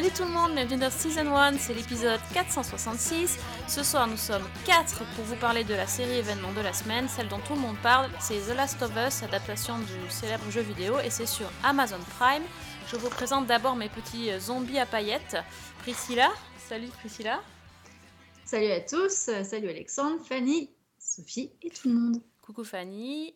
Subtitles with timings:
[0.00, 3.38] Salut tout le monde, bienvenue dans Season 1, c'est l'épisode 466.
[3.68, 7.06] Ce soir nous sommes 4 pour vous parler de la série événement de la semaine,
[7.06, 10.62] celle dont tout le monde parle, c'est The Last of Us, adaptation du célèbre jeu
[10.62, 12.44] vidéo et c'est sur Amazon Prime.
[12.88, 15.36] Je vous présente d'abord mes petits zombies à paillettes.
[15.80, 17.42] Priscilla, salut Priscilla.
[18.46, 22.22] Salut à tous, euh, salut Alexandre, Fanny, Sophie et tout le monde.
[22.40, 23.34] Coucou Fanny.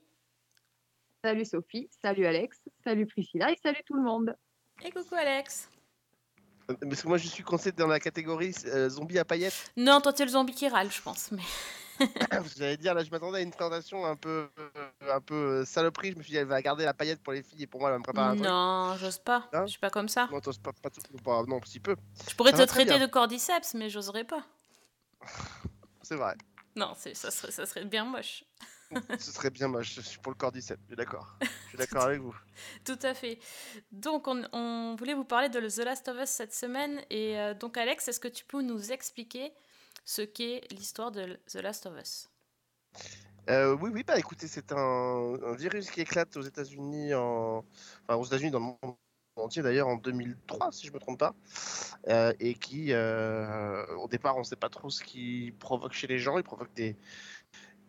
[1.23, 4.35] Salut Sophie, salut Alex, salut Priscilla et salut tout le monde.
[4.83, 5.69] Et coucou Alex.
[6.67, 9.73] Parce que moi je suis coincé dans la catégorie euh, zombie à paillettes.
[9.77, 11.31] Non, toi t'es le zombie qui râle, je pense.
[11.31, 11.43] Mais...
[12.41, 15.65] Vous allez dire, là je m'attendais à une présentation un peu, euh, un peu euh,
[15.65, 16.13] saloperie.
[16.13, 17.91] Je me suis dit, elle va garder la paillette pour les filles et pour moi
[17.91, 18.47] elle va me préparer un truc.
[18.47, 19.49] Non, j'ose pas.
[19.53, 20.29] Hein Je suis pas comme ça.
[20.33, 21.95] Non, t'oses pas, pas, tout- pas- non, si peu.
[22.29, 24.45] Je pourrais Ça te traiter de cordyceps, mais j'oserais pas.
[26.03, 26.35] C'est vrai.
[26.77, 28.45] Non, c'est- ça serait, ça serait bien moche.
[29.19, 29.95] Ce serait bien moche.
[29.95, 30.79] Je suis pour le cordyceps.
[30.83, 31.37] Je suis d'accord.
[31.41, 32.35] Je suis d'accord avec vous.
[32.85, 33.39] Tout à fait.
[33.93, 37.01] Donc, on, on voulait vous parler de The Last of Us cette semaine.
[37.11, 39.53] Et euh, donc, Alex, est-ce que tu peux nous expliquer
[40.05, 42.29] ce qu'est l'histoire de The Last of Us?
[43.51, 47.65] Euh, oui, oui, bah écoutez, c'est un, un virus qui éclate aux États-Unis, en...
[48.03, 48.97] enfin aux États-Unis dans le monde
[49.37, 51.35] entier d'ailleurs en 2003, si je me trompe pas,
[52.09, 56.07] euh, et qui, euh, au départ, on ne sait pas trop ce qui provoque chez
[56.07, 56.39] les gens.
[56.39, 56.97] Il provoque des,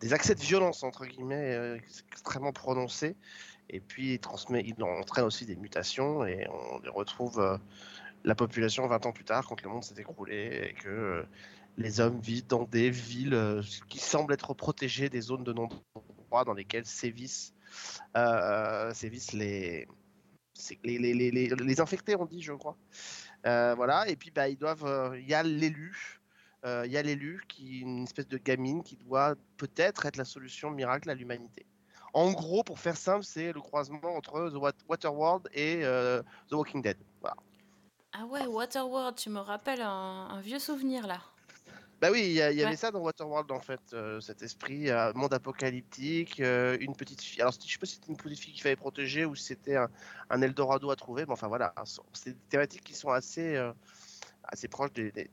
[0.00, 1.78] des accès de violence entre guillemets euh,
[2.10, 3.16] extrêmement prononcés,
[3.70, 7.56] et puis il transmet, il entraîne aussi des mutations, et on les retrouve euh,
[8.24, 11.22] la population 20 ans plus tard, quand le monde s'est écroulé, et que euh,
[11.78, 16.54] les hommes vivent dans des villes qui semblent être protégées des zones de non-droit dans
[16.54, 17.54] lesquelles sévissent,
[18.94, 19.86] sévissent les,
[20.82, 22.78] les, les, infectés, on dit, je crois.
[23.44, 25.18] Voilà, et puis bah, ils doivent.
[25.18, 26.22] Il y a l'élu.
[26.64, 30.24] Euh, Il y a l'élu qui une espèce de gamine qui doit peut-être être la
[30.24, 31.66] solution miracle à l'humanité.
[32.14, 36.54] En gros, pour faire simple, c'est le croisement entre The Wat- Waterworld et euh, The
[36.54, 36.96] Walking Dead.
[37.20, 37.36] Voilà.
[38.12, 41.20] Ah ouais, Waterworld, tu me rappelles un, un vieux souvenir là.
[42.00, 42.76] Bah oui, il y, avait Ouais.
[42.76, 47.40] ça dans Waterworld en fait, euh, cet esprit, euh, monde apocalyptique, euh, une petite fille.
[47.40, 49.76] Alors je sais pas si c'était une petite fille qu'il fallait protéger ou si c'était
[49.76, 49.88] un,
[50.28, 53.56] un Eldorado à trouver, mais enfin voilà, ce- c'est des thématiques qui sont assez,
[54.48, 55.30] assez proches des,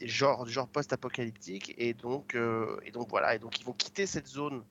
[0.00, 4.06] genres, du genre post-apocalyptique et donc, euh, et donc voilà, et donc ils vont quitter
[4.06, 4.64] cette zone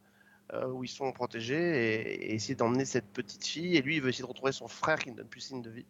[0.53, 3.76] euh, où ils sont protégés et, essayer d'emmener cette petite fille.
[3.76, 5.70] Et lui, il veut essayer de retrouver son frère qui ne donne plus signe de
[5.70, 5.86] vie.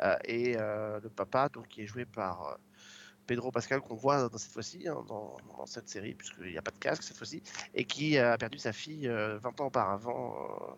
[0.00, 2.58] Euh, et le papa, donc qui est joué par
[3.26, 5.36] Pedro Pascal qu'on voit cette fois-ci, hein, dans,
[5.66, 7.42] cette série, puisqu'il n'y a pas de casque cette fois-ci,
[7.74, 10.76] et qui a perdu sa fille euh, 20 ans auparavant,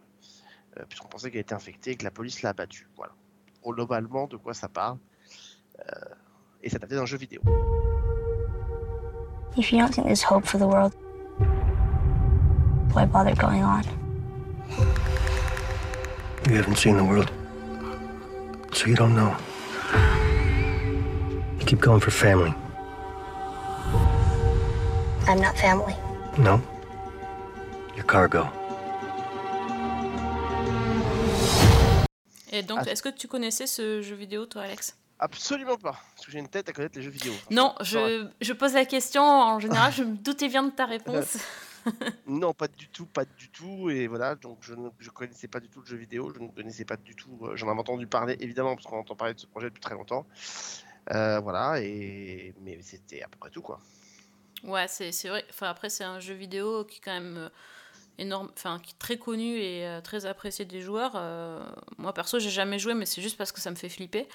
[0.89, 2.89] puisqu'on pensait qu'elle était infectée et que la police l'a abattue.
[2.97, 3.15] Voilà.
[3.65, 4.99] Globalement, de quoi ça parle.
[5.81, 6.15] Euh,
[6.62, 7.41] et ça datait d'un jeu vidéo.
[9.57, 10.93] If you don't think there's hope for the world,
[12.93, 13.83] why bother going on?
[16.49, 17.31] You haven't seen the world,
[18.73, 19.33] so you don't know.
[21.59, 22.53] You keep going for family.
[25.27, 25.95] I'm not family.
[26.37, 26.61] No?
[27.97, 28.47] Your cargo.
[32.53, 32.91] Et donc, Ah.
[32.91, 34.97] est-ce que tu connaissais ce jeu vidéo, toi, Alex?
[35.19, 37.32] Absolument pas, parce que j'ai une tête à connaître les jeux vidéo.
[37.50, 39.22] Non, je, je pose la question.
[39.22, 41.36] En général, je me doutais bien de ta réponse.
[42.26, 43.91] Non, pas du tout, pas du tout.
[43.91, 46.48] Et voilà, donc je ne je connaissais pas du tout le jeu vidéo, je ne
[46.48, 47.38] connaissais pas du tout.
[47.42, 49.94] euh, J'en avais entendu parler, évidemment, parce qu'on entend parler de ce projet depuis très
[49.94, 50.25] longtemps.
[51.12, 53.81] Euh, voilà, et mais c'était à peu près tout, quoi.
[54.62, 55.44] Ouais, c'est vrai.
[55.50, 57.48] Enfin, après, c'est un jeu vidéo qui est quand même euh,
[58.16, 61.12] énorme, enfin, qui est très connu et euh, très apprécié des joueurs.
[61.98, 64.26] Moi, perso, j'ai jamais joué, mais c'est juste parce que ça me fait flipper.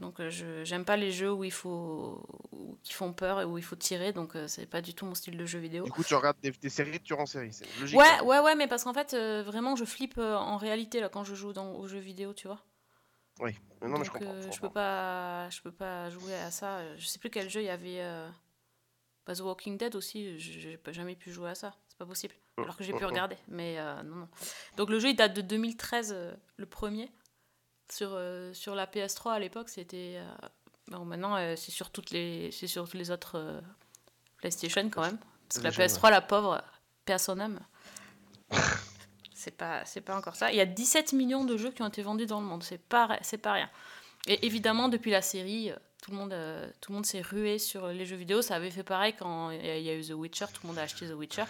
[0.00, 3.44] Donc, euh, je j'aime pas les jeux où il faut, où- qui font peur et
[3.44, 4.12] où il faut tirer.
[4.12, 5.84] Donc, euh, c'est pas du tout mon style de jeu vidéo.
[5.84, 7.98] Du coup, tu regardes des, des séries de tueurs en série, c'est logique.
[7.98, 11.22] Ouais, ouais, ouais, mais parce qu'en fait, euh, vraiment, je flippe en réalité là quand
[11.22, 12.60] je joue dans, aux jeux vidéo, tu vois.
[13.40, 14.26] Oui, non, mais je comprends.
[14.26, 16.96] euh, je peux pas, je peux pas jouer à ça.
[16.96, 18.00] Je sais plus quel jeu il y avait.
[18.00, 18.28] Euh...
[19.26, 21.74] bah, The Walking Dead aussi, j'ai jamais pu jouer à ça.
[21.88, 22.34] C'est pas possible.
[22.56, 23.06] Mm, Alors que j'ai mm, pu mm.
[23.06, 24.28] regarder, mais non, non.
[24.76, 27.10] Donc le jeu il date de 2013, euh, le premier.
[27.92, 30.14] Sur, euh, sur la PS3 à l'époque, c'était.
[30.16, 30.48] euh,
[30.88, 33.60] Bon, maintenant euh, c'est sur toutes les, c'est sur toutes les autres euh,
[34.38, 35.18] PlayStation quand même.
[35.48, 36.62] Parce que la PlayStation, PS3, la pauvre,
[37.04, 37.60] personne âme.
[39.34, 40.50] c'est pas, c'est pas encore ça.
[40.50, 42.62] Il y a 17 millions de jeux qui ont été vendus dans le monde.
[42.62, 43.70] C'est pas, c'est pas rien.
[44.26, 45.70] Et évidemment, depuis la série,
[46.02, 46.34] tout le monde,
[46.80, 48.42] tout le monde s'est rué sur les jeux vidéo.
[48.42, 50.46] Ça avait fait pareil quand il y a- il y a eu The Witcher.
[50.52, 51.44] Tout le monde a acheté The Witcher.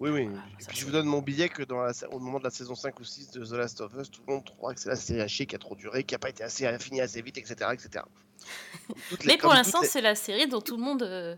[0.00, 0.26] Oui, oui.
[0.28, 2.50] Voilà, Et ça, je vous donne mon billet que dans la, au moment de la
[2.50, 4.88] saison 5 ou 6 de The Last of Us, tout le monde trouvera que c'est
[4.90, 7.20] la série à chier qui a trop duré, qui a pas été assez finie assez
[7.20, 7.56] vite, etc.
[9.20, 11.34] les- Mais pour l'instant, les- c'est la série dont tout le monde euh,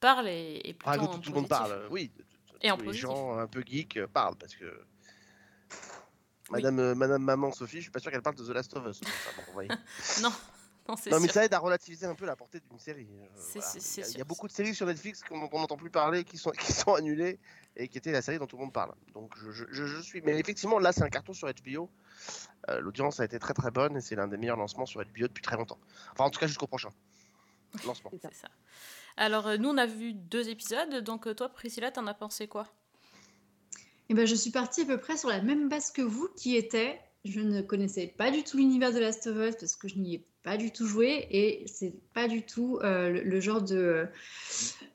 [0.00, 2.10] parle et, et plutôt Ah, dont en tout le monde parle, oui.
[2.14, 3.02] de- de- de- Et en les positif.
[3.02, 4.66] gens un peu geeks euh, parlent parce que.
[6.50, 8.86] Madame, euh, Madame Maman Sophie, je suis pas sûr qu'elle parle de The Last of
[8.86, 9.00] Us.
[9.02, 9.68] Enfin, bon.
[10.22, 10.32] Non,
[11.10, 13.06] non, mais ça aide à relativiser un peu la portée d'une série.
[13.12, 13.68] euh, voilà.
[13.74, 14.20] Il y a- Il y, sûr.
[14.20, 16.72] a beaucoup de séries sur Netflix qu'on dont on n'entend plus parler, qui sont, qui
[16.72, 17.38] sont annulées
[17.76, 18.94] et qui étaient la série dont tout le monde parle.
[19.14, 20.22] Donc je, je- suis.
[20.22, 21.90] Mais effectivement, là, c'est un carton sur HBO.
[22.70, 25.28] Euh, L'audience a été très très bonne et c'est l'un des meilleurs lancements sur HBO
[25.28, 25.78] depuis très longtemps.
[26.12, 26.88] Enfin, en tout cas, jusqu'au prochain
[27.86, 28.10] lancement.
[28.22, 28.48] C'est ça.
[29.16, 31.02] Alors, euh, nous, on a vu deux épisodes.
[31.04, 32.66] Donc, toi, Priscilla, t'en as pensé quoi?
[34.08, 36.56] Eh ben, je suis partie à peu près sur la même base que vous, qui
[36.56, 39.96] était, je ne connaissais pas du tout l'univers de Last of Us parce que je
[39.96, 44.06] n'y ai pas du tout joué et c'est pas du tout euh, le, genre de,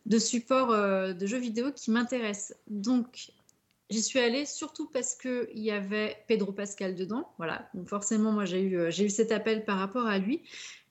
[0.07, 2.55] de support euh, de jeux vidéo qui m'intéresse.
[2.65, 3.31] Donc,
[3.91, 7.29] j'y suis allée surtout parce qu'il y avait Pedro Pascal dedans.
[7.37, 10.41] Voilà, donc forcément, moi, j'ai eu, euh, j'ai eu cet appel par rapport à lui.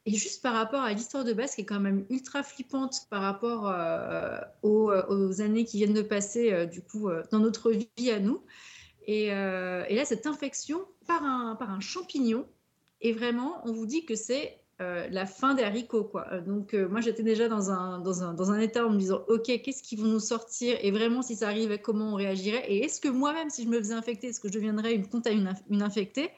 [0.07, 3.23] Et juste par rapport à l'histoire de base qui est quand même ultra flippante par
[3.23, 3.73] rapport
[4.63, 8.43] aux, aux années qui viennent de passer du coup dans notre vie à nous.
[9.07, 12.49] Et, et là, cette infection par un, par un champignon,
[13.03, 16.05] et vraiment, on vous dit que c'est euh, la fin des haricots.
[16.05, 16.27] Quoi.
[16.33, 18.99] Euh, Donc, euh, moi, j'étais déjà dans un, dans, un, dans un état en me
[18.99, 20.77] disant, OK, qu'est-ce qu'ils vont nous sortir?
[20.81, 22.65] Et vraiment, si ça arrivait, comment on réagirait?
[22.69, 25.33] Et est-ce que moi-même, si je me faisais infecter, est-ce que je deviendrais une, conta-
[25.33, 26.31] une, inf- une infectée?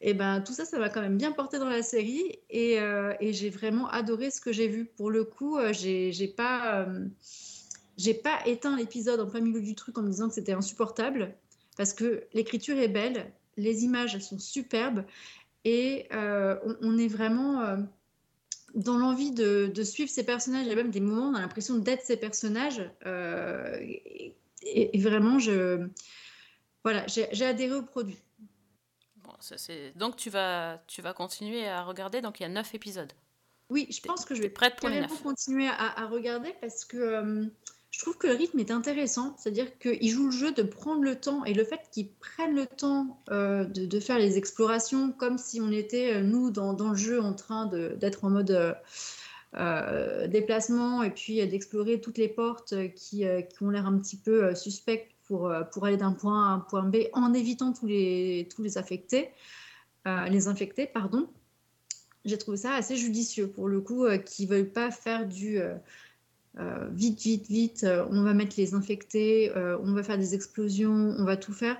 [0.00, 2.78] Et ben tout ça, ça m'a quand même bien porté dans la série et,
[3.32, 4.84] j'ai vraiment adoré ce que j'ai vu.
[4.84, 6.86] Pour le coup, j'ai pas,
[7.96, 11.34] j'ai pas éteint l'épisode en plein milieu du truc en me disant que c'était insupportable
[11.76, 15.04] parce que l'écriture est belle, les images elles sont superbes
[15.68, 17.76] et euh, on, on est vraiment euh,
[18.74, 20.64] dans l'envie de, de suivre ces personnages.
[20.64, 23.76] Il y a même des moments où on a l'impression d'être ces personnages euh,
[24.62, 25.86] et, vraiment je
[26.84, 28.18] voilà, j'ai adhéré au produit.
[29.16, 29.92] Bon, ça, c'est...
[29.96, 32.22] Donc, tu vas, tu vas continuer à regarder.
[32.22, 33.12] Donc, il y a neuf épisodes.
[33.68, 36.96] Oui, je pense que je vais prête pour carrément continuer à, à regarder parce que
[36.96, 37.46] euh,
[37.90, 39.34] je trouve que le rythme est intéressant.
[39.38, 42.66] C'est-à-dire qu'ils jouent le jeu de prendre le temps et le fait qu'ils prennent le
[42.66, 47.20] temps euh, de, faire les explorations comme si on était, euh, nous, dans, le jeu,
[47.20, 48.76] en train d'être en mode
[49.56, 53.24] euh, déplacement et puis d'explorer toutes les portes qui,
[53.60, 56.96] ont l'air un petit peu suspectes pour, aller d'un point A à un point B
[57.14, 59.30] en évitant tous les, tous les affectés,
[60.06, 61.28] les infectés, pardon
[62.24, 65.60] j'ai trouvé ça assez judicieux pour le coup, qui ne veulent pas faire du
[66.58, 70.34] euh, vite, vite, vite, euh, on va mettre les infectés, euh, on va faire des
[70.34, 71.76] explosions, on va tout faire.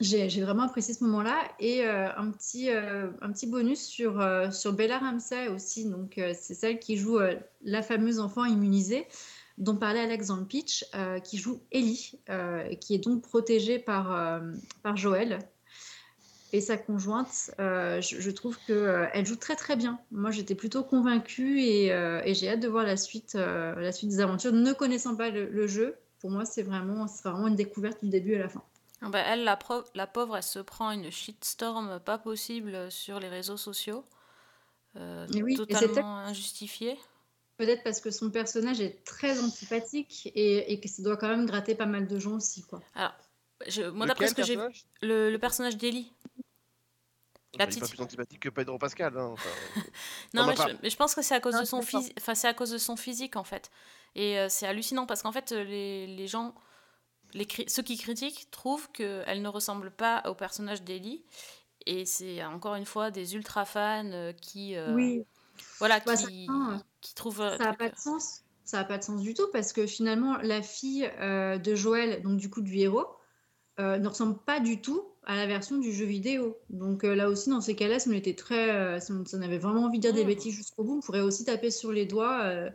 [0.00, 1.36] J'ai vraiment apprécié ce moment-là.
[1.58, 4.22] Et un, petit, un petit bonus sur,
[4.52, 5.86] sur Bella Ramsey aussi.
[5.86, 7.18] Donc, c'est celle qui joue
[7.62, 9.06] la fameuse enfant immunisée
[9.56, 10.84] dont parlait Alex dans le pitch,
[11.24, 12.12] qui joue Ellie,
[12.78, 14.42] qui est donc protégée par,
[14.82, 15.38] par Joël
[16.56, 19.98] et sa conjointe, euh, je, je trouve qu'elle joue très très bien.
[20.10, 23.92] Moi j'étais plutôt convaincue et, euh, et j'ai hâte de voir la suite, euh, la
[23.92, 24.52] suite des aventures.
[24.52, 28.02] Ne connaissant pas le, le jeu, pour moi c'est vraiment, ce sera vraiment une découverte
[28.02, 28.62] du début à la fin.
[29.02, 33.58] Ah bah, elle, la, pauvre, elle se prend une shitstorm pas possible sur les réseaux
[33.58, 34.04] sociaux.
[34.96, 36.96] Euh, oui, totalement injustifiée.
[37.58, 41.44] Peut-être parce que son personnage est très antipathique et, et que ça doit quand même
[41.44, 42.62] gratter pas mal de gens aussi.
[42.62, 42.80] Quoi.
[42.94, 43.12] Alors,
[43.66, 44.62] je, moi, d'après ce que j'ai vu,
[45.02, 46.10] le, le personnage d'Ellie.
[47.58, 49.16] La est pas petite- plus antipathique que Pedro Pascal.
[49.16, 49.48] hein, enfin,
[50.34, 51.82] Non, On mais je, pas- mais je pense que c'est à cause Non, de son
[51.82, 52.16] physique.
[52.20, 53.70] Enfin, c'est à cause de son physique en fait.
[54.14, 56.54] Et euh, c'est hallucinant parce qu'en fait, euh, les, les gens,
[57.34, 61.24] les cri- ceux qui critiquent trouvent qu'elle ne ressemble pas au personnage d'Ellie.
[61.86, 65.22] Et c'est encore une fois des ultra fans euh, qui, euh,
[65.78, 67.40] voilà, Bah, qui, certains, qui trouvent.
[67.42, 68.42] euh, Ça n'a pas de sens.
[68.64, 72.20] Ça n'a pas de sens du tout parce que finalement, la fille euh, de Joël,
[72.22, 73.06] donc du coup du héros,
[73.78, 76.56] euh, ne ressemble pas du tout à la version du jeu vidéo.
[76.70, 79.34] Donc euh, là aussi, dans ces cas-là, si on était très, euh, si on, si
[79.34, 81.92] on avait vraiment envie de dire des bêtises jusqu'au bout, on pourrait aussi taper sur
[81.92, 82.70] les doigts euh,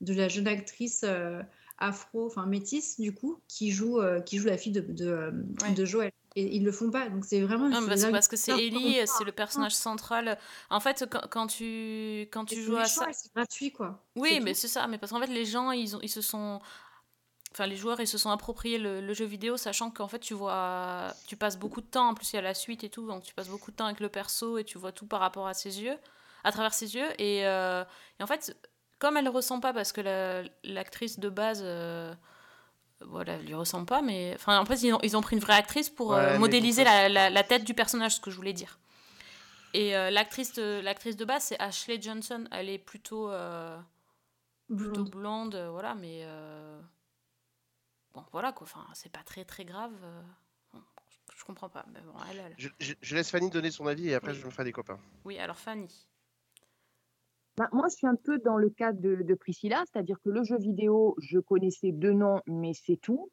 [0.00, 1.42] de la jeune actrice euh,
[1.78, 5.32] afro, enfin métisse du coup, qui joue, euh, qui joue la fille de, de,
[5.62, 5.72] Ouais.
[5.72, 6.12] de Joël.
[6.38, 7.08] Et ils le font pas.
[7.08, 7.68] Donc c'est vraiment.
[7.68, 10.38] Non, parce, que c'est Ellie, c'est le personnage central.
[10.68, 13.06] En fait, quand, quand tu, quand tu joues à ça.
[13.12, 14.04] C'est gratuit quoi.
[14.16, 14.86] Oui, mais c'est ça.
[14.86, 16.60] Mais parce qu'en fait, les gens, ils, ont, ils se sont.
[17.56, 20.34] Enfin, les joueurs, ils se sont appropriés le, le jeu vidéo, sachant qu'en fait, tu
[20.34, 21.08] vois.
[21.26, 22.10] Tu passes beaucoup de temps.
[22.10, 23.06] En plus, il y a la suite et tout.
[23.06, 25.46] Donc, tu passes beaucoup de temps avec le perso et tu vois tout par rapport
[25.46, 25.96] à ses yeux.
[26.44, 27.08] À travers ses yeux.
[27.18, 27.82] Et, euh,
[28.20, 28.54] et en fait,
[28.98, 31.62] comme elle ne ressent pas, parce que la- l'actrice de base.
[31.64, 32.12] euh,
[33.00, 34.32] voilà, elle lui ressemble pas, mais.
[34.34, 36.84] Enfin, en fait, ils ont, ils ont pris une vraie actrice pour euh, Ouais, modéliser
[36.84, 38.78] la, la, la tête du personnage, ce que je voulais dire.
[39.74, 42.44] Et euh, l'actrice de, l'actrice de base, c'est Ashley Johnson.
[42.52, 43.30] Elle est plutôt.
[43.30, 43.78] euh,
[44.68, 45.10] plutôt Blonde.
[45.10, 46.20] blonde, voilà, mais.
[48.36, 48.66] Voilà quoi.
[48.66, 49.94] Enfin, c'est pas très très grave.
[50.02, 50.78] euh,
[51.34, 51.86] je comprends pas.
[51.94, 54.38] Mais bon, elle, elle- Je, je- je laisse Fanny donner son avis et après Oui.
[54.38, 54.98] je me ferai des copains.
[55.24, 56.06] Oui, alors Fanny.
[57.56, 60.44] Bah, moi, je suis un peu dans le cas de, de Priscilla, c'est-à-dire que le
[60.44, 63.30] jeu vidéo, je connaissais deux noms, mais c'est tout.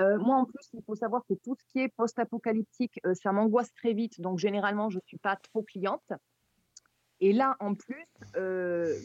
[0.00, 3.32] Euh, moi, en plus, il faut savoir que tout ce qui est post-apocalyptique, euh, ça
[3.32, 6.10] m'angoisse très vite, donc généralement, je ne suis pas trop cliente.
[7.20, 8.98] Et là, en plus, euh,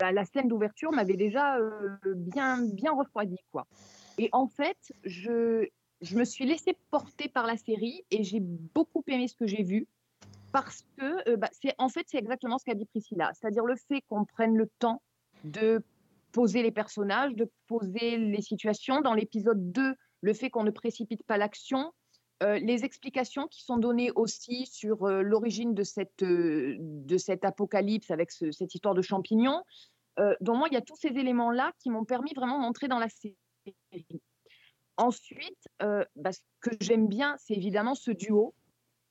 [0.00, 3.68] bah, la scène d'ouverture m'avait déjà euh, bien, bien refroidi, quoi.
[4.18, 5.66] Et en fait, je,
[6.00, 9.62] je me suis laissée porter par la série et j'ai beaucoup aimé ce que j'ai
[9.62, 9.86] vu
[10.52, 13.76] parce que euh, bah, c'est en fait c'est exactement ce qu'a dit Priscilla, c'est-à-dire le
[13.76, 15.02] fait qu'on prenne le temps
[15.44, 15.82] de
[16.32, 19.00] poser les personnages, de poser les situations.
[19.00, 21.92] Dans l'épisode 2, le fait qu'on ne précipite pas l'action,
[22.42, 28.10] euh, les explications qui sont données aussi sur euh, l'origine de cette, de cet apocalypse
[28.10, 29.62] avec ce- cette histoire de champignons.
[30.40, 33.08] Donc moi, il y a tous ces éléments-là qui m'ont permis vraiment d'entrer dans la
[33.08, 33.36] série.
[34.96, 38.54] Ensuite, euh, bah, ce que j'aime bien, c'est évidemment ce duo,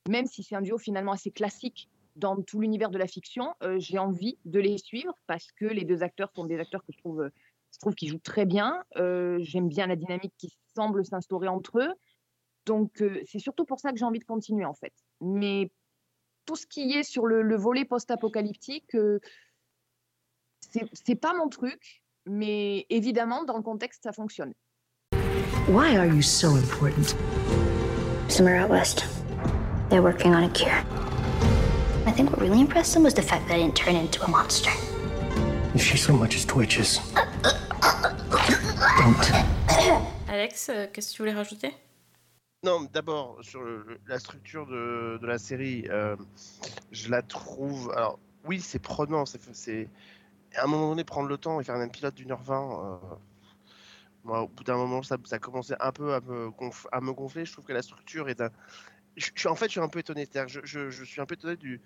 [0.09, 3.77] même si c'est un duo finalement assez classique dans tout l'univers de la fiction, euh,
[3.79, 6.97] j'ai envie de les suivre parce que les deux acteurs sont des acteurs que je
[6.97, 7.29] trouve,
[7.71, 8.83] je trouve qu'ils jouent très bien.
[8.97, 11.93] Euh, J'aime bien la dynamique qui semble s'instaurer entre eux.
[12.65, 14.93] Donc, euh, c'est surtout pour ça que j'ai envie de continuer en fait.
[15.21, 15.71] Mais
[16.45, 19.19] tout ce qui est sur le, le volet post-apocalyptique, euh,
[20.59, 24.53] c'est pas mon truc, mais évidemment, dans le contexte, ça fonctionne.
[25.69, 27.15] Why are you so important?
[28.29, 29.05] Somewhere out west.
[29.89, 30.83] They're working on a cure.
[32.05, 34.27] I think what really impressed them was the fact that I didn't turn into a
[34.29, 34.71] monster.
[35.75, 36.99] If she so much as twitches,
[38.99, 39.31] don't.
[40.29, 41.73] Alex, euh, qu'est-ce que tu voulais rajouter?
[42.63, 46.15] Non, d'abord, sur le- la structure de, de la série, euh,
[46.91, 47.91] je la trouve.
[47.95, 49.25] Alors, oui, c'est prenant.
[49.25, 49.87] C'est,
[50.57, 52.99] c'est- à un moment donné, prendre le temps et faire un pilote d'une heure vingt.
[53.03, 53.15] euh,
[54.23, 57.13] moi, au bout d'un moment, ça, ça commençait un peu à me, gonf- à me
[57.13, 57.45] gonfler.
[57.45, 58.49] Je trouve que la structure est un.
[59.15, 60.27] Je, je suis, en fait, je suis un peu étonné.
[60.47, 61.81] Je, je- je suis un peu étonné du.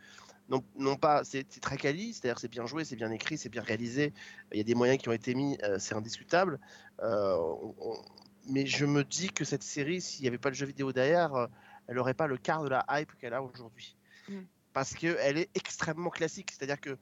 [0.49, 3.61] Non, non pas, c'est, très quali, c'est-à-dire c'est bien joué, c'est bien écrit, c'est bien
[3.61, 4.11] réalisé.
[4.51, 6.59] Il y a des moyens qui ont été mis, euh, c'est indiscutable.
[7.01, 8.01] Euh, on- on-
[8.49, 11.35] mais je me dis que cette série, s'il n'y avait pas le jeu vidéo derrière,
[11.35, 11.47] euh,
[11.87, 13.95] elle n'aurait pas le quart de la hype qu'elle a aujourd'hui.
[14.27, 14.39] Mm.
[14.73, 16.51] Parce qu'elle est extrêmement classique.
[16.51, 16.97] C'est-à-dire que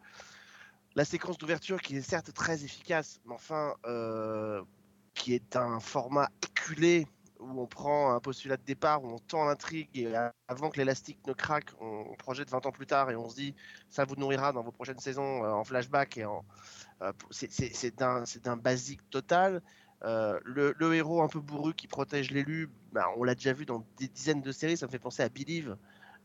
[1.00, 4.62] la séquence d'ouverture, qui est certes très efficace, mais enfin, euh,
[5.14, 7.08] qui est un format éculé,
[7.40, 10.14] où on prend un postulat de départ, où on tend l'intrigue, et
[10.50, 13.56] avant que l'élastique ne craque, on, projette 20 ans plus tard, et on se dit,
[13.90, 16.18] ça vous nourrira dans vos prochaines saisons euh, en flashback.
[16.18, 16.44] et en
[17.02, 19.62] euh, c'est- d'un basique total.
[20.04, 23.66] Euh, le, le héros un peu bourru qui protège l'élu, bah, on l'a déjà vu
[23.66, 25.78] dans des dizaines de séries, ça me fait penser à Believe.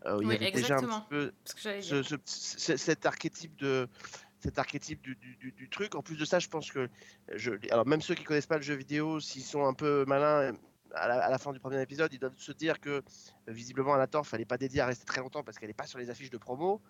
[0.06, 1.00] euh, où il Oui, y avait déjà un exactement.
[1.00, 1.32] petit peu
[1.80, 3.88] ce- ce- ce- cet archétype de
[4.44, 5.94] cet archétype du, du- du- du truc.
[5.94, 6.88] En plus de ça, je pense que
[7.34, 10.52] je, alors même ceux qui connaissent pas le jeu vidéo, s'ils sont un peu malins,
[10.94, 13.02] à la, à la fin du premier épisode, ils doivent se dire que euh,
[13.48, 16.10] visiblement Alator, fallait pas dédier à rester très longtemps parce qu'elle n'est pas sur les
[16.10, 16.80] affiches de promo.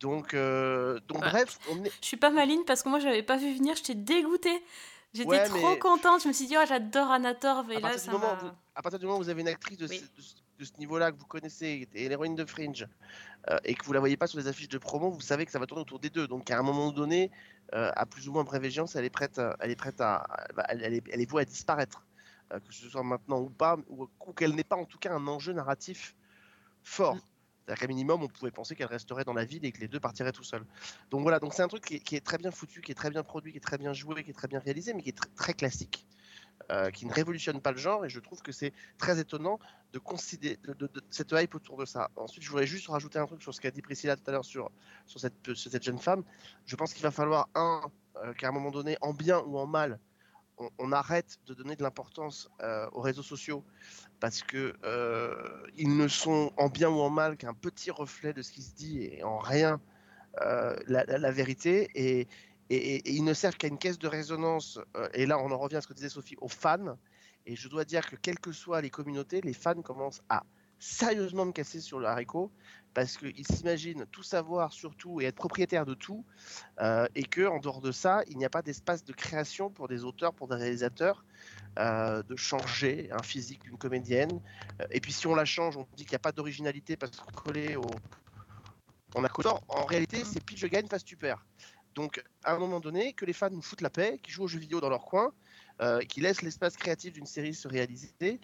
[0.00, 1.30] Donc, euh, donc Ouais.
[1.30, 3.94] bref, on est, Je suis pas maline parce que moi j'avais pas vu venir, j'étais
[3.94, 4.62] dégoûtée.
[5.14, 7.80] J'étais Ouais, trop mais- contente, je me suis dit, oh, j'adore Anatorv et à là
[7.88, 9.96] partir, ça moment vous, à partir du moment où vous avez une actrice de, Oui.
[9.98, 12.86] ce, de ce- de ce niveau-là que vous connaissez, et l'héroïne de Fringe,
[13.48, 15.52] euh, et que vous la voyez pas sur les affiches de promo, vous savez que
[15.52, 16.26] ça va tourner autour des deux.
[16.26, 17.30] Donc à un moment donné,
[17.74, 20.26] euh, à plus ou moins brève échéance, elle est prête, à- elle est prête à,
[20.54, 22.04] bah, elle, est, elle est vouée à disparaître,
[22.50, 25.26] Euh, que ce soit maintenant ou pas, ou, qu'elle n'ait pas en tout cas un
[25.26, 26.16] enjeu narratif
[26.82, 27.18] fort.
[27.60, 30.00] C'est-à-dire qu'à minimum, on pouvait penser qu'elle resterait dans la ville et que les deux
[30.00, 30.64] partiraient tout seuls.
[31.10, 33.22] Donc voilà, donc c'est un truc qui est, très bien foutu, qui est très bien
[33.22, 35.34] produit, qui est très bien joué, qui est très bien réalisé, mais qui est tr-
[35.34, 36.06] très classique
[36.70, 39.58] euh, qui ne révolutionne pas le genre et je trouve que c'est très étonnant
[39.94, 40.58] de considérer
[41.08, 42.10] cette hype autour de ça.
[42.16, 44.44] Ensuite, je voudrais juste rajouter un truc sur ce qu'a dit Priscilla tout à l'heure
[44.44, 44.70] sur,
[45.06, 46.24] sur, cette, jeune femme.
[46.66, 47.80] Je pense qu'il va falloir, un,
[48.16, 49.98] euh, qu'à un moment donné, en bien ou en mal,
[50.78, 53.64] on, arrête de donner de l'importance euh, aux réseaux sociaux
[54.20, 54.74] parce que
[55.76, 58.74] ils ne sont en bien ou en mal qu'un petit reflet de ce qui se
[58.74, 59.80] dit et en rien
[60.36, 62.26] la, la- la vérité et,
[62.70, 65.58] et- et- ils ne servent qu'à une caisse de résonance euh, et là on en
[65.58, 66.96] revient à ce que disait Sophie aux fans.
[67.46, 70.44] Et je dois dire que quelles que soient les communautés les fans commencent à
[70.78, 72.52] sérieusement me casser sur le haricot
[72.94, 76.24] parce qu'ils s'imaginent tout savoir sur tout et être propriétaire de tout
[76.80, 79.88] euh, et que en dehors de ça il n'y a pas d'espace de création pour
[79.88, 81.24] des auteurs pour des réalisateurs
[81.78, 84.40] euh, de changer un physique d'une comédienne.
[84.90, 87.32] Et puis si on la change on dit qu'il n'y a pas d'originalité parce qu'on
[87.32, 87.86] collé au
[89.14, 89.28] on a
[89.68, 91.16] en réalité c'est pitch gagne face tu
[91.98, 94.48] donc à un moment donné que les fans nous foutent la paix qui jouent aux
[94.48, 95.32] jeux vidéo dans leur coin
[95.82, 98.38] euh, qui laissent l'espace créatif d'une série se réaliser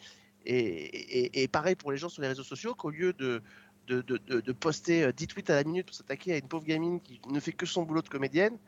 [0.45, 5.27] et, pareil pour les gens sur les réseaux sociaux qu'au lieu de poster euh, 10
[5.29, 7.85] tweets à la minute pour s'attaquer à une pauvre gamine qui ne fait que son
[7.85, 8.59] boulot de comédienne,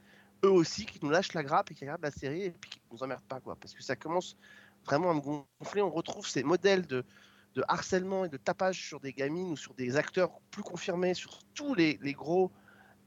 [0.45, 2.81] eux aussi qui nous lâchent la grappe et qui regardent la série et puis qui
[2.93, 3.57] nous emmerdent pas quoi.
[3.57, 4.37] Parce que ça commence
[4.85, 5.83] vraiment à me gonfler.
[5.83, 7.05] On retrouve ces modèles de,
[7.67, 11.75] harcèlement et de tapage sur des gamines ou sur des acteurs plus confirmés, sur tous
[11.75, 12.53] les gros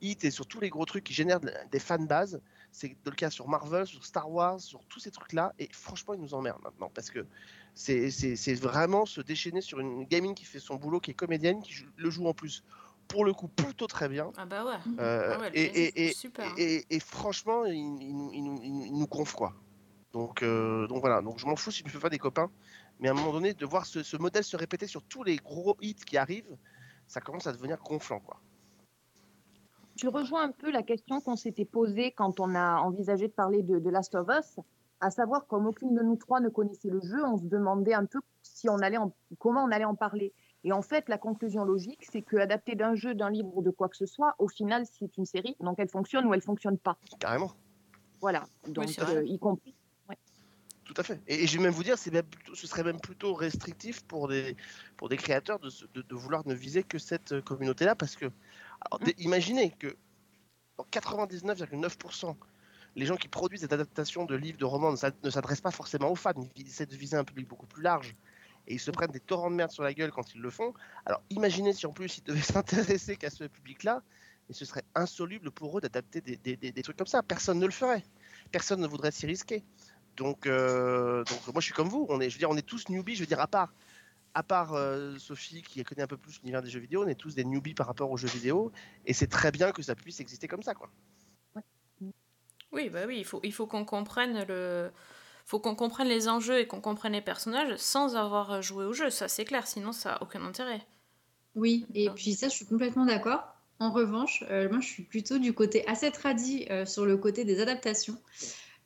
[0.01, 2.41] hits et sur tous les gros trucs qui génèrent de- des fanbases.
[2.72, 5.53] C'est le cas sur Marvel, sur Star Wars, sur tous ces trucs-là.
[5.60, 7.25] Et franchement, ils nous emmerdent maintenant parce que
[7.74, 11.74] c'est vraiment se déchaîner sur une gamine qui fait son boulot, qui est comédienne, qui
[11.96, 12.63] le joue en plus
[13.08, 14.32] pour le coup plutôt très bien.
[14.38, 14.75] Ah bah ouais.
[15.00, 16.53] Euh, Ah ouais, et, super, hein.
[16.58, 19.56] et- et franchement, il, il nous- il nous- il nous- il nous gonfle quoi.
[20.13, 22.51] Donc, euh, donc voilà, donc je m'en fous si tu fais pas des copains,
[23.00, 25.38] mais à un moment donné, de voir ce, ce modèle se répéter sur tous les
[25.38, 26.56] gros hits qui arrivent,
[27.08, 28.39] ça commence à devenir gonflant quoi.
[30.00, 33.63] Tu rejoins un peu la question qu'on s'était posée quand on a envisagé de parler
[33.63, 34.58] de, de Last of Us,
[35.01, 38.06] à savoir comme aucune de nous trois ne connaissait le jeu, on se demandait un
[38.06, 40.32] peu si on allait en- comment on allait en parler.
[40.63, 43.72] Et en fait, la conclusion logique, c'est que adapté d'un jeu, d'un livre ou de
[43.72, 46.77] quoi que ce soit, au final, c'est une série, donc elle fonctionne ou elle fonctionne
[46.77, 46.98] pas.
[47.20, 47.51] Carrément,
[48.22, 48.46] Voilà.
[48.70, 49.75] Donc, euh, y compris.
[50.86, 51.20] tout à fait.
[51.27, 54.01] Et, et je vais même vous dire, c'est même plutôt- ce serait même plutôt restrictif
[54.06, 54.56] pour des,
[54.96, 58.32] pour des créateurs de- de vouloir ne viser que cette euh, communauté-là, parce que
[59.17, 59.95] imaginez que
[60.77, 62.36] dans 99,9%
[62.95, 65.71] les gens qui produisent cette adaptation de livres, de romans ne s'ad- ne s'adressent pas
[65.71, 68.15] forcément aux fans, ils essaient de viser un public beaucoup plus large.
[68.67, 70.74] Et ils se prennent des torrents de merde sur la gueule quand ils le font.
[71.05, 72.41] Alors imaginez si en plus ils devaient
[72.98, 74.01] s'intéresser qu'à ce public-là,
[74.50, 77.21] et ce serait insoluble pour eux d'adapter des, des- des- des trucs comme ça.
[77.21, 78.03] Personne ne le ferait.
[78.51, 79.63] Personne ne voudrait s'y risquer.
[80.17, 82.05] Donc, euh, moi je suis comme vous.
[82.09, 83.15] On je veux on est tous newbies.
[83.15, 83.71] Je veux dire, à part,
[84.33, 87.15] à part euh, Sophie qui connaît un peu plus l'univers des jeux vidéo, on est
[87.15, 88.71] tous des newbies par rapport aux jeux vidéo.
[89.05, 90.89] Et c'est très bien que ça puisse exister comme ça, quoi.
[92.71, 94.91] Oui, bah oui, il faut, il faut qu'on comprenne le...
[95.45, 99.09] faut qu'on comprenne les enjeux et qu'on comprenne les personnages sans avoir joué au jeu,
[99.09, 100.86] ça c'est clair, sinon ça a aucun intérêt.
[101.55, 103.43] Oui, et puis ça, je suis complètement d'accord.
[103.79, 107.45] En revanche, euh, moi, je suis plutôt du côté assez tradit euh, sur le côté
[107.45, 108.17] des adaptations.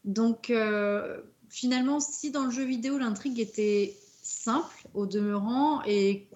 [0.06, 3.96] Donc, euh, finalement, si dans le jeu vidéo, l'intrigue était
[4.44, 6.28] simple au demeurant et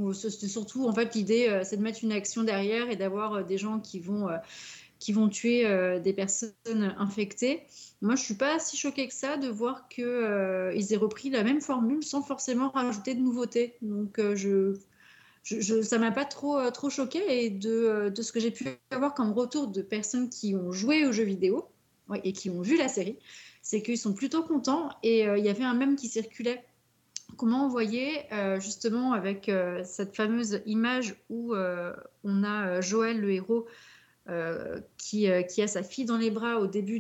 [0.48, 3.58] surtout, en fait, l'idée, euh, c'est de mettre une action derrière et d'avoir euh, des
[3.58, 4.38] gens qui vont, euh,
[5.00, 5.63] qui vont tuer
[6.00, 7.63] des personnes infectées.
[8.02, 11.30] Moi, je suis pas si choquée que ça de voir que euh, ils aient repris
[11.30, 13.76] la même formule sans forcément rajouter de nouveautés.
[13.82, 14.74] Donc, euh, je
[15.82, 19.32] ça m'a pas trop, trop choqué et de, de ce que j'ai pu avoir comme
[19.32, 21.70] retour de personnes qui ont joué aux jeux vidéo
[22.26, 23.17] et qui ont vu la série,
[23.62, 26.65] c'est qu'ils sont plutôt contents et il y avait un mème qui circulait.
[27.35, 33.19] Comment on voyait euh, justement avec euh, cette fameuse image où euh, on a Joël,
[33.19, 33.67] le héros,
[34.97, 36.99] qui, qui a sa fille dans les bras au début,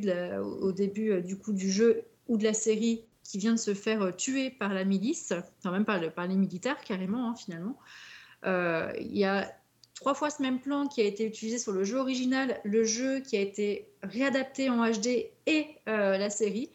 [1.21, 4.73] du coup du jeu ou de la série, qui vient de se faire tuer par
[4.73, 7.77] la milice, enfin même par, le- par les militaires carrément hein, finalement.
[8.45, 9.53] Il y a
[9.93, 13.19] trois fois ce même plan qui a été utilisé sur le jeu original, le jeu
[13.19, 16.71] qui a été réadapté en HD et la série.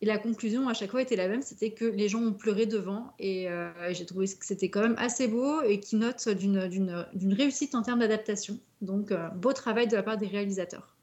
[0.00, 2.66] Et la conclusion à chaque fois était la même, c'était que les gens ont pleuré
[2.66, 7.04] devant et euh, j'ai trouvé que c'était quand même assez beau et qui note d'une-
[7.32, 8.60] réussite en termes d'adaptation.
[8.80, 10.94] Donc euh, beau travail de la part des réalisateurs.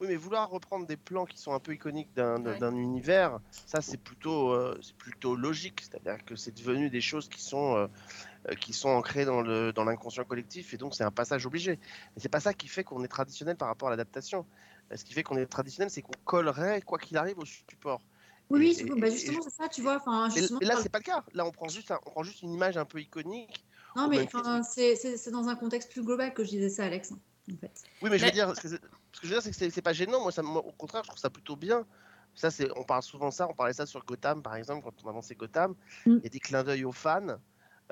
[0.00, 2.58] Oui, mais vouloir reprendre des plans qui sont un peu iconiques d'un Ouais.
[2.80, 5.80] univers, ça c'est plutôt, euh, c'est plutôt logique.
[5.80, 7.88] C'est-à-dire que c'est devenu des choses qui sont,
[8.60, 9.42] qui sont ancrées dans
[9.84, 11.72] l'inconscient collectif et donc c'est un passage obligé.
[12.14, 14.46] Mais c'est pas ça qui fait qu'on est traditionnel par rapport à l'adaptation.
[14.94, 18.00] Ce qui fait qu'on est traditionnel, c'est qu'on collerait quoi qu'il arrive au support.
[18.50, 20.02] Oui, oui, Et- bah justement, c'est ça, tu vois.
[20.34, 21.24] Justement, et là, c'est pas le cas.
[21.32, 23.64] Là, on prend juste, un- on prend juste une image un peu iconique.
[23.96, 24.28] non, mais
[24.64, 27.12] c'est dans un contexte plus global que je disais ça, Alex.
[27.12, 27.82] En fait.
[28.00, 28.80] Oui, mais je Mais- veux dire, ce que, c'est-
[29.12, 30.20] ce que je veux dire, c'est que c'est- pas gênant.
[30.22, 31.86] Moi, ça, moi, au contraire, je trouve ça plutôt bien.
[32.34, 33.46] Ça, c'est, on parle souvent de ça.
[33.48, 35.74] On parlait ça sur Gotham, par exemple, quand on avançait Gotham.
[36.06, 36.16] Mm.
[36.16, 37.36] Il y a des clins d'œil aux fans.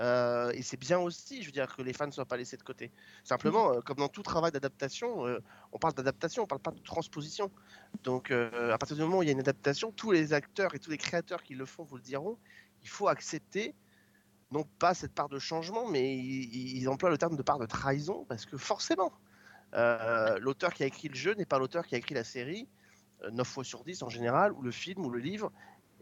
[0.02, 2.56] Euh, et c'est bien aussi, je veux dire, que les fans ne soient pas laissés
[2.56, 2.90] de côté.
[3.24, 5.40] Simplement, euh, comme dans tout travail d'adaptation, euh,
[5.72, 7.50] on parle d'adaptation, on parle pas de transposition.
[8.02, 10.78] Donc, à partir du moment où il y a une adaptation, tous les acteurs et
[10.78, 12.36] tous les créateurs qui le font vous le diront,
[12.82, 13.74] il faut accepter
[14.50, 18.26] non pas cette part de changement, mais ils, emploient le terme de part de trahison,
[18.28, 19.12] parce que forcément,
[19.72, 22.68] l'auteur qui a écrit le jeu n'est pas l'auteur qui a écrit la série,
[23.24, 25.52] euh, 9 fois sur 10 en général, ou le film, ou le livre,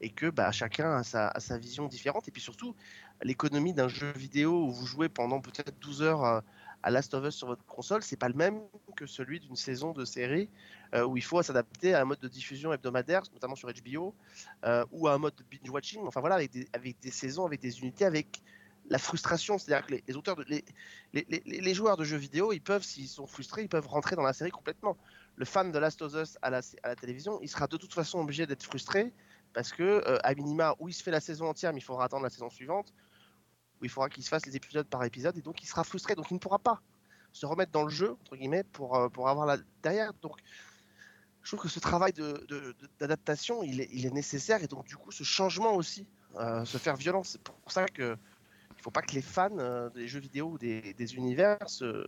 [0.00, 2.26] et que bah, chacun a sa, a sa vision différente.
[2.28, 2.74] Et puis surtout,
[3.22, 7.34] l'économie d'un jeu vidéo où vous jouez pendant peut-être 12 heures à, Last of Us
[7.34, 8.62] sur votre console, c'est pas le même
[8.96, 10.48] que celui d'une saison de série
[10.94, 14.14] euh, où il faut s'adapter à un mode de diffusion hebdomadaire, notamment sur HBO,
[14.64, 17.60] euh, ou à un mode de binge-watching, enfin voilà, avec des, avec des saisons, avec
[17.60, 18.40] des unités, avec
[18.88, 20.64] la frustration, c'est-à-dire que les, auteurs, les,
[21.12, 24.32] les joueurs de jeux vidéo, ils peuvent, s'ils sont frustrés, ils peuvent rentrer dans la
[24.32, 24.96] série complètement.
[25.36, 27.92] Le fan de Last of Us à la, à la télévision, il sera de toute
[27.92, 29.12] façon obligé d'être frustré
[29.52, 32.04] parce que, euh, à minima, où il se fait la saison entière, mais il faudra
[32.04, 32.92] attendre la saison suivante,
[33.80, 36.14] où il faudra qu'il se fasse les épisodes par épisode, et donc il sera frustré,
[36.14, 36.80] donc il ne pourra pas
[37.32, 40.12] se remettre dans le jeu, entre guillemets, pour, euh, pour avoir la derrière.
[40.20, 40.36] Donc,
[41.42, 44.66] je trouve que ce travail de- de- de- d'adaptation, il, est, il est nécessaire, et
[44.66, 47.30] donc du coup, ce changement aussi euh, se faire violence.
[47.30, 48.16] C'est pour ça que
[48.76, 52.06] il faut pas que les fans euh, des jeux vidéo ou des, des univers se,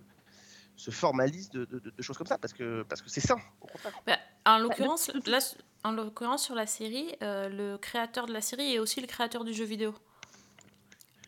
[0.77, 3.27] se formalisent de, de- de- de choses comme ça parce que parce que c'est
[3.61, 4.01] contraire.
[4.07, 5.39] Bah, en l'occurrence, là,
[5.85, 9.45] en l'occurrence sur la série, euh, le créateur de la série est aussi le créateur
[9.45, 9.95] du jeu vidéo.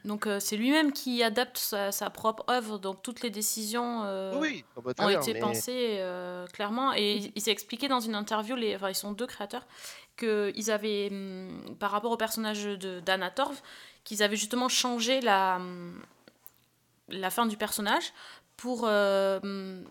[0.04, 4.34] Donc euh, c'est lui-même qui adapte sa, sa propre œuvre, donc toutes les décisions euh,
[4.38, 4.64] oui,
[4.98, 6.92] ont été mais- pensées euh, clairement.
[6.94, 9.66] Et il, il s'est expliqué dans une interview, les, enfin ils sont deux créateurs,
[10.18, 12.64] qu'ils avaient, hum, par rapport au personnage
[13.04, 13.56] d'Anna Torv,
[14.04, 15.98] qu'ils avaient justement changé la, hum,
[17.08, 18.12] la fin du personnage
[18.58, 19.84] pour hum,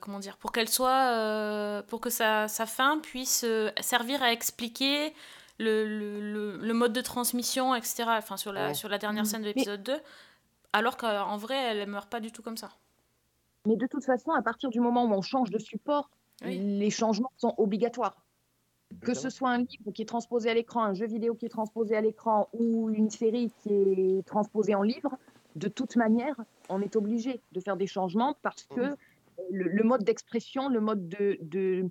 [0.00, 3.44] comment dire pour qu'elle soit pour que sa, sa fin puisse
[3.80, 5.14] servir à expliquer
[5.58, 8.74] le, le, mode de transmission etc enfin sur la Ouais.
[8.74, 9.26] sur la dernière Mm.
[9.26, 9.96] scène de Mais- l'épisode 2
[10.72, 12.70] alors qu'en vrai elle meurt pas du tout comme ça
[13.66, 16.08] Mais de toute façon, à partir du moment où on change de support,
[16.44, 16.58] Oui.
[16.78, 18.16] les changements sont obligatoires.
[19.02, 21.50] Que ce soit un livre qui est transposé à l'écran, un jeu vidéo qui est
[21.50, 25.10] transposé à l'écran ou une série qui est transposée en livre,
[25.56, 26.36] de toute manière,
[26.70, 28.90] on est obligé de faire des changements parce que Mhm.
[28.90, 31.90] euh, le, le mode d'expression, le mode de, de,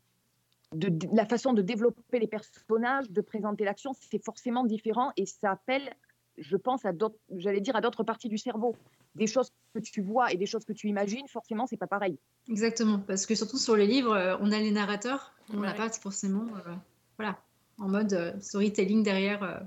[0.76, 5.26] de- de- la façon de développer les personnages, de présenter l'action, c'est forcément différent et
[5.26, 5.94] ça appelle,
[6.38, 8.76] je pense, à d'autres, j'allais dire à d'autres parties du cerveau.
[9.16, 12.18] Des choses que tu vois et des choses que tu imagines, forcément, c'est pas pareil.
[12.50, 15.78] Exactement, parce que surtout sur les livres, euh, on a les narrateurs, on n'a Ouais.
[15.78, 16.76] pas forcément, euh,
[17.18, 17.40] voilà,
[17.80, 19.58] en mode euh, storytelling derrière euh,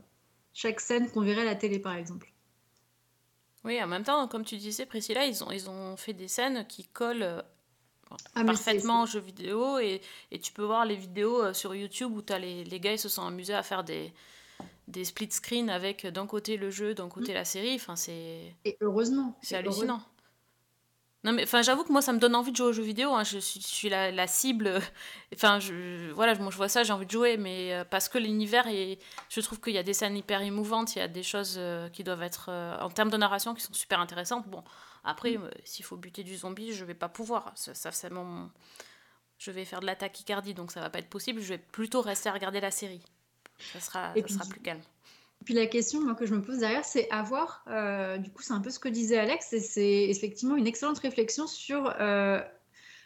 [0.52, 2.32] chaque scène qu'on verrait à la télé, par exemple.
[3.64, 6.66] oui en même temps comme tu disais Priscilla ils ont ils ont fait des scènes
[6.66, 7.44] qui collent
[8.12, 12.12] euh, Ah, parfaitement jeux vidéo et, et tu peux voir les vidéos euh, sur YouTube
[12.16, 14.12] où as les, les gars ils se sont amusés à faire des,
[14.88, 17.74] des split screen avec euh, d'un côté le jeu, d'un côté la série.
[17.76, 19.38] Enfin, c'est Et heureusement.
[19.42, 20.02] c'est hallucinant.
[21.22, 23.12] Non mais enfin j'avoue que moi ça me donne envie de jouer aux jeux vidéo.
[23.14, 23.24] hein.
[23.24, 24.80] Je suis, je suis la, la cible.
[25.34, 28.16] Enfin je voilà moi je vois ça j'ai envie de jouer mais euh, parce que
[28.16, 28.98] l'univers est.
[29.28, 30.96] Je trouve qu'il y a des scènes hyper émouvantes.
[30.96, 33.62] Il y a des choses euh, qui doivent être euh, en termes de narration qui
[33.62, 34.48] sont super intéressantes.
[34.48, 34.64] Bon
[35.04, 37.52] après euh, s'il faut buter du zombie je vais pas pouvoir.
[37.56, 38.50] Ça, ça c'est mon.
[39.38, 41.40] Je vais faire de la tachycardie donc ça va pas être possible.
[41.40, 43.02] Je vais plutôt rester à regarder la série.
[43.72, 44.80] Ça sera Et ça puis, sera plus calme.
[45.44, 48.52] Puis la question moi, que je me pose derrière, c'est avoir, euh, du coup c'est
[48.52, 52.40] un peu ce que disait Alex, et c'est effectivement une excellente réflexion sur euh,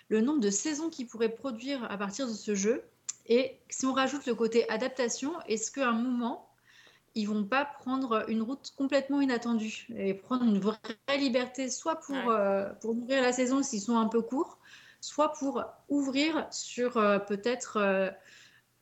[0.09, 2.83] le nombre de saisons qu'ils pourraient produire à partir de ce jeu.
[3.27, 6.51] Et si on rajoute le côté adaptation, est-ce qu'à un moment,
[7.15, 10.79] ils vont pas prendre une route complètement inattendue et prendre une vraie
[11.19, 12.25] liberté, soit pour, Ouais.
[12.29, 14.59] euh, pour nourrir la saison s'ils sont un peu courts,
[15.01, 18.11] soit pour ouvrir sur euh, peut-être euh,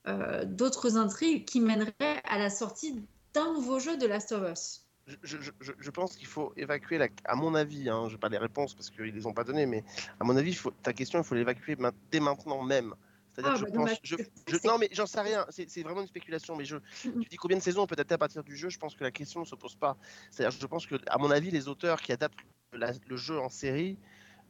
[0.08, 3.02] euh, d'autres intrigues qui mèneraient à la sortie
[3.34, 4.86] d'un nouveau jeu de Last of Us.
[5.06, 8.20] Je, je- je- je pense qu'il faut évacuer, la, à mon avis, hein, je n'ai
[8.20, 9.84] pas les réponses parce qu'ils ne les ont pas données, mais
[10.20, 11.76] à mon avis, faut, ta question, il faut l'évacuer
[12.10, 12.94] dès maintenant même.
[13.32, 13.98] C'est-à-dire Ah, que je bah, pense.
[14.02, 14.16] je-
[14.48, 16.56] je- non, mais j'en sais rien, c'est vraiment une spéculation.
[16.56, 16.76] Mais je,
[17.20, 19.40] tu dis combien de saisons peut-être à partir du jeu, je pense que la question
[19.40, 19.96] ne se pose pas.
[20.30, 22.38] C'est-à-dire, je pense que, à mon avis, les auteurs qui adaptent
[22.72, 23.98] la- le jeu en série,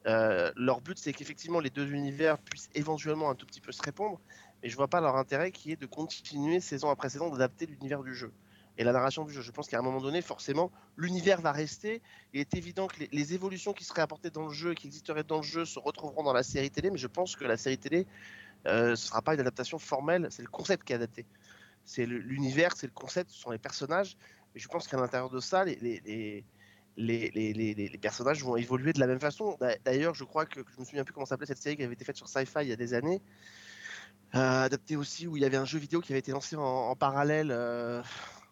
[0.06, 3.82] euh, leur but, c'est qu'effectivement les deux univers puissent éventuellement un tout petit peu se
[3.82, 4.20] répondre,
[4.62, 8.02] mais je vois pas leur intérêt qui est de continuer saison après saison d'adapter l'univers
[8.02, 8.32] du jeu
[8.78, 9.42] et la narration du jeu.
[9.42, 12.02] Je pense qu'à un moment donné, forcément, l'univers va rester.
[12.32, 14.86] Il est évident que les, les évolutions qui seraient apportées dans le jeu et qui
[14.86, 17.56] existeraient dans le jeu se retrouveront dans la série télé, mais je pense que la
[17.56, 18.06] série télé,
[18.66, 21.26] euh, ce sera pas une adaptation formelle, c'est le concept qui est adapté.
[21.84, 24.16] C'est l'univers, c'est le concept, ce sont les personnages.
[24.54, 26.44] Et je pense qu'à l'intérieur de ça, les,
[28.00, 29.56] personnages vont évoluer de la même façon.
[29.60, 31.94] D'a- D'ailleurs, je crois que je me souviens plus comment s'appelait cette série qui avait
[31.94, 33.20] été faite sur Sci-Fi il y a des années.
[34.34, 36.62] Euh, adaptée aussi où il y avait un jeu vidéo qui avait été lancé en,
[36.62, 37.50] en parallèle.
[37.50, 38.02] euh,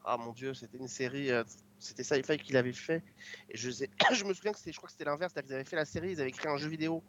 [0.04, 1.44] Ah mon dieu, c'était une série, euh,
[1.80, 3.02] c'était Sci-Fi qui l'avait fait.
[3.48, 5.54] Et je, sais- je me souviens que c'était, je crois que c'était l'inverse, c'est-à-dire qu'ils
[5.56, 7.02] avaient fait la série, ils avaient créé un jeu vidéo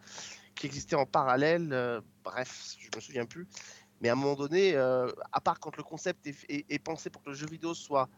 [0.56, 1.72] qui existait en parallèle.
[1.74, 3.48] euh, bref, je me souviens plus.
[4.02, 7.10] Mais à un moment donné, euh, à part quand le concept est, est- est pensé
[7.12, 8.10] pour que le jeu vidéo soit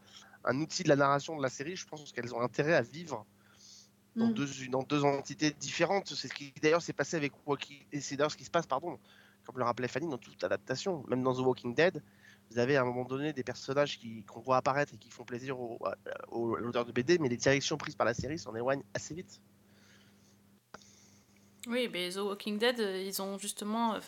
[0.44, 3.26] un outil de la narration de la série, je pense qu'elles ont intérêt à vivre
[4.16, 4.34] dans, Mm.
[4.34, 6.08] deux, dans deux entités différentes.
[6.14, 8.66] C'est ce qui d'ailleurs s'est passé avec Walking et c'est d'ailleurs ce qui se passe,
[8.66, 8.98] pardon,
[9.44, 12.02] comme le rappelait Fanny, dans toute adaptation, même dans The Walking Dead,
[12.50, 15.24] vous avez à un moment donné des personnages qui qu'on voit apparaître et qui font
[15.24, 15.96] plaisir au- à-
[16.30, 19.14] au- à l'auteur de BD, mais les directions prises par la série s'en éloignent assez
[19.14, 19.40] vite.
[21.66, 24.00] Oui, mais The Walking Dead, euh, ils ont justement euh,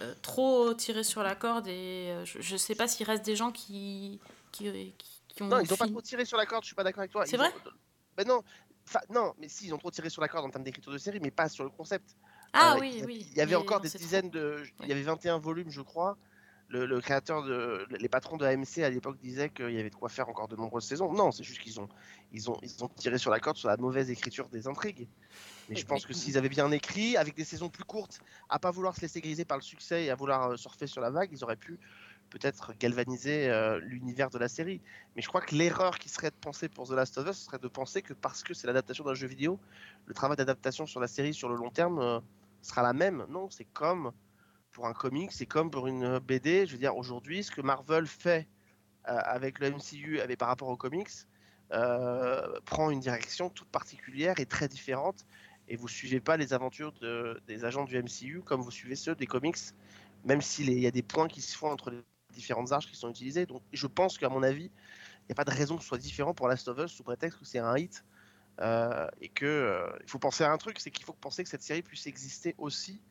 [0.00, 3.36] euh, trop tiré sur la corde et euh, je, je sais pas s'il reste des
[3.36, 4.20] gens qui,
[4.52, 5.48] qui, qui, qui ont.
[5.48, 7.24] Non, ils n'ont pas trop tiré sur la corde, je suis pas d'accord avec toi.
[7.26, 7.48] C'est vrai?
[7.48, 7.70] ont-
[8.16, 8.42] Ben non,
[8.86, 10.98] enfin, non, mais si, ils ont trop tiré sur la corde en termes d'écriture de
[10.98, 12.14] série, mais pas sur le concept.
[12.52, 13.26] Ah Euh, oui, il, oui.
[13.30, 13.98] Il y avait mais encore des trop.
[13.98, 14.62] dizaines de.
[14.82, 16.18] Il y avait 21 volumes, je crois.
[16.68, 17.86] Le, le créateur de.
[17.90, 20.56] Les patrons de AMC à l'époque disaient qu'il y avait de quoi faire encore de
[20.56, 21.12] nombreuses saisons.
[21.12, 21.88] Non, c'est juste qu'ils ont,
[22.32, 25.06] ils ont, ils ont tiré sur la corde sur la mauvaise écriture des intrigues.
[25.68, 28.70] Mais je pense que s'ils avaient bien écrit, avec des saisons plus courtes, à pas
[28.70, 31.30] vouloir se laisser griser par le succès et à vouloir euh, surfer sur la vague,
[31.32, 31.78] ils auraient pu
[32.30, 34.80] peut-être galvaniser euh, l'univers de la série.
[35.14, 37.58] Mais je crois que l'erreur qui serait de penser pour The Last of Us serait
[37.58, 39.58] de penser que parce que c'est l'adaptation d'un jeu vidéo,
[40.06, 42.20] le travail d'adaptation sur la série sur le long terme euh,
[42.62, 43.24] sera la même.
[43.28, 44.12] Non, c'est comme
[44.74, 46.66] pour un comic, c'est comme pour une BD.
[46.66, 48.46] Je veux dire, aujourd'hui, ce que Marvel fait
[49.08, 51.08] euh, avec le MCU avec, par rapport aux comics
[51.72, 55.24] euh, prend une direction toute particulière et très différente.
[55.68, 59.14] Et vous suivez pas les aventures de, des agents du MCU comme vous suivez ceux
[59.14, 59.56] des comics,
[60.24, 62.02] même s'il y a des points qui se font entre les
[62.34, 63.46] différentes arches qui sont utilisées.
[63.46, 65.98] Donc je pense qu'à mon avis, il n'y a pas de raison que ce soit
[65.98, 68.04] différent pour Last of Us sous prétexte que c'est un hit.
[68.60, 71.48] Euh, et que euh, il faut penser à un truc, c'est qu'il faut penser que
[71.48, 73.02] cette série puisse exister aussi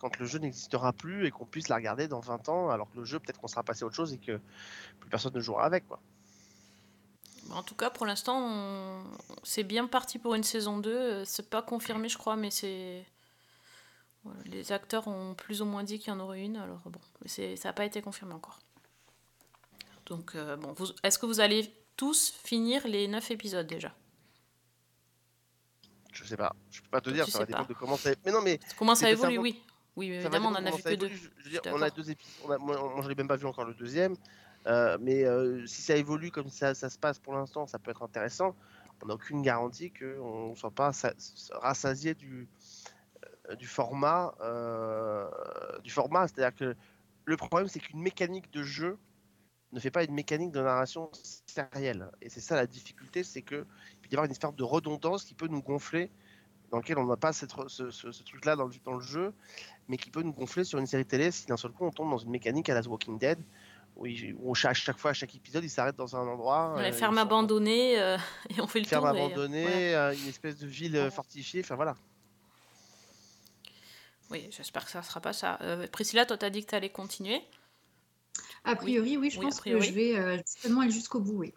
[0.00, 2.98] quand le jeu n'existera plus et qu'on puisse la regarder dans 20 ans, alors que
[2.98, 4.40] le jeu peut-être qu'on sera passé à autre chose et que
[4.98, 5.86] plus personne ne jouera avec.
[5.86, 6.00] Quoi.
[7.50, 9.02] En tout cas, pour l'instant, on...
[9.42, 11.24] c'est bien parti pour une saison 2.
[11.24, 13.04] C'est pas confirmé, je crois, mais c'est.
[14.24, 17.00] Voilà, les acteurs ont plus ou moins dit qu'il y en aurait une, alors bon,
[17.24, 18.58] c'est- ça n'a pas été confirmé encore.
[20.06, 23.94] Donc, euh, bon, vous- est-ce que vous allez tous finir les 9 épisodes déjà?
[26.12, 28.10] Je sais pas, je peux pas te dire, ça va dépendre de comment ça.
[28.26, 29.62] Mais non, mais Comment ça évolue, oui.
[29.96, 31.06] Oui, évidemment, on en a vu que deux.
[31.06, 31.16] évolue.
[31.16, 31.96] Je- je veux suis dire, on a d'accord.
[31.96, 32.46] deux épisodes.
[32.46, 34.14] Moi, moi, je l'ai même pas vu encore le deuxième.
[34.66, 37.90] Euh, mais euh, si ça évolue comme ça, ça se passe pour l'instant, ça peut
[37.90, 38.54] être intéressant.
[39.02, 41.14] On n'a aucune garantie qu'on ne soit pas sa-
[41.52, 42.46] rassasié du,
[43.48, 44.34] euh, du format.
[45.82, 46.28] du format.
[46.28, 46.76] C'est-à-dire que
[47.24, 48.98] le problème, c'est qu'une mécanique de jeu
[49.72, 51.10] ne fait pas une mécanique de narration
[51.46, 52.10] sérielle.
[52.20, 55.34] Et c'est ça la difficulté, c'est qu'il peut y avoir une espèce de redondance qui
[55.34, 56.10] peut nous gonfler,
[56.70, 59.32] dans lequel on n'a pas cette ce, ce- ce truc-là dans le, dans le jeu,
[59.90, 62.10] mais qui peut nous gonfler sur une série télé si d'un seul coup on tombe
[62.10, 63.38] dans une mécanique à la The Walking Dead,
[63.96, 66.74] où, il- où à chaque fois, à chaque épisode, il s'arrête dans un endroit.
[66.76, 68.16] Ouais, euh, ferme abandonnée, euh,
[68.50, 69.16] et on fait le Ferme tour.
[69.16, 71.96] et- abandonnée, euh, une espèce de ville euh, fortifiée, enfin voilà.
[74.30, 75.58] Oui, j'espère que ça ne sera pas ça.
[75.62, 77.42] Euh, Priscilla, toi, t'as dit que tu allais continuer.
[78.64, 81.52] A priori, oui, je Oui, pense que je vais euh, certainement aller jusqu'au bout, oui.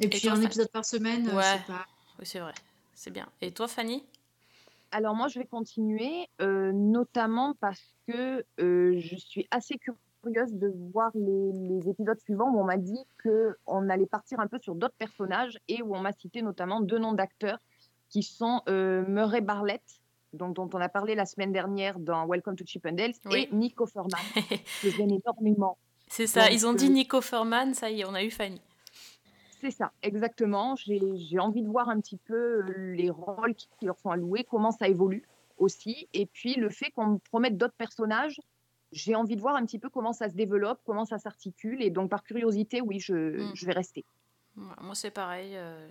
[0.00, 1.42] Et puis toi, un épisode par semaine, euh, Ouais.
[1.58, 1.86] c'est pas.
[2.18, 2.54] Oui, c'est vrai.
[2.94, 3.28] C'est bien.
[3.40, 4.04] Et toi, Fanny?
[4.90, 10.72] Alors moi, je vais continuer, euh, notamment parce que euh, je suis assez curieuse de
[10.92, 14.74] voir les, les épisodes suivants où on m'a dit qu'on allait partir un peu sur
[14.74, 17.58] d'autres personnages et où on m'a cité notamment deux noms d'acteurs
[18.08, 19.82] qui sont euh, Murray Bartlett,
[20.32, 23.42] donc, dont on a parlé la semaine dernière dans Welcome to Chippendales, Oui.
[23.42, 23.48] et
[24.82, 25.76] que j'aime énormément.
[26.06, 28.60] C'est ça, Donc, ils ont dit Nico Furman, ça y est, on a eu Fanny.
[29.60, 30.76] C'est ça, exactement.
[30.76, 32.60] J'ai j'ai envie de voir un petit peu
[32.94, 35.24] les rôles qui leur sont alloués, comment ça évolue
[35.58, 36.08] aussi.
[36.14, 38.40] Et puis le fait qu'on me promette d'autres personnages,
[38.92, 41.82] j'ai envie de voir un petit peu comment ça se développe, comment ça s'articule.
[41.82, 43.50] Et donc par curiosité, oui, je, Mm.
[43.54, 44.04] je vais rester.
[44.56, 45.52] Moi, c'est pareil.
[45.54, 45.88] euh,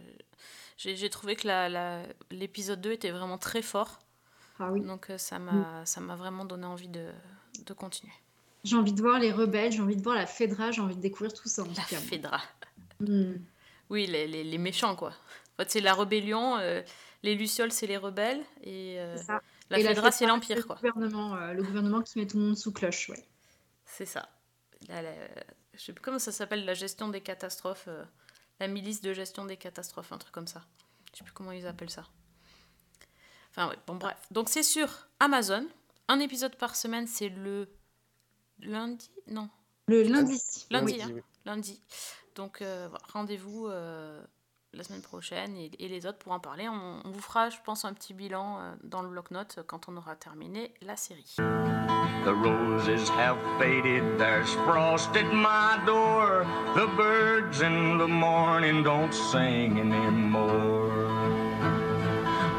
[0.77, 3.99] J'ai trouvé que la- la- l'épisode 2 était vraiment très fort.
[4.59, 4.81] Ah oui.
[4.81, 7.07] Donc, euh, ça m'a ça m'a vraiment donné envie de,
[7.65, 8.11] de continuer.
[8.63, 11.01] J'ai envie de voir les rebelles, j'ai envie de voir la Fedra, j'ai envie de
[11.01, 11.81] découvrir tout ça en La.
[11.83, 12.41] Fedra.
[13.89, 15.09] Oui, les, les- les méchants, quoi.
[15.09, 16.57] En fait, c'est la rébellion.
[16.57, 16.81] euh,
[17.23, 18.43] les Lucioles, c'est les rebelles.
[18.61, 19.41] Et euh, C'est ça.
[19.69, 20.75] la Et Fedra, c'est le l'Empire, quoi.
[20.75, 23.25] gouvernement, euh, le gouvernement qui met tout le monde sous cloche, ouais.
[23.85, 24.29] C'est ça.
[24.87, 25.13] La- la-
[25.73, 27.85] je sais plus comment ça s'appelle, la gestion des catastrophes.
[27.87, 28.03] euh,
[28.59, 30.63] la milice de gestion des catastrophes, un truc comme ça.
[31.13, 32.03] Je sais plus comment ils appellent ça.
[33.51, 34.17] Enfin, ouais, bon, bref.
[34.31, 35.65] Donc, c'est sur Amazon.
[36.07, 37.67] Un épisode par semaine, c'est le
[38.59, 39.09] lundi?
[39.27, 39.49] Non,
[39.87, 40.31] Le lundi.
[40.69, 40.95] lundi.
[40.95, 41.11] Lundi, hein.
[41.13, 41.21] oui.
[41.45, 41.81] lundi.
[42.37, 44.21] Donc, euh, rendez-vous euh,
[44.71, 46.69] la semaine prochaine et, et les autres pour en parler.
[46.69, 49.97] On, on vous fera, je pense, un petit bilan euh, dans le bloc-notes quand on
[49.97, 51.35] aura terminé la série.
[52.25, 56.45] The roses have faded, there's frost at my door.
[56.75, 60.93] The birds in the morning don't sing anymore.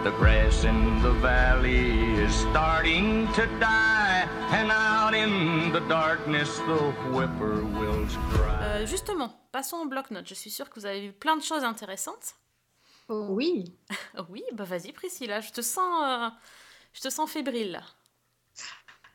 [0.04, 4.87] The grass in the valley is starting to die, and out
[5.18, 8.58] in the darkness the whippoorwills cry.
[8.62, 10.26] Euh, justement, passons au bloc-notes.
[10.28, 12.34] Je suis sûre que vous avez vu plein de choses intéressantes.
[13.08, 13.74] Oh, oui.
[14.30, 16.28] Oui, bah vas-y Priscilla, je te sens, euh,
[16.92, 17.82] je te sens fébrile là.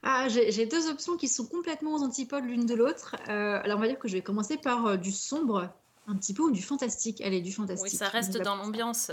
[0.06, 3.16] Ah, j'ai deux options qui sont complètement aux antipodes l'une de l'autre.
[3.30, 5.70] Euh, alors, on va dire que je vais commencer par euh, du sombre,
[6.08, 7.22] un petit peu, ou du fantastique.
[7.22, 7.89] Allez, du fantastique.
[7.89, 9.12] Oui, ça reste va- dans l'ambiance.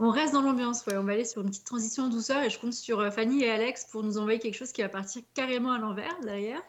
[0.00, 0.96] On reste dans l'ambiance, ouais.
[0.96, 3.42] On va aller sur une petite transition en douceur et je compte sur euh, Fanny
[3.42, 6.62] et Alex pour nous envoyer quelque chose qui va partir carrément à l'envers derrière.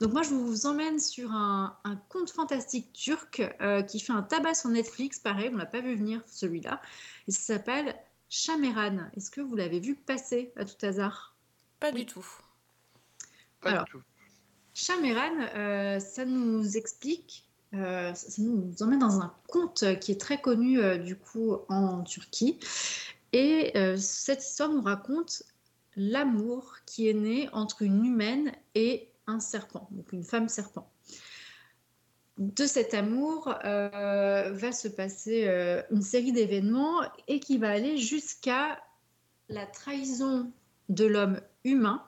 [0.00, 4.22] Donc moi, je vous emmène sur un, un conte fantastique turc euh, qui fait un
[4.22, 5.18] tabac sur Netflix.
[5.18, 6.80] Pareil, on l'a pas vu venir celui-là.
[7.28, 7.94] Et ça s'appelle
[8.28, 9.10] Chameran.
[9.16, 11.34] Est-ce que vous l'avez vu passer à tout hasard?
[11.80, 12.26] Pas du tout.
[13.60, 13.84] Pas Alors.
[13.84, 14.02] du tout.
[14.72, 20.40] Chameran, euh, ça nous explique, euh, ça nous emmène dans un conte qui est très
[20.40, 22.58] connu euh, du coup en Turquie.
[23.32, 25.44] Et euh, cette histoire nous raconte
[25.96, 30.90] l'amour qui est né entre une humaine et un serpent, donc une femme serpent.
[32.38, 35.46] de cet amour va se passer
[35.90, 38.80] une série d'événements et qui va aller jusqu'à
[39.48, 40.50] la trahison
[40.88, 42.04] de l'homme humain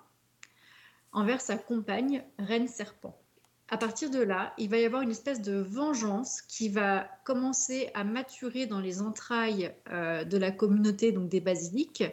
[1.13, 3.22] envers sa compagne, Reine Serpent.
[3.69, 7.91] À partir de là, il va y avoir une espèce de vengeance qui va commencer
[7.95, 12.05] à maturer dans les entrailles euh, de la communauté donc des basiliques.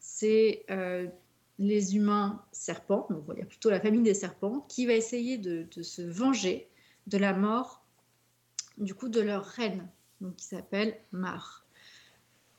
[0.00, 1.06] C'est euh,
[1.58, 5.36] les humains serpents, donc on va dire plutôt la famille des serpents, qui va essayer
[5.36, 6.68] de, de se venger
[7.06, 7.84] de la mort
[8.78, 9.88] du coup de leur reine,
[10.20, 11.63] donc qui s'appelle Mar.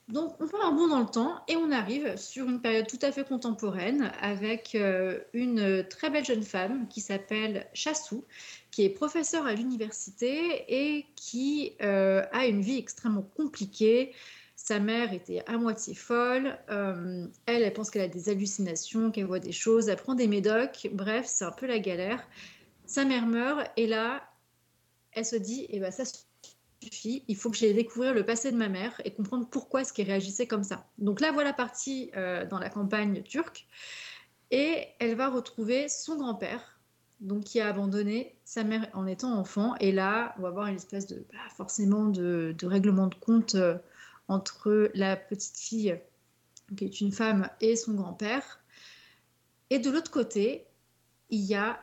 [0.08, 3.00] Donc on fait un bond dans le temps et on arrive sur une période tout
[3.02, 8.24] à fait contemporaine avec euh, une très belle jeune femme qui s'appelle Chassou,
[8.70, 14.14] qui est professeure à l'université et qui euh, a une vie extrêmement compliquée.
[14.56, 16.56] Sa mère était à moitié folle.
[16.70, 20.28] Euh, elle, elle pense qu'elle a des hallucinations, qu'elle voit des choses, elle prend des
[20.28, 20.88] médocs.
[20.94, 22.24] Bref, c'est un peu la galère.
[22.86, 24.24] Sa mère meurt et là,
[25.14, 26.06] elle se dit, eh ben, ça
[27.28, 30.08] il faut que j'aille découvrir le passé de ma mère et comprendre pourquoi est-ce qu'elle
[30.08, 30.88] réagissait comme ça.
[30.98, 33.68] Donc là, voilà partie euh, dans la campagne turque
[34.52, 36.80] et elle va retrouver son grand-père,
[37.20, 39.76] donc qui a abandonné sa mère en étant enfant.
[39.80, 43.56] Et là, on va avoir une espèce de bah, forcément de, de, règlement de compte
[43.56, 43.78] euh,
[44.28, 46.00] entre la petite fille,
[46.78, 48.60] qui est une femme, et son grand-père.
[49.70, 50.66] Et de l'autre côté,
[51.30, 51.80] il y a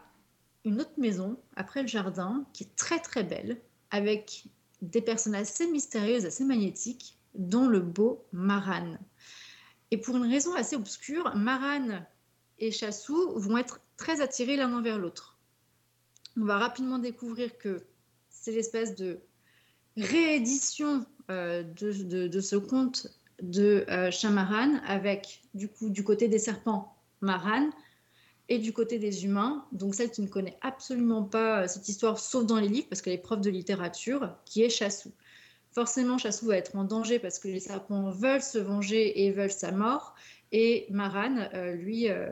[0.65, 3.61] une autre maison après le jardin qui est très très belle
[3.91, 4.45] avec
[4.83, 8.99] des personnes assez mystérieuses, assez magnétiques, dont le beau Maran.
[9.91, 12.05] Et pour une raison assez obscure, Maran
[12.59, 15.39] et Chassou vont être très attirés l'un envers l'autre.
[16.37, 17.85] On va rapidement découvrir que
[18.29, 19.21] c'est l'espèce de
[19.97, 23.07] réédition euh, de, ce conte
[23.43, 27.71] de euh, Chamaran avec du du côté des serpents Maran
[28.49, 32.19] et du côté des humains, donc celle qui ne connaît absolument pas euh, cette histoire,
[32.19, 35.13] sauf dans les livres, parce qu'elle est prof de littérature, qui est Chassou.
[35.73, 39.51] Forcément, Chassou va être en danger parce que les serpents veulent se venger et veulent
[39.51, 40.15] sa mort,
[40.51, 42.29] et Maran, euh, lui, euh,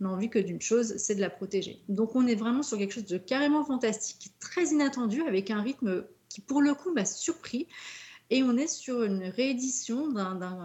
[0.00, 1.80] n'a envie que d'une chose, c'est de la protéger.
[1.88, 6.04] Donc on est vraiment sur quelque chose de carrément fantastique, très inattendu, avec un rythme
[6.28, 7.66] qui, pour le coup, m'a surpris.
[8.30, 10.08] Et on est sur une réédition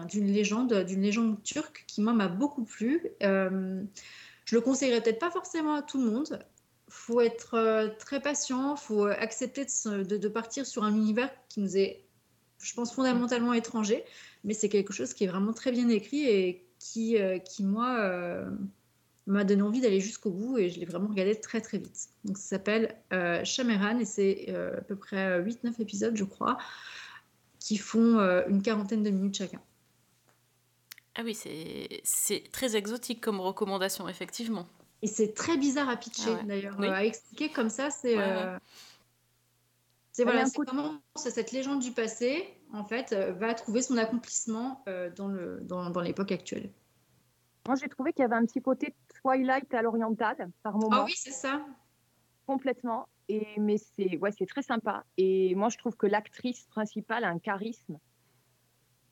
[0.08, 3.06] d'une légende, d'une légende turque qui, moi, m'a beaucoup plu.
[4.50, 6.44] Je le conseillerais peut-être pas forcément à tout le monde.
[6.88, 12.04] faut être euh, très patient, faut accepter de, partir sur un univers qui nous est,
[12.58, 14.04] je pense, fondamentalement étranger,
[14.42, 17.96] mais c'est quelque chose qui est vraiment très bien écrit et qui, euh, qui moi,
[18.00, 18.50] euh,
[19.26, 22.08] m'a donné envie d'aller jusqu'au bout et je l'ai vraiment regardé très très vite.
[22.24, 26.58] Donc ça s'appelle euh, Chameran et c'est euh, à peu près 8-9 épisodes, je crois,
[27.60, 29.60] qui font euh, une quarantaine de minutes chacun.
[31.16, 34.66] Ah oui, c'est très exotique comme recommandation, effectivement.
[35.02, 36.44] Et c'est très bizarre à pitcher, ah ouais.
[36.44, 36.76] d'ailleurs.
[36.78, 36.88] Oui.
[36.88, 38.16] À expliquer comme ça, c'est...
[38.16, 38.58] Ouais, euh...
[40.12, 45.08] C'est voilà, comment cette légende du passé, en fait, euh, va trouver son accomplissement euh,
[45.10, 46.70] dans l'époque dans, dans actuelle.
[47.66, 50.88] Moi, j'ai trouvé qu'il y avait un petit côté Twilight à l'oriental, par moment.
[50.92, 51.64] Ah oui, c'est ça.
[52.44, 53.08] Complètement.
[53.28, 55.04] Et, mais c'est ouais, très sympa.
[55.16, 57.98] Et moi, je trouve que l'actrice principale a un charisme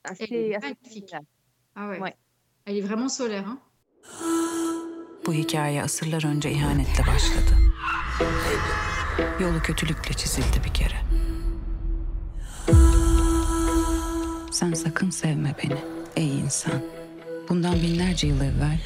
[0.02, 1.14] assez, assez magnifique.
[1.80, 2.00] Ah ouais.
[2.00, 2.14] ouais.
[2.66, 3.44] Elle est vraiment solaire.
[3.46, 3.58] Hein?
[5.26, 7.54] Bu hikaye asırlar önce ihanetle başladı.
[9.40, 10.96] Yolu kötülükle çizildi bir kere.
[14.52, 15.78] Sen sakın sevme beni
[16.16, 16.82] ey insan.
[17.48, 18.80] Bundan binlerce yıl evvel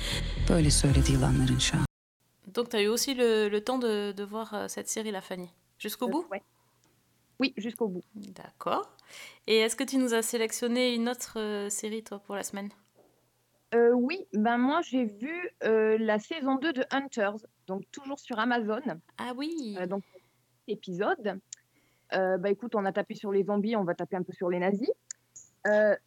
[0.48, 1.84] böyle söyledi yılanların şahı.
[2.54, 5.20] Donc tu as eu aussi le, le temps de, de voir euh, cette série La
[5.20, 5.48] Fanny?
[5.78, 6.26] Jusqu'au bout?
[6.30, 6.42] ouais.
[7.40, 8.04] Oui, jusqu'au bout.
[8.14, 8.86] D'accord.
[9.46, 12.68] Et est-ce que tu nous as sélectionné une autre euh, série, toi, pour la semaine?
[13.74, 18.38] Euh, Oui, ben moi, j'ai vu euh, la saison 2 de Hunters, donc toujours sur
[18.38, 18.82] Amazon.
[19.18, 20.02] Ah oui euh, Donc,
[20.68, 21.40] épisode.
[22.10, 24.58] Bah écoute, on a tapé sur les zombies, on va taper un peu sur les
[24.58, 24.90] nazis.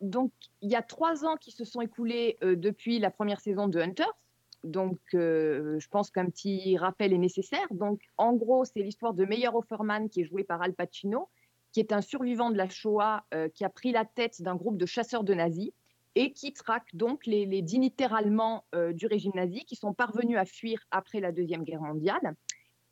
[0.02, 3.80] Donc, il y a trois ans qui se sont écoulés depuis la première saison de
[3.80, 4.16] Hunters.
[4.64, 7.66] Donc, je pense qu'un petit rappel est nécessaire.
[7.72, 11.28] Donc, en gros, c'est l'histoire de Meyer Offerman, qui est joué par Al Pacino,
[11.72, 14.86] qui est un survivant de la Shoah qui a pris la tête d'un groupe de
[14.86, 15.72] chasseurs de nazis
[16.16, 20.46] et qui traque donc les, dignitaires allemands euh, du régime nazi qui sont parvenus à
[20.46, 22.36] fuir après la Deuxième Guerre mondiale.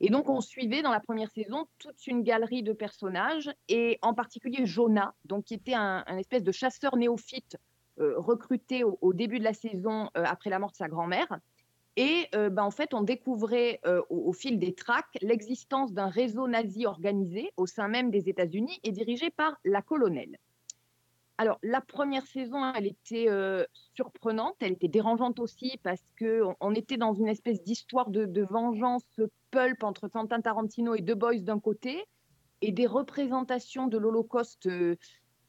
[0.01, 4.13] Et donc, on suivait dans la première saison toute une galerie de personnages, et en
[4.13, 7.55] particulier Jonah, donc, qui était un, espèce de chasseur néophyte
[7.99, 11.39] euh, recruté au, début de la saison euh, après la mort de sa grand-mère.
[11.95, 16.87] Et ben, en fait, on découvrait au, au, fil des tracks l'existence d'un réseau nazi
[16.87, 20.39] organisé au sein même des États-Unis et dirigé par la colonelle.
[21.43, 23.27] Alors, la première saison, elle était
[23.95, 29.03] surprenante, elle était dérangeante aussi parce qu'on on était dans une espèce d'histoire de, vengeance
[29.51, 32.05] pulp entre Quentin Tarantino et The Boys d'un côté,
[32.61, 34.69] et des représentations de l'Holocauste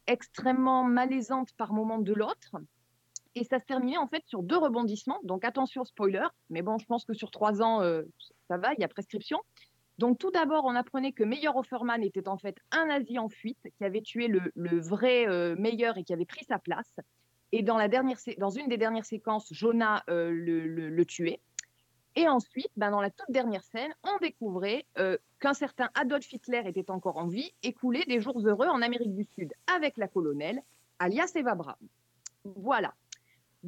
[0.09, 2.57] extrêmement malaisantes par moment de l'autre.
[3.37, 5.21] Et ça se terminait en fait sur deux rebondissements.
[5.23, 7.83] Donc attention, spoiler, mais bon, je pense que sur trois ans,
[8.49, 9.39] ça va, il y a prescription.
[9.99, 13.69] Donc tout d'abord, on apprenait que Meyer Offerman était en fait un nazi en fuite
[13.77, 16.97] qui avait tué le, vrai euh, Meyer et qui avait pris sa place.
[17.53, 21.41] Et dans, la dernière, dans une des dernières séquences, Jonah euh, le, tuait.
[22.17, 26.63] Et ensuite, ben, dans la toute dernière scène, on découvrait euh, qu'un certain Adolf Hitler
[26.67, 30.09] était encore en vie et coulait des jours heureux en Amérique du Sud avec la
[30.09, 30.63] colonelle,
[30.99, 31.77] alias Eva Braun.
[32.45, 32.95] Voilà.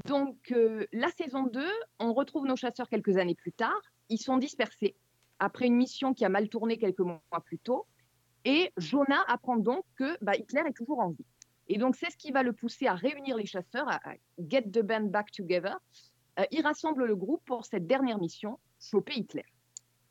[0.05, 0.53] Donc,
[0.93, 1.65] la saison 2,
[2.01, 3.81] on retrouve nos chasseurs quelques années plus tard.
[4.11, 4.95] Ils sont dispersés
[5.39, 7.87] après une mission qui a mal tourné quelques mois plus tôt.
[8.45, 11.27] Et Jonah apprend donc que bah, Hitler est toujours en vie.
[11.69, 14.01] Et donc, c'est ce qui va le pousser à réunir les chasseurs, à,
[14.39, 15.77] get the band back together.
[16.39, 19.45] Euh, il rassemble le groupe pour cette dernière mission, choper Hitler.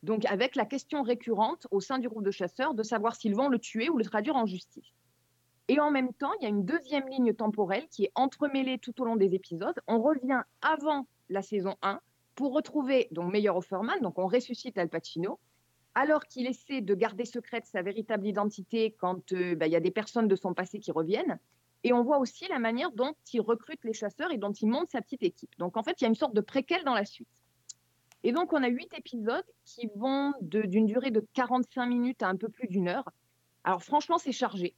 [0.03, 3.47] Donc, avec la question récurrente au sein du groupe de chasseurs de savoir s'ils vont
[3.47, 4.93] le tuer ou le traduire en justice.
[5.67, 9.01] Et en même temps, il y a une deuxième ligne temporelle qui est entremêlée tout
[9.01, 9.79] au long des épisodes.
[9.87, 11.99] On revient avant la saison 1
[12.35, 15.39] pour retrouver donc Meyer Offerman, donc on ressuscite Al Pacino,
[15.95, 19.79] alors qu'il essaie de garder secrète sa véritable identité quand euh, bah, il y a
[19.79, 21.39] des personnes de son passé qui reviennent.
[21.83, 24.89] Et on voit aussi la manière dont il recrute les chasseurs et dont il monte
[24.89, 25.51] sa petite équipe.
[25.57, 27.29] Donc en fait, il y a une sorte de préquel dans la suite.
[28.23, 32.35] Et donc on a huit épisodes qui vont d'une durée de 45 minutes à un
[32.35, 33.09] peu plus d'une heure.
[33.63, 34.75] Alors franchement, c'est chargé.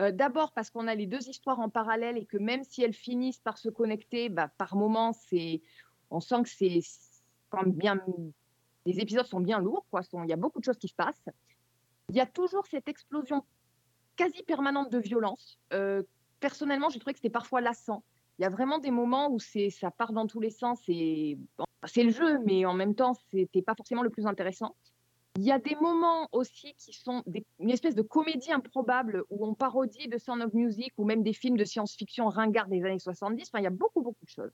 [0.00, 2.94] Euh, D'abord parce qu'on a les deux histoires en parallèle et que même si elles
[2.94, 5.62] finissent par se connecter, bah, par moments, c'est,
[6.10, 6.80] on sent que c'est
[7.66, 8.00] bien,
[8.86, 10.02] les épisodes sont bien lourds, quoi.
[10.12, 11.28] Il y a beaucoup de choses qui se passent.
[12.08, 13.44] Il y a toujours cette explosion
[14.16, 15.58] quasi permanente de violence.
[15.72, 16.02] Euh,
[16.40, 18.02] personnellement, j'ai trouvé que c'était parfois lassant.
[18.38, 21.38] Il y a vraiment des moments où c'est, ça part dans tous les sens et
[21.84, 24.74] c'est le jeu, mais en même temps, c'était pas forcément le plus intéressant.
[25.36, 27.22] Il y a des moments aussi qui sont
[27.60, 31.32] une espèce de comédie improbable où on parodie de Sound of Music ou même des
[31.32, 33.48] films de science-fiction ringards des années 70.
[33.48, 34.50] Enfin, il y a beaucoup, beaucoup de choses.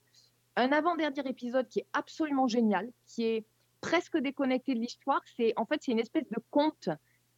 [0.56, 3.46] Un avant-dernier épisode qui est absolument génial, qui est
[3.80, 5.20] presque déconnecté de l'histoire.
[5.36, 6.88] C'est en fait c'est une espèce de conte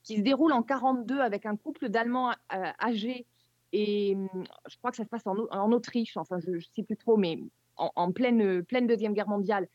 [0.03, 3.27] qui se déroule en 42 avec un couple d'Allemands euh, âgés
[3.73, 6.17] et hum, je crois que ça se passe en, Au- en Autriche.
[6.17, 7.39] Enfin, je ne sais plus trop, mais
[7.77, 9.69] en, pleine deuxième guerre mondiale.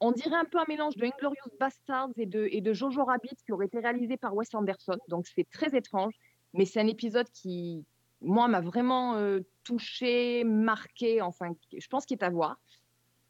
[0.00, 3.52] On dirait un peu un mélange de Inglorious Bastards et et de Jojo Rabbit qui
[3.52, 4.96] aurait été réalisé par Wes Anderson.
[5.08, 6.14] Donc c'est très étrange,
[6.54, 7.84] mais c'est un épisode qui,
[8.22, 11.22] moi, m'a vraiment euh, touché, marqué.
[11.22, 12.58] Enfin, je pense qu'il est à voir.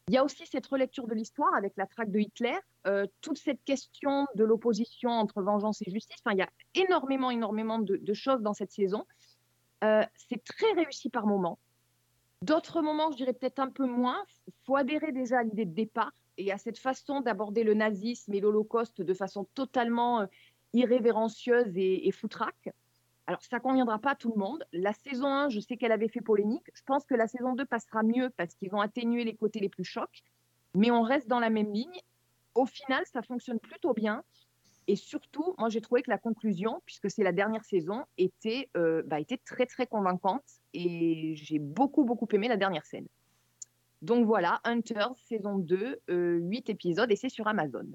[0.07, 3.37] Il y a aussi cette relecture de l'histoire avec la traque de Hitler, euh, toute
[3.37, 6.17] cette question de l'opposition entre vengeance et justice.
[6.25, 9.05] Enfin, il y a énormément, énormément de, choses dans cette saison.
[9.83, 11.59] Euh, c'est très réussi par moments.
[12.41, 14.21] D'autres moments, je dirais peut-être un peu moins.
[14.47, 18.33] Il faut adhérer déjà à l'idée de départ et à cette façon d'aborder le nazisme
[18.33, 20.25] et l'Holocauste de façon totalement euh,
[20.73, 22.73] irrévérencieuse et, et foutraque.
[23.27, 24.63] Alors, ça conviendra pas à tout le monde.
[24.73, 26.65] La saison 1, je sais qu'elle avait fait polémique.
[26.73, 29.69] Je pense que la saison 2 passera mieux parce qu'ils ont atténué les côtés les
[29.69, 30.23] plus chocs.
[30.73, 31.99] Mais on reste dans la même ligne.
[32.55, 34.23] Au final, ça fonctionne plutôt bien.
[34.87, 39.03] Et surtout, moi, j'ai trouvé que la conclusion, puisque c'est la dernière saison, était, euh,
[39.05, 40.43] bah, très, très convaincante.
[40.73, 43.07] Et j'ai beaucoup, beaucoup aimé la dernière scène.
[44.01, 47.85] Donc voilà, Hunters, saison 2, euh, 8 épisodes, et c'est sur Amazon.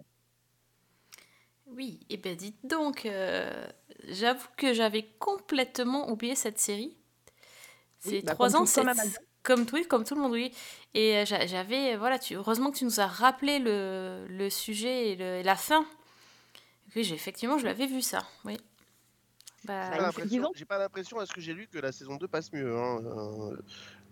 [1.67, 3.67] Oui, et ben dites donc, euh,
[4.09, 6.97] j'avoue que j'avais complètement oublié cette série.
[7.99, 8.83] C'est Oui, bah, trois ans, c'est
[9.43, 10.53] comme tout, comme tout le monde, oui.
[10.95, 15.11] Et euh, j'a- j'avais, voilà, tu, heureusement que tu nous as rappelé le, le sujet
[15.13, 15.87] et, le- et la fin.
[16.95, 18.57] Oui, j'ai- effectivement, je l'avais vu ça, oui.
[19.65, 21.93] Bah, J'ai pas l'impression- disons- J'ai pas l'impression, à ce que j'ai lu, que la
[21.93, 22.77] saison 2 passe mieux.
[22.77, 23.01] hein.
[23.05, 23.57] Euh,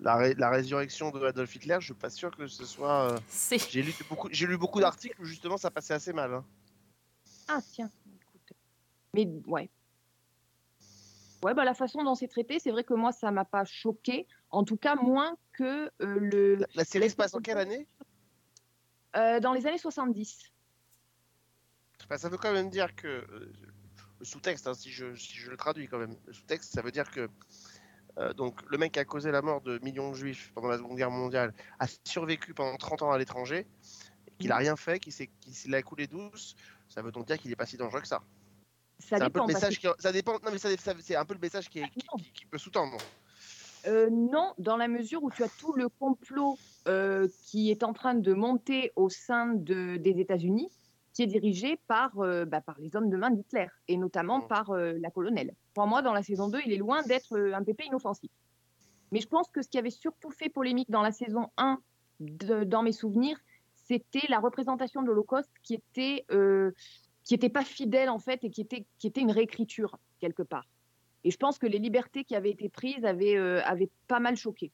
[0.00, 3.12] la, ré- la résurrection de Adolf Hitler, je suis pas sûr que ce soit.
[3.12, 3.59] euh, c'est...
[3.70, 6.32] J'ai lu beaucoup, j'ai lu beaucoup d'articles où justement ça passait assez mal.
[6.34, 6.44] hein.
[7.49, 7.90] Ah, tiens.
[8.07, 8.53] écoute.
[9.14, 9.70] Mais ouais.
[11.42, 14.26] Ouais, bah, la façon dont c'est traité, c'est vrai que moi, ça m'a pas choqué.
[14.51, 16.55] En tout cas, moins que euh, le.
[16.57, 17.86] La, la série se passe en quelle année?
[19.16, 20.51] Euh, dans les années 70.
[22.05, 23.07] Enfin, Ça veut quand même dire que.
[23.09, 23.53] euh,
[24.20, 26.92] le sous-texte, hein, si, je, si je le traduis quand même, le sous-texte, ça veut
[26.92, 27.28] dire que.
[28.18, 30.78] euh, donc, le mec qui a causé la mort de millions de juifs pendant la
[30.78, 33.66] Seconde Guerre mondiale a survécu pendant 30 ans à l'étranger,
[34.38, 36.55] qu'il a rien fait, qu'il s'est- qu'il s'est l'a coulé douce,
[36.89, 38.22] ça veut donc dire qu'il est pas si dangereux que ça.
[38.99, 39.47] Ça C'est un peu dépend.
[39.47, 40.32] le qui, ça dépend.
[40.35, 42.16] Non mais ça, ça- c'est un peu le message qui, est- qui, non.
[42.18, 42.99] qui- qui peut sous-tendre.
[43.87, 46.57] euh, non, dans la mesure où tu as tout le complot
[46.89, 50.70] euh, qui est en train de monter au sein de, des États-Unis,
[51.12, 54.49] qui est dirigé par, euh, bah, par les hommes de main d'Hitler, et notamment Mm.
[54.49, 55.55] par la colonelle.
[55.74, 58.30] Pour moi, dans la saison 2, il est loin d'être un pépé inoffensif.
[59.12, 61.78] Mais je pense que ce qui avait surtout fait polémique dans la saison 1,
[62.20, 63.39] de- dans mes souvenirs,
[63.87, 66.72] c'était la représentation de l'Holocauste qui était euh,
[67.22, 70.66] qui n'était pas fidèle en fait et qui était, qui était une réécriture quelque part.
[71.22, 74.37] Et je pense que les libertés qui avaient été prises avaient, euh, avaient pas mal
[74.37, 74.72] choqué.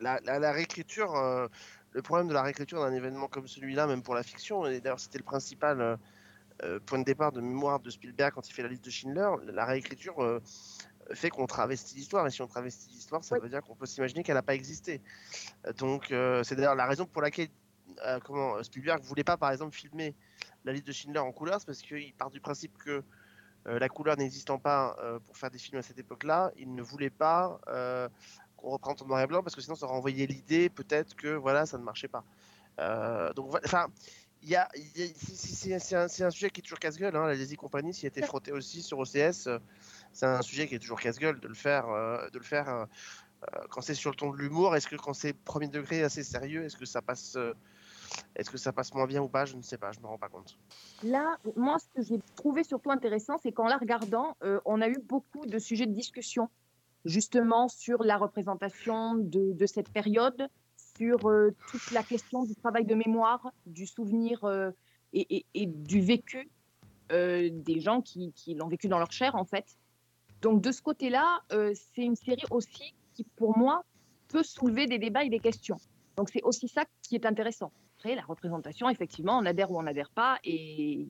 [0.00, 1.48] La, la- la réécriture, euh,
[1.92, 5.00] le problème de la réécriture d'un événement comme celui-là, même pour la fiction, et d'ailleurs
[5.00, 5.98] c'était le principal
[6.86, 9.66] point de départ de mémoire de Spielberg quand il fait la liste de Schindler, la
[9.66, 10.40] réécriture
[11.12, 13.42] fait qu'on travestit l'histoire, et si on travestit l'histoire, ça Oui.
[13.42, 15.02] veut dire qu'on peut s'imaginer qu'elle n'a pas existé.
[15.76, 17.48] Donc euh, c'est d'ailleurs la raison pour laquelle
[18.06, 20.14] euh, comment, Spielberg voulait pas par exemple filmer
[20.64, 23.02] la liste de Schindler en couleur, c'est parce qu'il part du principe que
[23.66, 26.82] euh, la couleur n'existant pas euh, pour faire des films à cette époque-là, il ne
[26.82, 28.08] voulait pas euh,
[28.56, 31.66] qu'on reprenne en noir et blanc parce que sinon ça renvoyait l'idée peut-être que voilà
[31.66, 32.24] ça ne marchait pas.
[32.78, 33.88] Euh, donc enfin
[34.42, 34.68] il y a,
[35.16, 37.16] c'est- un, sujet qui est toujours casse-gueule.
[37.16, 39.48] Hein, la Lazy Company s'y a été frotté aussi sur OCS.
[39.48, 39.58] euh,
[40.12, 42.84] c'est un sujet qui est toujours casse-gueule de le faire, euh, de le faire euh,
[43.54, 44.76] euh, quand c'est sur le ton de l'humour.
[44.76, 47.54] Est-ce que quand c'est premier degré assez sérieux, est-ce que ça passe, euh,
[48.34, 49.44] est-ce que ça passe moins bien ou pas?
[49.44, 50.58] Je ne sais pas, je me rends pas compte.
[51.02, 54.88] Là, moi, ce que j'ai trouvé surtout intéressant, c'est qu'en la regardant, euh, on a
[54.88, 56.48] eu beaucoup de sujets de discussion,
[57.04, 60.48] justement sur la représentation de, cette période,
[60.98, 64.70] sur euh, toute la question du travail de mémoire, du souvenir euh,
[65.12, 66.50] et, du vécu
[67.10, 69.76] des gens qui, l'ont vécu dans leur chair, en fait.
[70.42, 73.84] Donc, de ce côté-là, c'est une série aussi qui, pour moi,
[74.28, 75.78] peut soulever des débats et des questions.
[76.16, 77.72] Donc, c'est aussi ça qui est intéressant.
[77.96, 80.38] Après, la représentation, effectivement, on adhère ou on n'adhère pas.
[80.44, 81.08] Et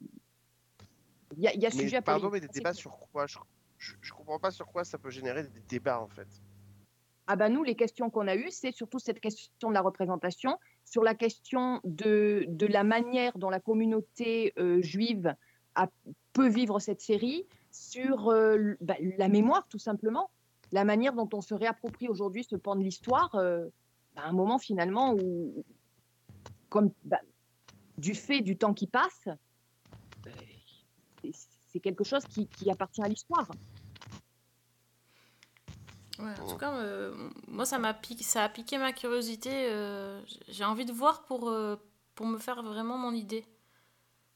[1.36, 3.38] il y a, y a Mais sujet à pardon, mais des débats sur quoi je,
[3.78, 6.28] je, je comprends pas sur quoi ça peut générer des débats en fait.
[7.26, 10.60] Ah ben nous, les questions qu'on a eues, c'est surtout cette question de la représentation,
[10.84, 15.34] sur la question de, de la manière dont la communauté euh, juive
[15.74, 15.88] a,
[16.32, 20.30] peut vivre cette série, sur euh, bah, la mémoire tout simplement,
[20.70, 23.66] la manière dont on se réapproprie aujourd'hui ce pan de l'histoire, euh,
[24.14, 25.64] bah, à un moment finalement où,
[26.68, 27.18] comme bah,
[27.98, 29.28] du fait du temps qui passe,
[31.22, 33.46] c'est- quelque chose qui, qui appartient à l'histoire.
[36.18, 37.14] Ouais, en tout cas, euh,
[37.48, 39.50] moi, ça m'a piqué, ça a piqué ma curiosité.
[39.52, 41.76] euh, j'ai envie de voir pour, euh,
[42.14, 43.44] pour me faire vraiment mon idée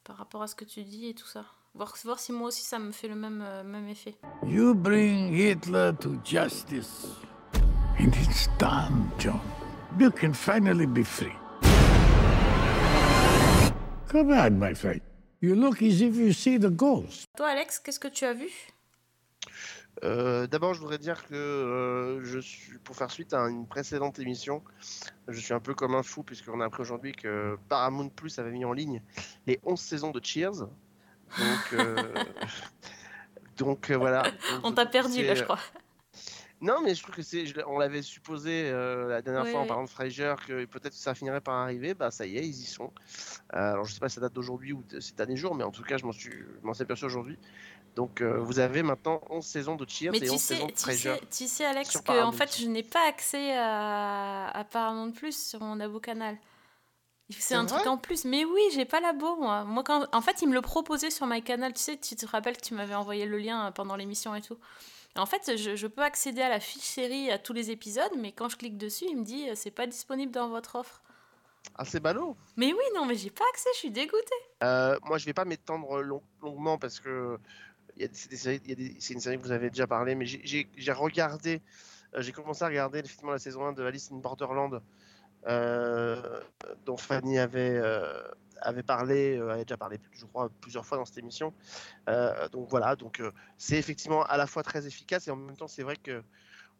[0.04, 1.46] par rapport à ce que tu dis et tout ça.
[1.72, 4.16] Voir, voir si moi aussi ça me fait le même, euh, même effet.
[4.46, 7.06] You bring Hitler to justice.
[7.98, 9.40] And it's done, John.
[9.98, 11.32] You can finally be free.
[14.10, 15.00] Come on, my friend.
[15.40, 17.28] You look as if you see the ghost.
[17.36, 18.48] Toi, Alex, qu'est-ce que tu as vu?
[20.02, 24.18] Euh, D'abord, je voudrais dire que euh, je suis, pour faire suite à une précédente
[24.18, 24.64] émission,
[25.28, 28.50] je suis un peu comme un fou puisqu'on a appris aujourd'hui que Paramount Plus avait
[28.50, 29.00] mis en ligne
[29.46, 30.58] les 11 saisons de Cheers.
[31.38, 32.02] Donc, euh,
[33.58, 34.22] donc euh, voilà.
[34.24, 35.60] Donc, On t'a perdu là, je crois.
[36.60, 39.66] Non, mais je trouve que c'est, on l'avait supposé euh, la dernière Ouais, fois en
[39.66, 41.94] parlant de Frasier que peut-être ça finirait par arriver.
[41.94, 42.92] Bah ça y est, ils y sont.
[43.54, 45.64] Euh, alors je sais pas si ça date d'aujourd'hui ou de ces derniers jours, mais
[45.64, 47.38] en tout cas je m'en suis, je m'en suis aperçu aujourd'hui.
[47.96, 50.66] Donc euh, vous avez maintenant 11 saisons de Cheers Mais et tu 11 sais, saisons
[50.66, 54.64] de tu sais, tu sais, Alex, que en fait, je n'ai pas accès à, à
[54.64, 56.36] Paramount Plus sur mon abo canal.
[57.30, 58.24] C'est un truc en plus.
[58.24, 59.64] Mais oui, j'ai pas l'abo, moi.
[59.64, 60.06] Moi, quand...
[60.12, 61.72] En fait, ils me le proposaient sur MyCanal.
[61.72, 64.58] Tu sais, tu te rappelles que tu m'avais envoyé le lien pendant l'émission et tout.
[65.16, 68.32] En fait, je, je peux accéder à la fiche série, à tous les épisodes, mais
[68.32, 71.02] quand je clique dessus, il me dit euh, c'est pas disponible dans votre offre.
[71.74, 72.36] Ah c'est ballot.
[72.56, 74.34] Mais oui, non, mais j'ai pas accès, je suis dégoûtée.
[74.62, 77.38] Euh, moi je vais pas m'étendre long- longuement parce que
[78.12, 81.60] c'est une série que vous avez déjà parlé, mais j'ai regardé,
[82.14, 84.80] euh, j'ai commencé à regarder effectivement la saison 1 de Alice in Borderland,
[85.46, 86.40] euh,
[86.84, 88.22] dont Fanny avait, euh,
[88.60, 91.54] avait parlé, euh, avait déjà parlé, je crois, plusieurs fois dans cette émission.
[92.08, 93.22] Euh, donc voilà, donc
[93.56, 96.22] c'est effectivement à la fois très efficace et en même temps c'est vrai que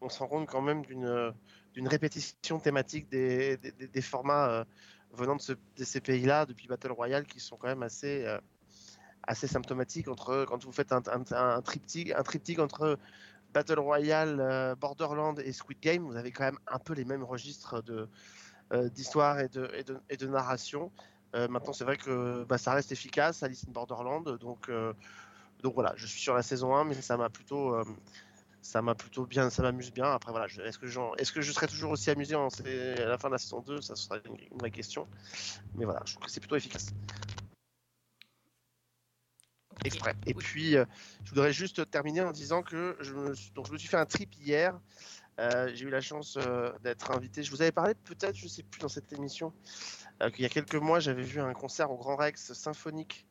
[0.03, 4.65] on se rend compte quand même d'une répétition thématique des, des, formats
[5.13, 8.27] venant de, ce- de ces pays-là depuis Battle Royale qui sont quand même assez
[9.25, 12.99] assez symptomatiques entre quand vous faites un, triptyque un triptyque entre
[13.53, 17.83] Battle Royale, Borderland et Squid Game, vous avez quand même un peu les mêmes registres
[17.83, 18.09] de
[18.73, 20.91] d'histoire et de, et, de, et de narration.
[21.35, 24.25] Euh, maintenant, c'est vrai que bah, ça reste efficace, Alice in Borderland.
[24.39, 24.93] Donc, euh,
[25.63, 27.85] donc voilà, je suis sur la saison 1, mais ça m'a plutôt, euh,
[28.63, 30.07] ça m'a plutôt bien, ça m'amuse bien.
[30.07, 30.87] Après, voilà, est-ce que,
[31.41, 34.17] je serai toujours aussi amusé en, à la fin de la saison 2 Ça sera
[34.25, 35.07] une, une vraie question.
[35.77, 36.93] Mais voilà, je trouve que c'est plutôt efficace.
[39.85, 40.15] Exprès.
[40.27, 40.85] Et puis, euh,
[41.25, 43.97] je voudrais juste terminer en disant que je me, suis- donc, je me suis fait
[43.97, 44.79] un trip hier.
[45.39, 47.43] Euh, j'ai eu la chance euh, d'être invité.
[47.43, 49.53] Je vous avais parlé peut-être, je sais plus dans cette émission,
[50.23, 53.27] euh, qu'il y a quelques mois, j'avais vu un concert au Grand Rex symphonique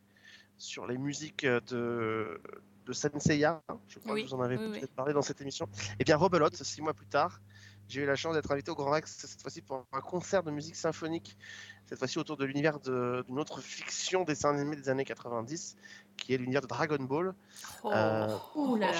[0.58, 2.42] sur les musiques de,
[2.86, 3.62] de Senseiya.
[3.88, 4.80] Je crois Oui, que vous en avez oui, oui.
[4.80, 5.68] peut-être parlé dans cette émission.
[6.00, 7.42] Et bien, Rebelote, six mois plus tard,
[7.88, 10.52] j'ai eu la chance d'être invité au Grand Rex cette fois-ci pour un concert de
[10.52, 11.38] musique symphonique,
[11.86, 15.76] cette fois-ci autour de l'univers de- d'une autre fiction dessin animé des années 90
[16.18, 17.34] qui est l'univers de Dragon Ball.
[17.84, 17.92] Oh.
[17.94, 19.00] Euh, Ouh là là.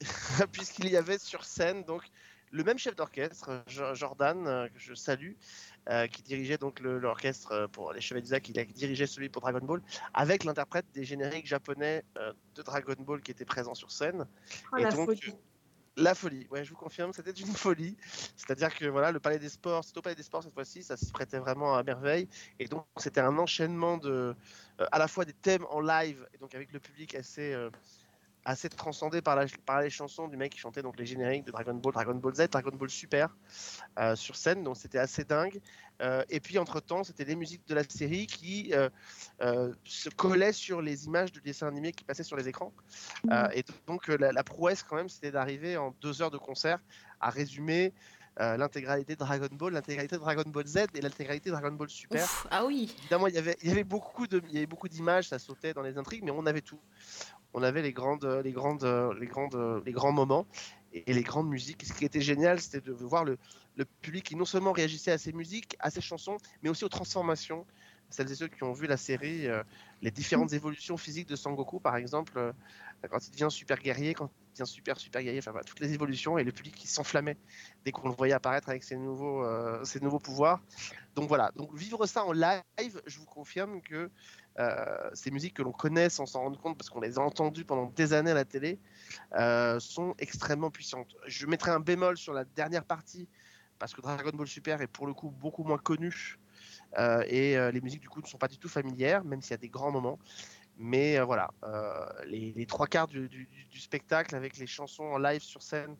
[0.52, 2.02] puisqu'il y avait sur scène donc
[2.50, 5.32] le même chef d'orchestre, Jo- Jordan, euh, que je salue,
[5.88, 9.28] euh, qui dirigeait donc l'orchestre euh, pour les Chevaliers du Zodiac, il a dirigé celui
[9.28, 9.82] pour Dragon Ball,
[10.14, 14.26] avec l'interprète des génériques japonais euh, de Dragon Ball qui était présent sur scène.
[14.72, 15.34] Oh, Et la donc, folie.
[16.00, 17.96] La folie, ouais, je vous confirme, c'était une folie.
[18.36, 20.96] C'est-à-dire que voilà, le Palais des Sports, c'était au Palais des Sports cette fois-ci, ça
[20.96, 22.28] s'y prêtait vraiment à merveille.
[22.60, 24.36] Et donc, c'était un enchaînement de,
[24.80, 27.52] euh, à la fois des thèmes en live, et donc avec le public assez,
[28.48, 31.50] assez transcendé par, la, par les chansons du mec qui chantait donc les génériques de
[31.50, 33.36] Dragon Ball, Dragon Ball Z, Dragon Ball Super
[33.98, 34.64] euh, sur scène.
[34.64, 35.60] Donc, c'était assez dingue.
[36.00, 40.80] Euh, et puis, entre-temps, c'était les musiques de la série qui euh, se collaient sur
[40.80, 42.72] les images de dessins animés qui passaient sur les écrans.
[43.30, 46.78] Euh, et donc, la, la prouesse, quand même, c'était d'arriver en deux heures de concert
[47.20, 47.92] à résumer
[48.40, 51.90] euh, l'intégralité de Dragon Ball, l'intégralité de Dragon Ball Z et l'intégralité de Dragon Ball
[51.90, 52.22] Super.
[52.22, 52.94] Ouf, ah oui.
[53.00, 55.40] Évidemment, il y avait, il y avait beaucoup de, il y avait beaucoup d'images, ça
[55.40, 56.78] sautait dans les intrigues, mais on avait tout.
[57.54, 58.84] On avait les grandes, les grandes,
[59.18, 60.46] les grandes, les grands moments
[60.92, 61.84] et, les grandes musiques.
[61.84, 63.38] Ce qui était génial, c'était de voir le,
[63.76, 66.90] le public qui non seulement réagissait à ces musiques, à ces chansons, mais aussi aux
[66.90, 67.64] transformations.
[68.10, 69.62] Celles et ceux qui ont vu la série, euh,
[70.00, 72.52] les différentes évolutions physiques de Sangoku, par exemple, euh,
[73.10, 75.92] quand il devient super guerrier, quand il devient super super guerrier, enfin voilà, toutes les
[75.92, 77.36] évolutions et le public qui s'enflammait
[77.84, 80.60] dès qu'on le voyait apparaître avec ses nouveaux, euh, ses nouveaux pouvoirs.
[81.14, 84.10] Donc voilà, donc vivre ça en live, je vous confirme que euh,
[85.14, 87.86] ces musiques que l'on connaît sans s'en rendre compte parce qu'on les a entendues pendant
[87.86, 88.78] des années à la télé
[89.34, 91.16] euh, sont extrêmement puissantes.
[91.26, 93.28] Je mettrai un bémol sur la dernière partie
[93.78, 96.38] parce que Dragon Ball Super est pour le coup beaucoup moins connu
[96.98, 99.52] euh, et euh, les musiques du coup ne sont pas du tout familières, même s'il
[99.52, 100.18] y a des grands moments.
[100.76, 103.48] Mais euh, voilà, euh, les, trois quarts du, du-
[103.80, 105.96] spectacle avec les chansons en live sur scène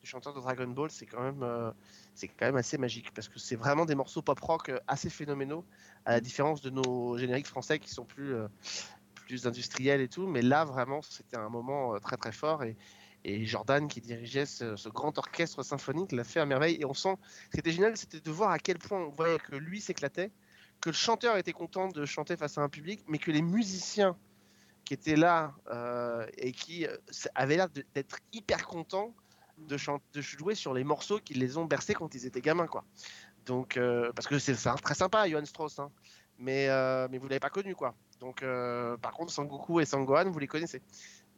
[0.00, 1.70] du chanteur de Dragon Ball, c'est quand même euh,
[2.14, 5.08] c'est quand même assez magique parce que c'est vraiment des morceaux pop rock euh, assez
[5.10, 5.64] phénoménaux
[6.04, 8.48] à la différence de nos génériques français qui sont plus euh,
[9.44, 10.26] industriels et tout.
[10.26, 12.62] Mais là vraiment c'était un moment euh, très très fort.
[13.24, 16.76] Et Jordan qui dirigeait ce, grand orchestre symphonique l'a fait à merveille.
[16.80, 17.14] Et on sent
[17.46, 20.30] ce qui était génial c'était de voir à quel point on voyait que lui s'éclatait
[20.80, 24.16] que le chanteur était content de chanter face à un public mais que les musiciens
[24.84, 26.86] qui étaient là euh, et qui
[27.36, 29.14] avaient l'air d'être hyper contents
[29.58, 29.76] de,
[30.12, 32.84] de jouer sur les morceaux qui les ont bercés quand ils étaient gamins quoi
[33.46, 35.90] donc euh, parce que c'est très sympa Johann Strauss hein.
[36.38, 40.30] mais euh, mais vous l'avez pas connu quoi donc euh, par contre Sangoku et Sangohan
[40.30, 40.82] vous les connaissez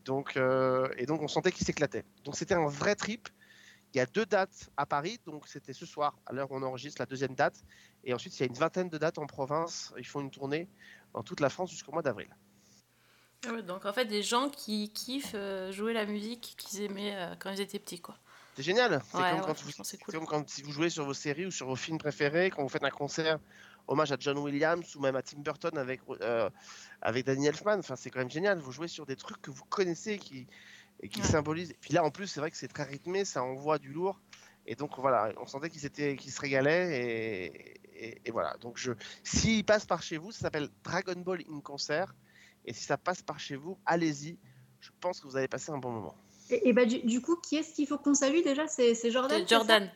[0.05, 2.05] donc, et donc on sentait qu'ils s'éclataient.
[2.25, 3.31] Donc c'était un vrai trip.
[3.95, 6.63] Il y a deux dates à Paris, donc c'était ce soir, à l'heure où on
[6.63, 7.65] enregistre la deuxième date.
[8.05, 9.95] Et ensuite, il y a une vingtaine de dates en province.
[9.97, 10.69] Ils font une tournée
[11.15, 12.29] dans toute la France jusqu'au mois d'avril.
[13.47, 15.37] Ah donc en fait, des gens qui kiffent
[15.71, 18.19] jouer la musique qu'ils aimaient quand ils étaient petits, quoi.
[18.57, 19.03] C'est génial.
[19.11, 19.71] C'est Ouais, comme, ouais, quand vous,
[20.07, 22.69] comme quand si vous jouez sur vos séries ou sur vos films préférés, quand vous
[22.69, 23.39] faites un concert
[23.89, 26.49] hommage à John Williams ou même à Tim Burton avec, euh,
[27.03, 27.79] avec Danny Elfman.
[27.79, 28.59] Enfin, c'est quand même génial.
[28.61, 30.47] Vous jouez sur des trucs que vous connaissez qui,
[31.01, 31.27] et qui Ouais.
[31.27, 31.73] symbolisent.
[31.73, 34.21] Et puis là, en plus, c'est vrai que c'est très rythmé, ça envoie du lourd.
[34.67, 37.01] Et donc voilà, on sentait qu'ils qu'ils se régalaient.
[37.03, 38.57] Et, et- et voilà.
[38.61, 38.93] Donc je,
[39.23, 42.15] s'il passe par chez vous, ça s'appelle Dragon Ball in concert.
[42.65, 44.39] Et si ça passe par chez vous, allez-y.
[44.81, 46.17] Je pense que vous allez passer un bon moment.
[46.51, 48.67] Et, et bah, du, du coup, qui est-ce qu'il faut qu'on salue déjà?
[48.69, 49.91] C'est Jordan C'est Jordan.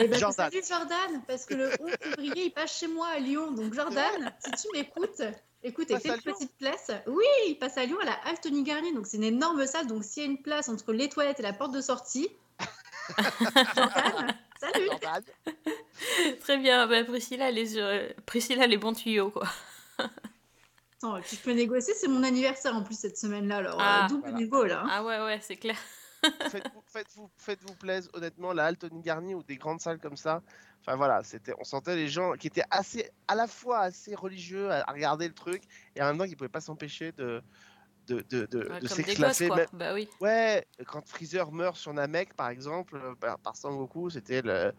[0.00, 0.50] Et ben, Jordan.
[0.50, 3.52] Salut Jordan, parce que le 11 février, il passe chez moi à Lyon.
[3.52, 5.22] Donc Jordan, si tu m'écoutes,
[5.62, 6.90] écoute, et fais une petite place.
[7.06, 8.92] Oui, il passe à Lyon à la halle Tony Garnier.
[8.94, 9.86] Donc c'est une énorme salle.
[9.86, 12.28] Donc s'il y a une place entre les toilettes et la porte de sortie,
[13.76, 15.22] Jordan, salut Jordan.
[16.40, 17.84] Très bien, bah, Priscilla, elle est sur...
[17.84, 19.46] euh, Priscilla, les bons tuyaux, quoi.
[21.04, 23.58] Attends, tu peux négocier, c'est mon anniversaire en plus cette semaine-là.
[23.58, 24.36] Alors Ah, euh, double voilà.
[24.36, 24.82] niveau là.
[24.84, 24.88] hein.
[24.90, 25.76] Ah ouais, ouais, c'est clair.
[26.48, 30.40] faites-vous faites-vous faites-vous plaisir honnêtement la Alton Garni ou des grandes salles comme ça
[30.80, 34.70] enfin voilà c'était on sentait les gens qui étaient assez à la fois assez religieux
[34.70, 35.62] à, à regarder le truc
[35.94, 37.42] et en même temps qui pouvaient pas s'empêcher de
[38.06, 39.56] de, de, de, Ouais, de comme des gosses, s'éclater quoi.
[39.56, 40.08] même- Bah oui.
[40.22, 44.72] ouais quand Freezer meurt sur Namek par exemple euh, par, par Sangoku c'était le euh,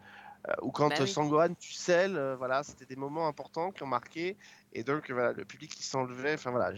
[0.62, 1.06] ou quand Bah oui.
[1.08, 4.36] Sangohan tu scelles euh, voilà c'était des moments importants qui ont marqué
[4.76, 6.72] et donc voilà le public qui s'enlevait enfin voilà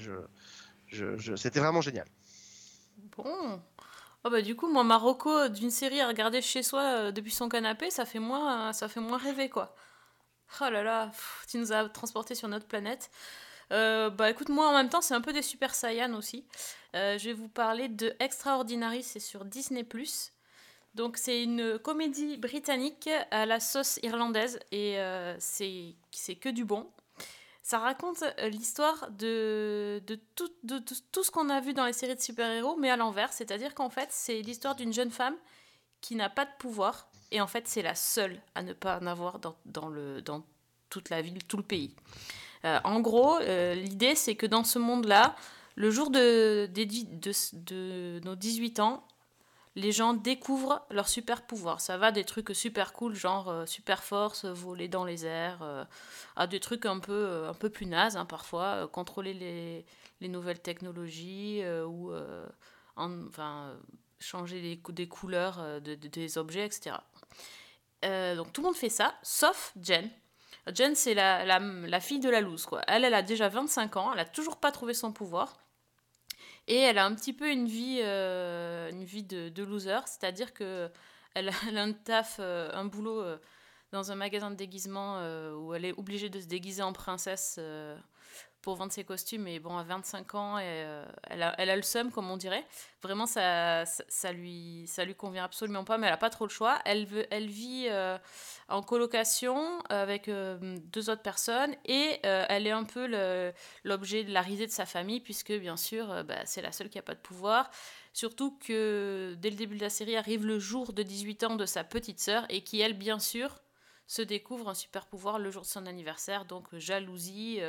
[1.36, 2.06] c'était vraiment génial
[3.16, 3.60] Bon.
[4.24, 7.48] Oh bah du coup, moi, Marocco d'une série à regarder chez soi euh, depuis son
[7.48, 9.74] canapé, ça fait moins, ça fait moins rêver, quoi.
[10.60, 11.12] Oh là là,
[11.48, 13.10] tu nous as transportés sur notre planète.
[13.72, 16.46] Euh, bah écoute, moi en même temps, c'est un peu des Super Saiyan aussi.
[16.96, 19.86] Euh, je vais vous parler de Extraordinary, c'est sur Disney+.
[20.94, 25.94] Donc c'est une comédie britannique à la sauce irlandaise et euh, c'est
[26.40, 26.90] que du bon.
[27.68, 30.02] Ça raconte euh, l'histoire de,
[30.34, 33.30] tout, ce qu'on a vu dans les séries de super-héros, mais à l'envers.
[33.30, 35.34] C'est-à-dire qu'en fait, c'est l'histoire d'une jeune femme
[36.00, 39.06] qui n'a pas de pouvoir, et en fait, c'est la seule à ne pas en
[39.06, 39.52] avoir dans,
[40.88, 41.94] toute la ville, tout le pays.
[42.64, 45.36] Euh, en gros, euh, l'idée, c'est que dans ce monde-là,
[45.74, 49.06] le jour de, de nos 18 ans,
[49.78, 51.80] les gens découvrent leur super pouvoir.
[51.80, 55.84] Ça va des trucs super cool, genre euh, super force, voler dans les airs, euh,
[56.36, 59.86] à des trucs un peu, euh, un peu plus nazes hein, parfois, euh, contrôler les,
[60.20, 62.44] les nouvelles technologies euh, ou euh,
[62.96, 63.78] en- enfin, euh,
[64.18, 64.60] changer
[64.90, 66.96] des couleurs euh, de- de- des objets, etc.
[68.04, 70.10] Euh, donc tout le monde fait ça, sauf Jen.
[70.74, 72.66] Jen, c'est la, la, fille de la loose.
[72.88, 75.56] Elle, elle a déjà 25 ans, elle a toujours pas trouvé son pouvoir.
[76.68, 80.90] Et elle a un petit peu une vie, euh, une vie de, loser, c'est-à-dire que
[81.34, 81.52] elle, a-
[81.82, 83.38] un taf, euh, un boulot euh,
[83.90, 85.18] dans un magasin de déguisement
[85.56, 87.58] où elle est obligée de se déguiser en princesse
[88.74, 89.46] vendre ses costumes.
[89.46, 92.64] Et bon, à 25 ans, euh, elle, a, le seum, comme on dirait.
[93.02, 93.84] Vraiment, ça,
[94.32, 96.78] lui, ça lui convient absolument pas, mais elle a pas trop le choix.
[96.84, 98.18] Elle, vit euh,
[98.68, 103.06] en colocation avec euh, deux autres personnes et elle est un peu
[103.84, 106.98] l'objet de la risée de sa famille, puisque bien sûr, bah, c'est la seule qui
[106.98, 107.70] a pas de pouvoir.
[108.12, 111.66] Surtout que dès le début de la série arrive le jour de 18 ans de
[111.66, 113.60] sa petite sœur et qui, elle, bien sûr,
[114.08, 117.60] se découvre un super pouvoir le jour de son anniversaire, donc jalousie.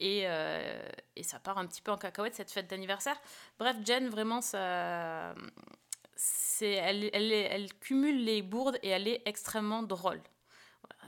[0.00, 0.82] Et, euh,
[1.16, 3.16] et ça part un petit peu en cacahuète cette fête d'anniversaire.
[3.58, 5.34] Bref, Jen, vraiment, ça,
[6.16, 10.20] c'est, elle, elle, cumule les bourdes et elle est extrêmement drôle.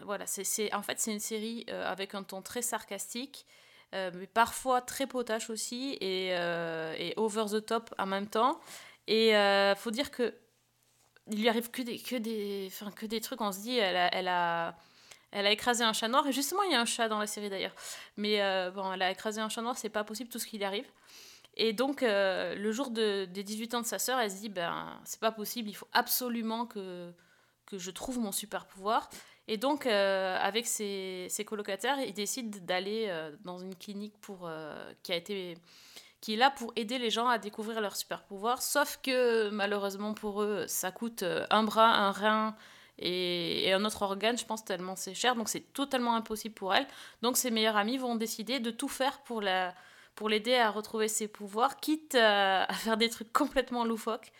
[0.04, 3.46] Voilà, c'est, c'est, en fait, c'est une série euh, avec un ton très sarcastique,
[3.94, 8.60] euh, mais parfois très potache aussi, et, et over the top en même temps.
[9.06, 10.34] Et euh, faut dire que
[11.30, 14.08] il lui arrive que des, que des, enfin, que des trucs, on se dit, elle
[14.12, 14.76] elle a,
[15.32, 17.26] elle a écrasé un chat noir, et justement, il y a un chat dans la
[17.26, 17.74] série d'ailleurs.
[18.16, 20.58] Mais euh, bon, elle a écrasé un chat noir, c'est pas possible tout ce qui
[20.58, 20.86] lui arrive.
[21.56, 24.50] Et donc, euh, le jour de, des 18 ans de sa sœur, elle se dit,
[24.50, 27.12] ben, c'est pas possible, il faut absolument que,
[27.66, 29.08] que je trouve mon super pouvoir.
[29.48, 33.10] Et donc, euh, avec ses, ses colocataires, ils décident d'aller
[33.44, 34.50] dans une clinique pour,
[35.02, 35.56] qui, a été,
[36.20, 38.62] qui est là pour aider les gens à découvrir leur super pouvoir.
[38.62, 42.56] Sauf que, malheureusement pour eux, ça coûte un bras, un rein
[42.98, 45.34] et, un autre organe, je pense, tellement c'est cher.
[45.34, 46.86] Donc, c'est totalement impossible pour elle.
[47.22, 49.74] Donc, ses meilleurs amis vont décider de tout faire pour la
[50.14, 54.30] pour l'aider à retrouver ses pouvoirs, quitte à, à faire des trucs complètement loufoques.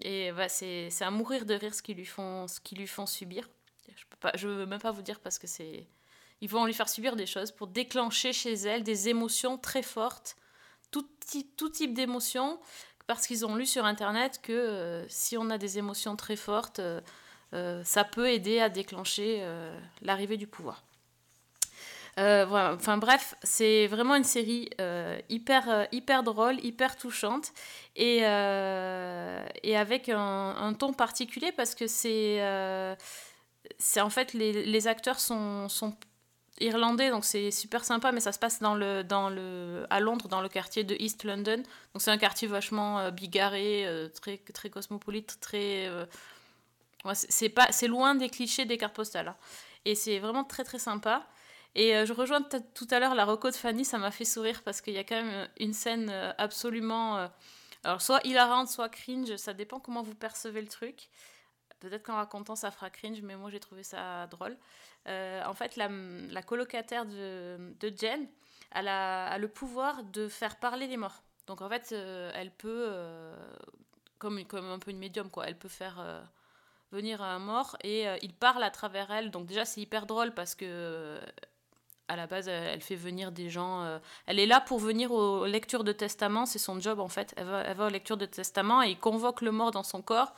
[0.00, 3.06] Et bah, c'est à mourir de rire ce qu'ils lui font, ce qu'ils lui font
[3.06, 3.48] subir.
[3.96, 5.86] Je peux pas, je veux même pas vous dire parce que c'est,
[6.40, 10.36] ils vont lui faire subir des choses pour déclencher chez elle des émotions très fortes,
[10.90, 11.06] tout
[11.56, 12.58] tout type d'émotions,
[13.06, 16.80] parce qu'ils ont lu sur internet que euh, si on a des émotions très fortes,
[16.80, 17.00] euh, euh,
[17.84, 20.82] ça peut aider à déclencher euh, l'arrivée du pouvoir.
[22.18, 22.74] Euh.
[22.74, 27.52] Enfin bref, c'est vraiment une série euh, hyper, euh, hyper drôle, hyper touchante
[27.96, 32.94] et, euh, et avec un, un ton particulier parce que c'est euh,
[33.78, 35.96] c'est en fait les, les acteurs sont, sont
[36.60, 40.28] irlandais donc c'est super sympa mais ça se passe dans le, dans le, à Londres
[40.28, 44.38] dans le quartier de East London donc c'est un quartier vachement euh, bigarré euh, très,
[44.38, 46.04] très cosmopolite très euh,
[47.14, 49.36] c'est pas c'est loin des clichés des cartes postales hein.
[49.84, 51.26] et c'est vraiment très très sympa
[51.74, 54.62] et euh, je rejoins tout à l'heure la reco de Fanny, ça m'a fait sourire
[54.62, 57.16] parce qu'il y a quand même une scène euh, absolument.
[57.16, 57.28] euh,
[57.84, 61.08] alors, soit hilarante, soit cringe, ça dépend comment vous percevez le truc.
[61.80, 64.56] Peut-être qu'en racontant, ça fera cringe, mais moi j'ai trouvé ça drôle.
[65.08, 68.28] Euh, en fait, la, colocataire de, de Jen,
[68.70, 71.22] elle a, a le pouvoir de faire parler les morts.
[71.48, 73.34] Donc en fait, euh, elle peut, euh,
[74.18, 76.22] comme, comme un peu une médium, quoi, elle peut faire.
[76.92, 79.30] Venir un mort et euh, il parle à travers elle.
[79.30, 81.20] Donc déjà c'est hyper drôle parce que euh,
[82.08, 83.82] à la base elle, fait venir des gens.
[83.82, 87.34] euh, elle est là pour venir aux lectures de testament, c'est son job en fait.
[87.36, 90.02] Elle va, elle va aux lectures de testament et il convoque le mort dans son
[90.02, 90.34] corps.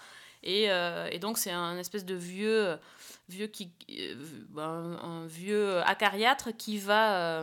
[0.46, 2.78] Et, et donc c'est un espèce de vieux,
[3.28, 4.14] vieux qui, euh,
[4.58, 7.42] un, vieux acariâtre qui va,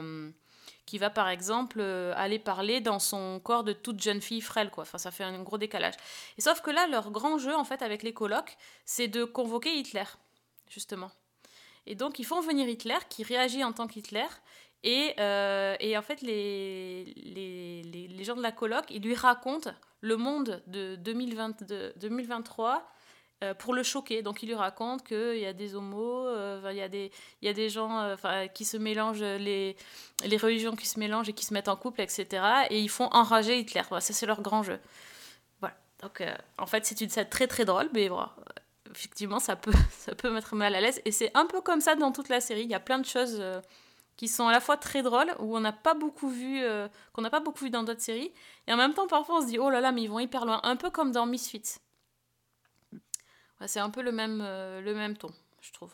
[0.91, 4.69] qui va par exemple euh, aller parler dans son corps de toute jeune fille frêle
[4.69, 4.81] quoi.
[4.81, 5.93] Enfin ça fait un gros décalage.
[6.37, 9.73] Et sauf que là leur grand jeu en fait avec les colocs, c'est de convoquer
[9.73, 10.03] Hitler
[10.67, 11.09] justement.
[11.85, 14.27] Et donc ils font venir Hitler qui réagit en tant qu'Hitler.
[14.83, 19.71] Et, euh, et en fait, les, les, les, gens de la coloc, ils lui racontent
[20.01, 22.85] le monde de 2020, de 2023
[23.43, 24.21] euh, pour le choquer.
[24.21, 27.11] Donc, ils lui racontent qu'il y a des homos, euh, il y, a des-
[27.41, 29.75] il y a des gens euh, qui se mélangent, les,
[30.25, 32.27] les religions qui se mélangent et qui se mettent en couple, etc.
[32.69, 33.81] Et ils font enrager Hitler.
[33.89, 34.79] Ça, c'est leur grand jeu.
[35.59, 35.75] Voilà.
[36.01, 36.23] Donc,
[36.57, 38.35] en fait, c'est une scène très très drôle, mais voilà,
[38.91, 41.01] effectivement, ça peut, ça peut mettre mal à l'aise.
[41.05, 42.61] Et c'est un peu comme ça dans toute la série.
[42.63, 43.41] Il y a plein de choses
[44.17, 46.61] qui sont à la fois très drôles, où on n'a pas beaucoup vu,
[47.13, 48.31] qu'on n'a pas beaucoup vu dans d'autres séries.
[48.67, 50.45] Et en même temps, parfois, on se dit, oh là là, mais ils vont hyper
[50.45, 50.59] loin.
[50.63, 51.79] Un peu comme dans Misfits.
[53.67, 55.29] C'est un peu le même, euh, le même ton,
[55.61, 55.93] je trouve.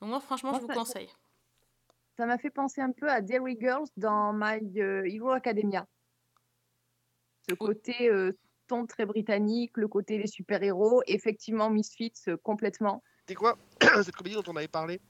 [0.00, 1.08] Donc moi, franchement, Moi, je vous ça- conseille.
[2.16, 5.86] Ça m'a fait penser un peu à Derry Girls dans My euh, Hero Academia.
[7.48, 8.32] ce côté euh,
[8.66, 11.02] ton très britannique, le côté des super-héros.
[11.06, 13.02] Effectivement, Misfits, euh, complètement.
[13.26, 13.56] C'est quoi
[14.04, 15.00] Cette comédie dont on avait parlé,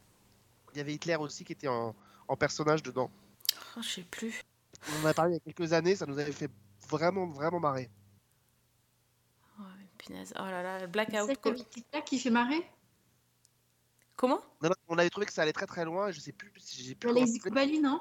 [0.73, 1.95] il y avait Hitler aussi qui était en,
[2.29, 3.11] en personnage dedans.
[3.77, 4.43] Oh, je sais plus.
[5.03, 6.51] On en a parlé il y a quelques années, ça nous avait fait
[6.89, 7.91] vraiment, vraiment marrer.
[10.03, 10.33] Punaise.
[10.39, 11.27] Oh là là, le blackout.
[11.27, 12.65] C'est Hitler qui fait marrer
[14.17, 14.41] Comment?
[14.63, 16.53] Non, non, on avait trouvé que ça allait très très loin et je sais plus
[16.59, 17.09] si j'ai plus.
[17.13, 17.39] La Lazy.
[17.39, 18.01] Company, non?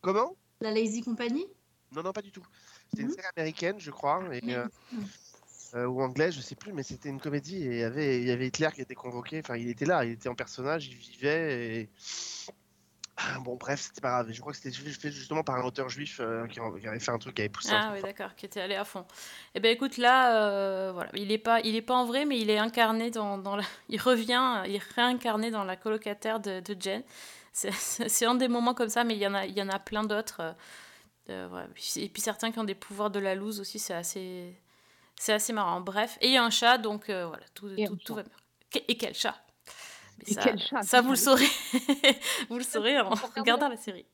[0.00, 0.34] Comment?
[0.60, 1.46] La Lazy Company?
[1.92, 2.46] Non, non, pas du tout.
[2.88, 3.14] C'était une Mhm.
[3.14, 4.66] série américaine, je crois, et, euh,
[5.74, 8.28] euh, ou anglaise, je sais plus, mais c'était une comédie et il y avait, il
[8.28, 9.40] y avait Hitler qui était convoqué.
[9.40, 11.82] Enfin, il était là, il était en personnage, il vivait.
[11.82, 11.90] Et...
[13.22, 14.32] Ah, Bon, bref, c'était pas grave.
[14.32, 17.18] Je crois que c'était fait justement par un auteur juif euh, qui, avait fait un
[17.18, 17.72] truc qui avait poussé.
[17.72, 19.04] Ah oui, d'accord, qui était allé à fond.
[19.54, 22.38] Eh ben écoute, là, euh, voilà, il est pas, il est pas en vrai, mais
[22.38, 26.60] il est incarné dans, dans la, il revient, il est réincarné dans la colocataire de,
[26.60, 27.02] de Jen.
[27.52, 29.78] C'est- un des moments comme ça, mais il y en a, il y en a
[29.78, 30.40] plein d'autres.
[31.28, 31.66] euh.
[31.96, 34.52] Et puis certains qui ont des pouvoirs de la loose aussi, c'est assez,
[35.16, 35.80] c'est assez marrant.
[35.80, 38.32] Bref, et il y a un chat, donc euh, voilà, tout, Et tout, va bien.
[38.88, 39.36] Et quel chat?
[40.26, 41.48] Mais ça, chat, ça, vous le saurez,
[42.48, 44.06] vous le saurez en regardant la série.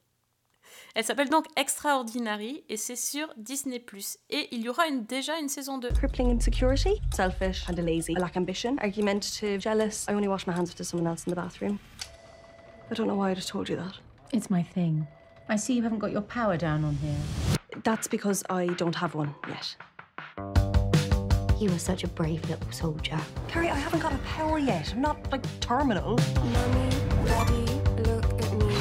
[0.94, 3.84] Elle s'appelle donc Extraordinary et c'est sur Disney+.
[4.30, 5.90] Et il y aura une, déjà une saison 2.
[5.90, 8.12] Crippling insecurity, selfish and a lazy.
[8.12, 10.06] I lack ambition, argumentative, jealous.
[10.08, 11.78] I only wash my hands after someone else in the bathroom.
[12.90, 13.98] I don't know why I just told you that.
[14.32, 15.06] It's my thing.
[15.50, 17.18] I see you haven't got your power down on here.
[17.84, 19.76] That's because I don't have one yet.
[21.58, 23.18] You were such a brave little soldier.
[23.48, 24.92] Carrie, I haven't got a power yet.
[24.92, 26.16] I'm not like terminal.
[26.52, 26.90] Mommy,
[27.24, 27.64] Daddy,
[28.04, 28.76] look at me.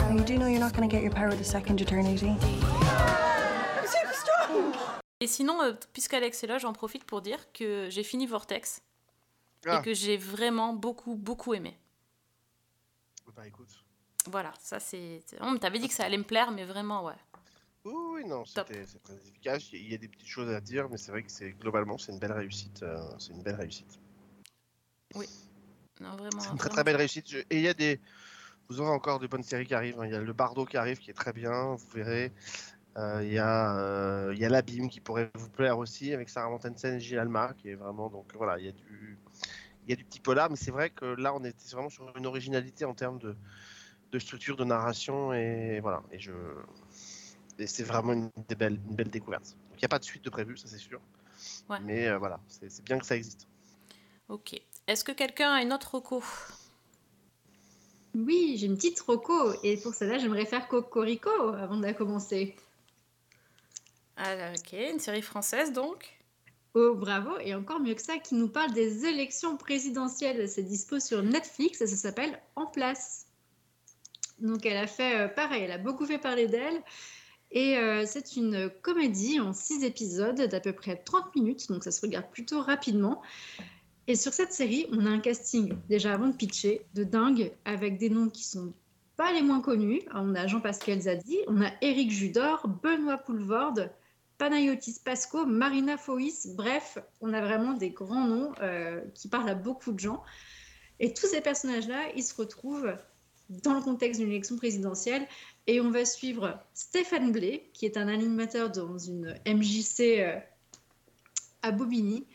[0.00, 2.04] And you do know you're not going to get your power the second you turn
[2.06, 2.28] 18.
[2.32, 2.38] I'm
[3.86, 4.74] super strong!
[5.20, 8.82] Et sinon, euh, puisqu'Alex est là, j'en profite pour dire que j'ai fini Vortex
[9.66, 9.78] Ah.
[9.78, 11.76] et que j'ai vraiment beaucoup, beaucoup aimé.
[13.34, 13.68] Bah écoute.
[14.26, 15.22] Voilà, ça c'est...
[15.40, 17.14] On t'avait dit que ça allait me plaire, mais vraiment, ouais.
[17.84, 19.72] Oui, non, c'était très efficace.
[19.72, 22.12] Il y a des petites choses à dire, mais c'est vrai que c'est globalement c'est
[22.12, 22.82] une belle réussite.
[22.82, 23.98] euh, c'est une belle réussite.
[25.14, 25.26] Oui.
[26.00, 26.40] Non, vraiment.
[26.40, 27.28] C'est une très très belle réussite.
[27.30, 28.00] Je- Et il y a des,
[28.68, 29.98] vous aurez encore de bonnes séries qui arrivent.
[30.00, 30.06] hein.
[30.06, 31.74] Il y a le Bardo qui arrive, qui est très bien.
[31.74, 32.32] Vous verrez.
[32.96, 36.28] Euh, Il y a, euh, il y a l'Abîme qui pourrait vous plaire aussi avec
[36.28, 39.18] Sarah Montensen et Gilles Alma, qui est vraiment donc voilà, il y a du,
[39.84, 42.12] il y a du petit polar, mais c'est vrai que là on était vraiment sur
[42.16, 43.36] une originalité en termes de,
[44.10, 46.02] de structure, de narration et voilà.
[46.10, 46.32] Et je,
[47.60, 49.56] et c'est vraiment une, des belles, une belle découverte.
[49.74, 51.00] Il n'y a pas de suite de prévu, ça c'est sûr.
[51.68, 51.78] Ouais.
[51.82, 53.46] Mais euh, voilà, c'est bien que ça existe.
[54.28, 54.60] Ok.
[54.86, 56.22] Est-ce que quelqu'un a une autre reco?
[58.14, 62.56] Oui, j'ai une petite roco et pour cela, j'aimerais faire Cocorico avant de la commencer.
[64.16, 66.16] Ah, ok, une série française donc?
[66.74, 70.48] Oh, bravo, et encore mieux que ça, qui nous parle des élections présidentielles.
[70.48, 73.26] C'est dispo sur Netflix et ça s'appelle En place.
[74.38, 76.82] Donc elle a fait euh, pareil, elle a beaucoup fait parler d'elle.
[77.52, 81.90] Et euh, c'est une comédie en six épisodes d'à peu près 30 minutes, donc ça
[81.90, 83.22] se regarde plutôt rapidement.
[84.06, 87.98] Et sur cette série, on a un casting, déjà avant de pitcher, de dingue, avec
[87.98, 88.72] des noms qui sont
[89.16, 90.02] pas les moins connus.
[90.14, 93.90] On a Jean-Pascal Zadi, on a Éric Judor, Benoît Poulvorde,
[94.38, 99.54] Panayotis Pasco, Marina Foïs, bref, on a vraiment des grands noms euh, qui parlent à
[99.54, 100.22] beaucoup de gens.
[100.98, 102.94] Et tous ces personnages-là, ils se retrouvent
[103.50, 105.26] dans le contexte d'une élection présidentielle.
[105.66, 110.38] Et on va suivre Stéphane Blé, qui est un animateur dans une MJC euh,
[111.62, 112.26] à Bobigny,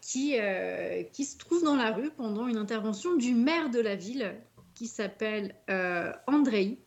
[0.00, 3.94] qui, euh, qui se trouve dans la rue pendant une intervention du maire de la
[3.94, 4.34] ville,
[4.74, 6.78] qui s'appelle euh, Andrei.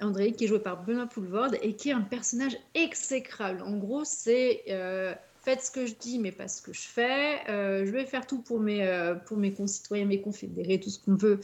[0.00, 3.62] André, qui est joué par Benoît Poulvorde et qui est un personnage exécrable.
[3.62, 5.12] En gros, c'est euh,
[5.42, 7.42] faites ce que je dis, mais pas ce que je fais.
[7.48, 8.86] Je vais faire tout pour mes,
[9.26, 11.40] pour mes concitoyens, mes confédérés, tout ce qu'on veut.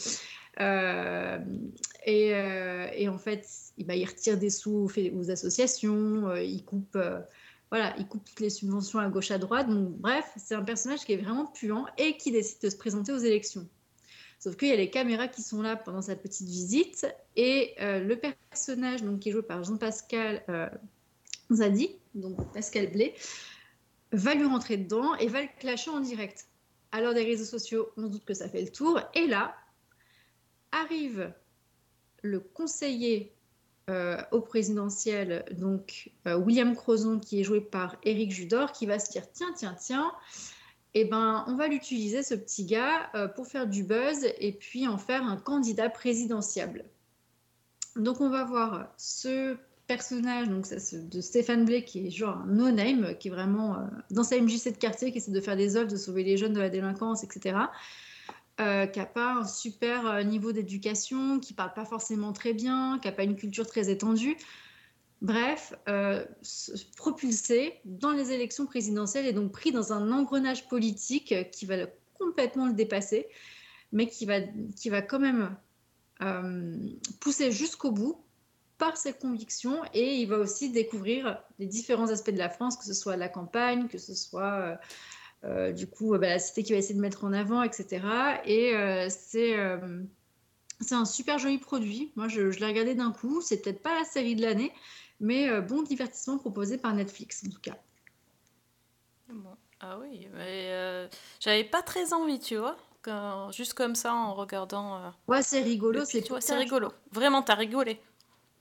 [0.61, 1.38] Euh,
[2.05, 6.64] et, euh, et en fait, il, bah, il retire des sous aux, associations, euh, il
[6.64, 6.98] coupe.
[7.70, 9.68] voilà, il coupe toutes les subventions à gauche à droite.
[9.68, 13.12] Donc, bref, c'est un personnage qui est vraiment puant et qui décide de se présenter
[13.12, 13.68] aux élections.
[14.38, 18.14] Sauf qu'il y a les caméras qui sont là pendant sa petite visite et le
[18.14, 20.68] personnage donc, qui est joué par Jean-Pascal euh,
[21.50, 23.14] Zadi, donc Pascal Blé,
[24.12, 26.46] va lui rentrer dedans et va le clasher en direct.
[26.92, 29.00] L'heure des réseaux sociaux, on se doute que ça fait le tour.
[29.14, 29.57] Et là,
[30.75, 31.33] arrive
[32.22, 33.35] le conseiller
[33.91, 38.99] euh, au présidentiel, donc euh, William Crozon, qui est joué par Éric Judor, qui va
[38.99, 40.11] se dire tiens, tiens, tiens,
[40.95, 44.89] eh ben, on va l'utiliser, ce petit gars, euh, pour faire du buzz et puis
[44.89, 46.87] en faire un candidat présidentiable.
[47.97, 49.57] Donc, on va voir ce
[49.87, 54.41] personnage donc de Stéphane Blé, qui est genre un no-name, qui est vraiment dans sa
[54.41, 56.70] MJC de quartier, qui essaie de faire des œuvres, de sauver les jeunes de la
[56.70, 57.57] délinquance, etc.
[58.61, 63.00] euh, qui n'a pas un super euh, niveau d'éducation, qui parle pas forcément très bien,
[63.02, 64.36] qui n'a pas une culture très étendue.
[65.22, 71.34] bref, euh, se propulser dans les élections présidentielles et donc pris dans un engrenage politique
[71.50, 71.86] qui va
[72.16, 73.26] complètement le dépasser,
[73.90, 74.40] mais qui va,
[74.76, 75.57] qui va quand même
[76.22, 76.76] euh,
[77.20, 78.24] pousser jusqu'au bout
[78.78, 82.84] par ses convictions et il va aussi découvrir les différents aspects de la France, que
[82.84, 84.78] ce soit la campagne, que ce soit
[85.45, 88.40] euh, du coup euh, bah, la cité qu'il va essayer de mettre en avant, etc.
[88.45, 90.03] Et euh, c'est euh,
[90.90, 92.12] un super joli produit.
[92.16, 93.40] Moi, je, je l'ai regardé d'un coup.
[93.40, 94.72] C'est peut-être pas la série de l'année,
[95.20, 97.76] mais bon divertissement proposé par Netflix en tout cas.
[99.28, 99.57] Bon.
[99.80, 101.09] Ah oui, mais
[101.40, 102.76] j'avais pas très envie, tu vois.
[103.03, 105.12] quand- juste comme ça, en regardant.
[105.28, 106.90] Ouais, c'est rigolo, c'est c'est rigolo.
[107.12, 108.01] Vraiment, t'as rigolé.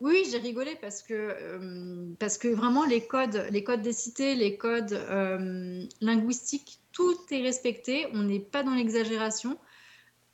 [0.04, 4.36] Oui, j'ai rigolé parce que, euh, parce que vraiment les codes, les codes des cités,
[4.36, 8.08] les codes euh, linguistiques, tout est respecté.
[8.14, 9.58] On n'est pas dans l'exagération.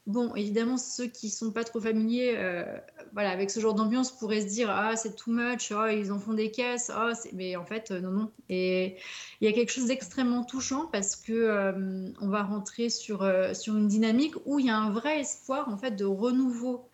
[0.08, 2.66] Bon, évidemment, ceux qui sont pas trop familiers euh,
[3.14, 6.20] voilà, avec ce genre d'ambiance pourraient se dire Ah, c'est too much, ah, ils en
[6.20, 6.92] font des caisses.
[7.16, 8.32] C'est- mais en fait, non, non.
[8.50, 8.98] Et
[9.42, 13.78] il y a quelque chose d'extrêmement touchant parce que euh, on va rentrer sur, sur
[13.78, 16.89] une dynamique où il y a un vrai espoir en fait, de renouveau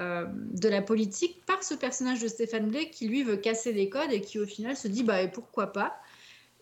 [0.00, 3.90] euh, de la politique par ce personnage de Stéphane Blake qui lui veut casser les
[3.90, 6.00] codes et qui au final se dit bah et pourquoi pas?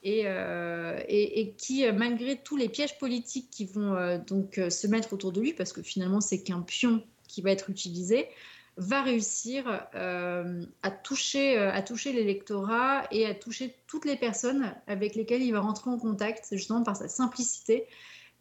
[0.03, 5.13] Et, euh, et, qui euh, malgré tous les pièges politiques qui vont donc se mettre
[5.13, 8.27] autour de lui parce que finalement c'est qu'un pion qui va être utilisé
[8.77, 15.43] va réussir à toucher à toucher l'électorat et à toucher toutes les personnes avec lesquelles
[15.43, 17.87] il va rentrer en contact justement par sa simplicité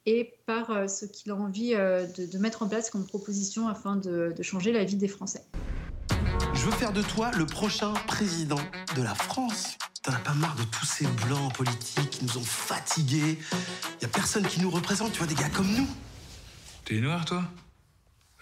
[0.05, 3.67] et par euh, ce qu'il a envie euh, de, de mettre en place comme proposition
[3.67, 5.43] afin de, de changer la vie des Français.
[6.53, 8.59] Je veux faire de toi le prochain président
[8.95, 9.77] de la France.
[10.01, 13.37] T'en as pas marre de tous ces blancs politiques qui nous ont fatigués?
[14.01, 15.87] Y a personne qui nous représente, tu vois, des gars comme nous.
[16.85, 17.43] T'es noir, toi?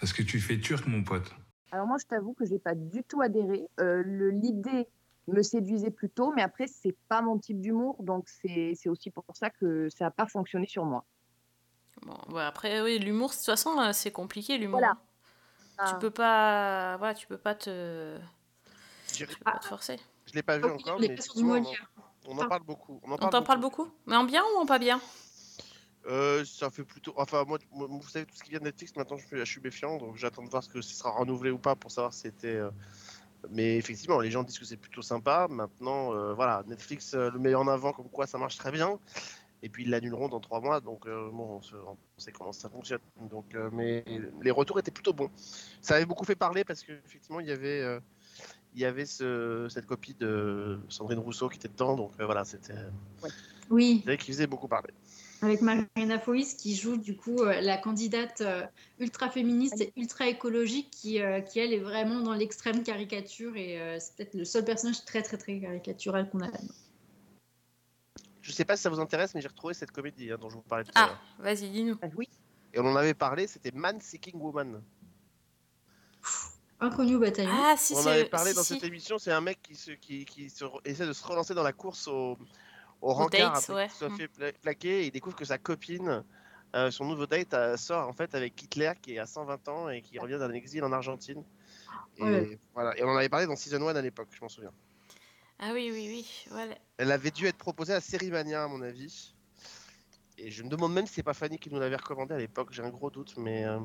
[0.00, 1.34] Parce que tu fais turc, mon pote.
[1.72, 3.66] Alors moi, je t'avoue que j'ai pas du tout adhéré.
[3.80, 4.02] Euh,
[4.32, 4.86] L'idée
[5.26, 9.24] me séduisait plutôt, mais après, c'est pas mon type d'humour, donc c'est c'est aussi pour
[9.34, 11.04] ça que ça n'a pas fonctionné sur moi.
[12.02, 14.80] Bon, ouais, après, oui, l'humour, de toute façon, c'est compliqué, l'humour.
[14.80, 14.96] Voilà.
[15.86, 15.98] Tu Ah.
[16.00, 16.96] peux pas.
[16.96, 18.18] Voilà, tu peux pas te.
[19.14, 19.98] Tu peux pas te forcer.
[20.26, 21.72] Je l'ai pas vu Ah encore, on mais on, en,
[22.26, 23.00] on en parle beaucoup.
[23.04, 25.00] On en On parle t'en parle beaucoup Mais en bien ou en pas bien?
[26.06, 27.12] Euh, ça fait plutôt.
[27.16, 29.44] Enfin, moi, moi, vous savez, tout ce qui vient de Netflix, maintenant, je suis, je
[29.44, 32.12] suis méfiant, donc j'attends de voir ce que ce sera renouvelé ou pas pour savoir
[32.12, 32.48] si c'était.
[32.56, 32.70] euh,
[33.50, 35.46] Mais effectivement, les gens disent que c'est plutôt sympa.
[35.48, 38.98] Maintenant, euh, voilà, Netflix euh, le met en avant comme quoi ça marche très bien.
[39.62, 42.52] Et puis ils l'annuleront dans trois mois, donc euh, bon, on, se- on sait comment
[42.52, 43.00] ça fonctionne.
[43.28, 44.04] Donc, euh, mais
[44.40, 45.30] les retours étaient plutôt bons.
[45.82, 47.98] Ça avait beaucoup fait parler parce qu'effectivement, il y avait, euh,
[48.74, 52.74] il y avait ce- cette copie de Sandrine Rousseau qui était dedans, donc voilà, c'était.
[53.70, 53.98] Oui.
[54.04, 54.94] C'est vrai qu'il faisait beaucoup parler.
[55.42, 58.42] Avec Marina Foïs qui joue du coup la candidate
[58.98, 64.16] ultra féministe et ultra écologique qui, qui elle est vraiment dans l'extrême caricature et c'est
[64.16, 66.48] peut-être le seul personnage très très très caricatural qu'on a.
[68.48, 70.54] Je sais pas si ça vous intéresse, mais j'ai retrouvé cette comédie hein, dont je
[70.54, 71.20] vous parlais tout à Ah, l'heure.
[71.38, 71.98] vas-y, dis-nous.
[72.16, 72.28] Oui.
[72.72, 74.82] Et on en avait parlé, c'était Man Seeking Woman.
[76.80, 77.50] Inconnu au bataillon.
[77.52, 78.74] Ah, si, on en avait parlé si, dans si.
[78.74, 81.62] cette émission, c'est un mec qui, se, qui, qui se essaie de se relancer dans
[81.62, 82.38] la course au,
[83.02, 83.86] au rencard ouais.
[83.88, 84.16] qu'il soit Mm.
[84.16, 86.24] fait pla- plaquer et il découvre que sa copine,
[86.74, 89.88] euh, son nouveau date, euh, sort en fait avec Hitler qui est à 120 ans
[89.90, 91.42] et qui revient d'un exil en Argentine.
[92.16, 92.40] Et, là.
[92.74, 92.96] voilà.
[92.98, 94.72] et on en avait parlé dans Season 1 à l'époque, je m'en souviens.
[95.58, 96.44] Ah oui, oui, oui.
[96.50, 96.74] Voilà.
[96.98, 99.34] Elle avait dû être proposée à Sérimania, à mon avis.
[100.36, 102.68] Et je me demande même si c'est pas Fanny qui nous l'avait recommandé à l'époque,
[102.72, 103.80] j'ai un gros doute, mais euh,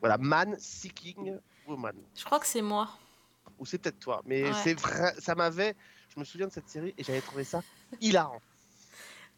[0.00, 1.38] voilà, Man Seeking
[1.68, 1.94] Woman.
[2.16, 2.90] Je crois que c'est moi.
[3.60, 4.52] Ou c'est peut-être toi, mais Ouais.
[4.64, 5.76] c'est vrai, ça m'avait,
[6.14, 7.62] je me souviens de cette série et j'avais trouvé ça
[8.00, 8.40] hilarant.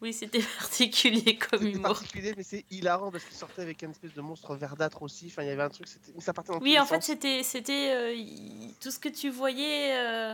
[0.01, 1.83] Oui, c'était particulier comme humour.
[1.93, 5.27] particulier, mais c'est hilarant parce qu'il sortait avec une espèce de monstre verdâtre aussi.
[5.27, 5.87] Enfin, il y avait un truc,
[6.19, 10.33] ça partait dans Oui, en fait, c'était c'était euh, tout ce que tu voyais, euh,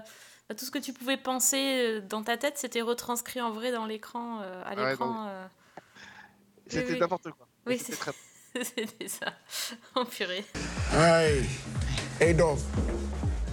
[0.55, 3.85] tout ce que tu pouvais penser euh, dans ta tête, c'était retranscrit en vrai dans
[3.85, 5.05] l'écran, euh, à Ouais, l'écran.
[5.07, 5.45] donc, euh.
[6.67, 6.99] C'était oui.
[6.99, 7.47] n'importe quoi.
[7.65, 9.33] Oui, c'était c'est- très- c'était ça.
[9.95, 10.45] Oh purée.
[10.93, 11.43] Hey,
[12.21, 12.61] Adolf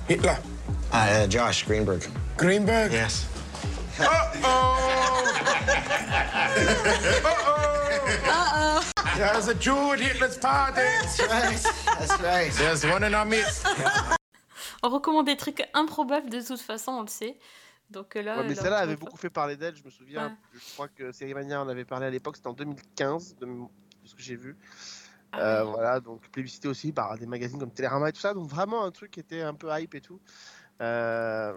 [0.08, 0.36] Hitler.
[0.92, 2.02] Uh, Josh Greenberg.
[2.36, 2.92] Greenberg?
[2.92, 3.26] Yes.
[3.98, 4.80] Uh-oh.
[9.16, 10.80] There's a Jew at Hitler's party.
[10.82, 11.62] That's right.
[11.98, 12.52] That's right.
[12.52, 13.64] There's one in our midst.
[14.84, 17.38] On recommande des trucs improbables de toute façon, on le sait.
[17.90, 20.28] Donc euh, là, Ouais, mais là, celle-là avait beaucoup fait parler d'elle, je me souviens.
[20.28, 20.34] Ouais.
[20.54, 23.46] Je crois que Sérimania en avait parlé à l'époque, c'était en 2015, de,
[24.04, 24.56] ce que j'ai vu.
[25.32, 28.48] Ah Euh, Voilà, donc publicité aussi par des magazines comme Télérama et tout ça, donc
[28.48, 30.20] vraiment un truc qui était un peu hype et tout.
[30.80, 31.52] Euh,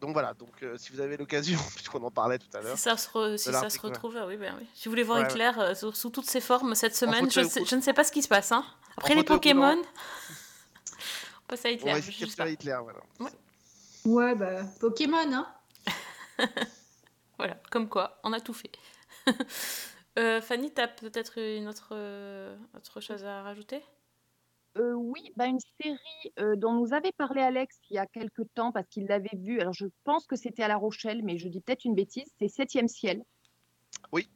[0.00, 2.76] donc voilà, donc euh, si vous avez l'occasion, puisqu'on en parlait tout à l'heure.
[2.76, 3.92] Si ça se, re- de si ça l'article, se ouais.
[3.92, 4.66] retrouve, oui, ben oui.
[4.74, 5.24] Si vous voulez voir
[5.60, 8.22] euh, sous, sous toutes ses formes cette semaine, je, sais- ne sais pas ce qui
[8.22, 8.52] se passe.
[8.52, 8.64] Hein.
[8.96, 9.80] Après En les Pokémon,
[11.48, 11.92] passe à On Hitler.
[11.92, 13.00] va essayer de juste capturer Hitler, voilà.
[14.04, 15.46] Ouais, bah, Pokémon, hein.
[17.38, 18.72] Voilà, comme quoi, on a tout fait.
[20.18, 23.84] Euh, Fanny, t'as peut-être une autre, euh, autre chose à rajouter?
[24.76, 25.98] Euh, oui, bah une série
[26.40, 29.60] euh, dont nous avait parlé Alex il y a quelque temps parce qu'il l'avait vue.
[29.60, 32.28] Alors je pense que c'était à La Rochelle, mais je dis peut-être une bêtise.
[32.40, 33.22] C'est Septième ciel.
[34.10, 34.28] Oui.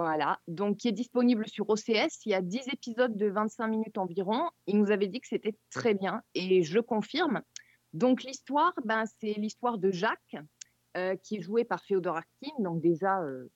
[0.00, 2.24] Voilà, donc qui est disponible sur OCS.
[2.24, 4.48] Il y a 10 épisodes de 25 minutes environ.
[4.68, 7.42] Il nous avait dit que c'était très bien et je confirme.
[7.94, 10.36] Donc l'histoire, ben, c'est l'histoire de Jacques
[10.96, 13.50] euh, qui est joué par Féodor Arkin, donc déjà euh,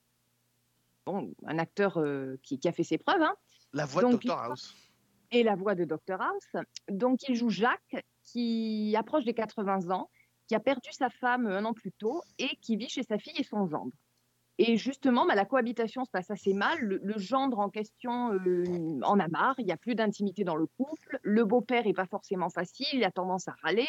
[1.06, 3.22] bon, un acteur euh, qui, qui a fait ses preuves.
[3.22, 3.36] hein.
[3.72, 4.74] La voix Donc, de Dr House.
[5.30, 6.56] et la voix de Dr House.
[6.88, 10.10] Donc, il joue Jacques, qui approche des 80 ans,
[10.48, 13.38] qui a perdu sa femme un an plus tôt et qui vit chez sa fille
[13.38, 13.92] et son gendre.
[14.58, 16.78] Et justement, bah, la cohabitation se passe assez mal.
[16.80, 19.54] Le, gendre en question euh, en a marre.
[19.58, 21.18] Il n'y a plus d'intimité dans le couple.
[21.22, 22.86] Le beau-père n'est pas forcément facile.
[22.92, 23.88] Il a tendance à râler.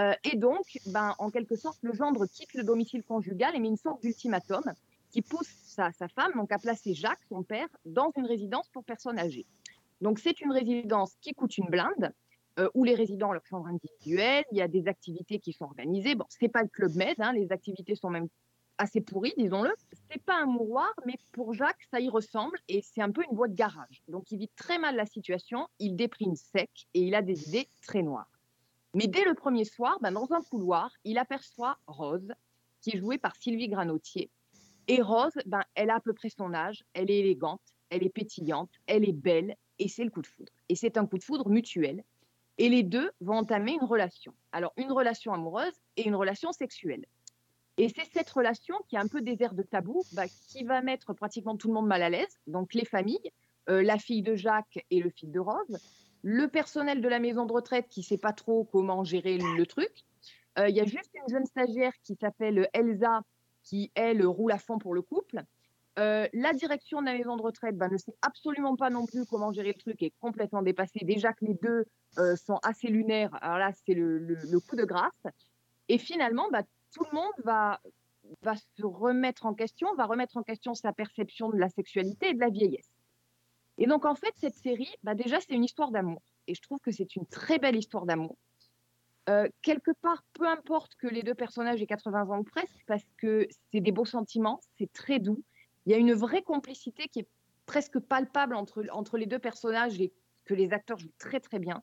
[0.00, 3.68] Euh, et donc, ben, en quelque sorte, le gendre quitte le domicile conjugal et met
[3.68, 4.62] une sorte d'ultimatum
[5.10, 9.18] qui pousse sa, femme donc, à placer Jacques, son père, dans une résidence pour personnes
[9.18, 9.46] âgées.
[10.00, 12.12] Donc, c'est une résidence qui coûte une blinde,
[12.58, 15.66] euh, où les résidents ont leur chambre individuelle, il y a des activités qui sont
[15.66, 16.16] organisées.
[16.16, 18.28] Bon, c'est pas le club med, hein, les activités sont même
[18.78, 19.72] assez pourries, disons-le.
[20.10, 23.36] C'est pas un mouroir, mais pour Jacques, ça y ressemble et c'est un peu une
[23.36, 24.02] voie de garage.
[24.08, 27.68] Donc, il vit très mal la situation, il déprime sec et il a des idées
[27.82, 28.30] très noires.
[28.94, 32.32] Mais dès le premier soir, ben, dans un couloir, il aperçoit Rose,
[32.80, 34.30] qui est jouée par Sylvie Granotier.
[34.86, 38.10] Et Rose, ben, elle a à peu près son âge, elle est élégante, elle est
[38.10, 40.52] pétillante, elle est belle, et c'est le coup de foudre.
[40.68, 42.04] Et c'est un coup de foudre mutuel.
[42.58, 44.32] Et les deux vont entamer une relation.
[44.52, 47.04] Alors, une relation amoureuse et une relation sexuelle.
[47.76, 51.12] Et c'est cette relation qui a un peu airs de tabou, bah, qui va mettre
[51.12, 52.38] pratiquement tout le monde mal à l'aise.
[52.46, 53.32] Donc, les familles,
[53.68, 55.78] euh, la fille de Jacques et le fils de Rose,
[56.22, 59.66] le personnel de la maison de retraite qui ne sait pas trop comment gérer le,
[59.66, 59.90] truc.
[60.58, 63.22] Euh, Il y a juste une jeune stagiaire qui s'appelle Elsa,
[63.64, 65.42] qui, elle, roule à fond pour le couple.
[65.98, 69.24] Euh, la direction de la maison de retraite bah, ne sait absolument pas non plus
[69.26, 71.00] comment gérer le truc, est complètement dépassée.
[71.02, 71.84] Déjà que les deux
[72.36, 75.10] sont assez lunaires, alors là, c'est le coup de grâce.
[75.88, 76.62] Et finalement, bah,
[76.94, 77.80] tout le monde va,
[78.76, 82.40] se remettre en question, va remettre en question sa perception de la sexualité et de
[82.40, 82.90] la vieillesse.
[83.76, 86.22] Et donc, en fait, cette série, bah, déjà, c'est une histoire d'amour.
[86.46, 88.36] Et je trouve que c'est une très belle histoire d'amour.
[89.28, 93.04] Euh, quelque part, peu importe que les deux personnages aient 80 ans ou presque, parce
[93.16, 95.42] que c'est des beaux sentiments, c'est très doux.
[95.86, 97.28] Il y a une vraie complicité qui est
[97.66, 100.12] presque palpable entre, entre les deux personnages et
[100.44, 101.82] que les acteurs jouent très très bien.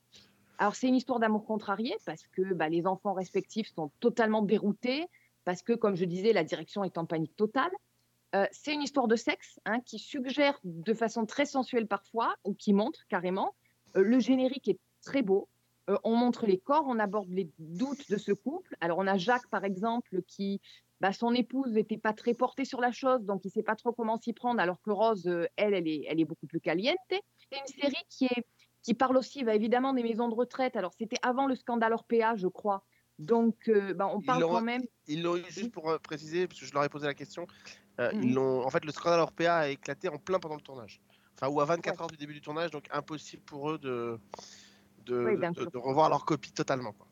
[0.62, 5.08] Alors c'est une histoire d'amour contrarié parce que bah, les enfants respectifs sont totalement déroutés,
[5.44, 7.72] parce que comme je disais, la direction est en panique totale.
[8.36, 12.54] Euh, c'est une histoire de sexe hein, qui suggère de façon très sensuelle parfois, ou
[12.54, 13.56] qui montre carrément.
[13.98, 15.48] Euh, le générique est très beau.
[15.90, 18.78] Euh, on montre les corps, on aborde les doutes de ce couple.
[18.82, 20.62] Alors on a Jacques par exemple qui,
[21.00, 23.76] bah, son épouse n'était pas très portée sur la chose, donc il ne sait pas
[23.76, 26.98] trop comment s'y prendre, alors que Rose, elle, elle est beaucoup plus caliente.
[27.10, 28.46] C'est une série qui, est,
[28.84, 30.76] qui parle aussi bah, évidemment des maisons de retraite.
[30.76, 32.84] Alors c'était avant le scandale Orpea, je crois.
[33.20, 34.84] Donc euh, bah, on Ils parle quand même.
[35.08, 37.46] Ils l'ont eu juste pour euh, préciser, parce que je leur ai posé la question.
[38.00, 41.02] euh, ils l'ont, en fait, le scandale Orpea a éclaté en plein pendant le tournage.
[41.36, 44.20] Enfin, ou à 24 heures du début du tournage, donc impossible pour eux de,
[45.06, 45.72] de, Oui, de- d'inclure.
[45.72, 46.94] de revoir leur copie totalement.
[46.94, 47.08] quoi.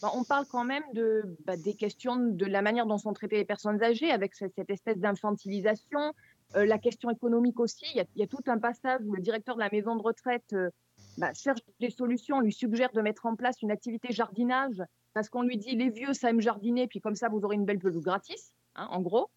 [0.00, 3.36] Bah, on parle quand même de, bah, des questions de la manière dont sont traitées
[3.36, 6.14] les personnes âgées, avec cette espèce d'infantilisation,
[6.56, 7.84] euh, la question économique aussi.
[7.94, 10.70] Il y, a, tout un passage où le directeur de la maison de retraite euh,
[11.18, 15.42] bah, cherche des solutions, lui suggère de mettre en place une activité jardinage, parce qu'on
[15.42, 18.04] lui dit les vieux, ça aime jardiner, puis comme ça, vous aurez une belle pelouse
[18.04, 19.28] gratis, hein, en gros.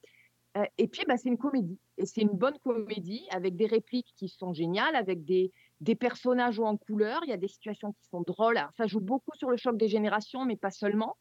[0.57, 1.79] Euh, et puis, bah, c'est une comédie.
[1.97, 5.51] Et c'est une bonne comédie avec des répliques qui sont géniales, avec des,
[5.99, 7.21] personnages en couleur.
[7.23, 8.59] Il y a des situations qui sont drôles.
[8.77, 11.17] Ça joue beaucoup sur le choc des générations, mais pas seulement.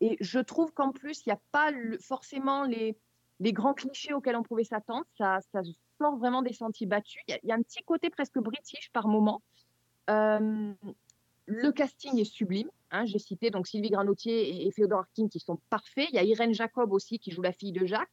[0.00, 1.70] Et je trouve qu'en plus, il n'y a pas
[2.00, 2.96] forcément les,
[3.40, 5.04] les grands clichés auxquels on pouvait s'attendre.
[5.18, 5.60] Ça, ça
[5.98, 7.22] sort vraiment des sentiers battus.
[7.28, 9.42] Il y, a, il y a un petit côté presque british par moment.
[10.10, 10.72] Euh,
[11.46, 12.70] le casting est sublime.
[12.90, 13.04] hein.
[13.06, 16.08] J'ai cité donc Sylvie Granotier et, Féodor Arkin qui sont parfaits.
[16.10, 18.08] Il y a Irène Jacob aussi qui joue la fille de Jacques.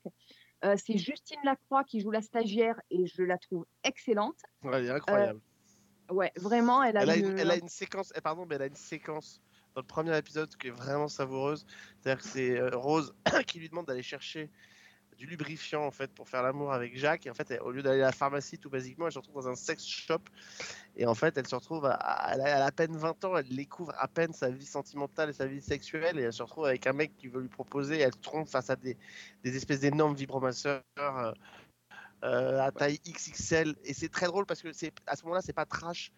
[0.63, 4.37] Euh, c'est Justine Lacroix qui joue la stagiaire et je la trouve excellente.
[4.63, 5.41] Ouais, elle est incroyable.
[6.11, 8.63] Ouais, vraiment, elle a, elle, a une, elle a une séquence, eh, pardon, mais elle
[8.63, 9.41] a une séquence
[9.73, 11.65] dans le premier épisode qui est vraiment savoureuse.
[11.99, 13.15] C'est-à-dire que c'est euh, Rose
[13.47, 14.51] qui lui demande d'aller chercher
[15.17, 17.25] du lubrifiant en fait pour faire l'amour avec Jacques.
[17.27, 19.35] Et en fait, elle- au lieu d'aller à la pharmacie tout basiquement, elle se retrouve
[19.43, 20.19] dans un sex shop.
[20.95, 23.47] Et en fait, elle se retrouve à, à- elle a, à peine 20 ans, elle
[23.47, 26.19] découvre à peine sa vie sentimentale et sa vie sexuelle.
[26.19, 27.97] Et elle se retrouve avec un mec qui veut lui proposer.
[27.97, 28.97] Et elle se trompe face à des,
[29.43, 30.81] des espèces d'énormes vibromasseurs.
[30.99, 31.31] euh,
[32.23, 35.53] euh, à taille XXL et c'est très drôle parce que c'est à ce moment-là c'est
[35.53, 36.11] pas trash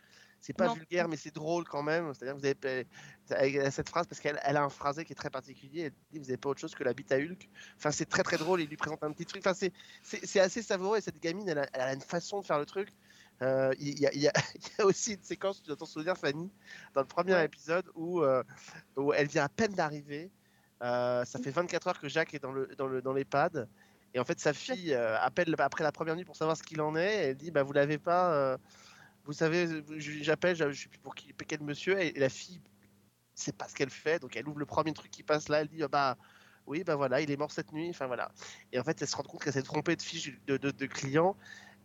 [0.45, 0.73] C'est pas Non.
[0.73, 2.13] vulgaire, mais c'est drôle quand même.
[2.13, 2.85] C'est-à-dire que vous avez
[3.29, 5.83] avec cette phrase parce qu'elle elle a un phrasé qui est très particulier.
[5.83, 7.49] Elle dit vous n'avez pas autre chose que la bite à Hulk.
[7.77, 8.59] Enfin, c'est très très drôle.
[8.59, 9.41] Il lui présente un petit truc.
[9.47, 9.57] Enfin,
[10.03, 10.97] c'est assez savoureux.
[10.97, 12.89] Et cette gamine, elle a, elle a une façon de faire le truc.
[13.41, 14.29] Euh, Il y, a- y
[14.79, 16.51] y aussi une séquence, tu dois t'en souvenir, Fanny,
[16.93, 18.43] dans le premier épisode où, euh,
[18.97, 20.29] où elle vient à peine d'arriver.
[20.81, 23.69] Euh, ça fait 24 heures que Jacques est dans le dans le dans l'EHPAD.
[24.13, 26.81] Et en fait, sa fille euh, appelle après la première nuit pour savoir ce qu'il
[26.81, 27.29] en est.
[27.29, 28.57] Elle dit bah, Vous l'avez pas.
[29.25, 31.99] Vous savez, j'appelle, je plus pour qui, quel monsieur.
[32.01, 32.61] Et, la fille
[33.35, 34.19] sait pas ce qu'elle fait.
[34.19, 35.61] Donc elle ouvre le premier truc qui passe là.
[35.61, 36.17] Elle dit Ah Bah
[36.65, 37.89] oui, bah voilà, il est mort cette nuit.
[37.89, 38.31] Enfin voilà.
[38.71, 41.37] Et en fait, elle se rend compte qu'elle s'est trompée de fiche de, client.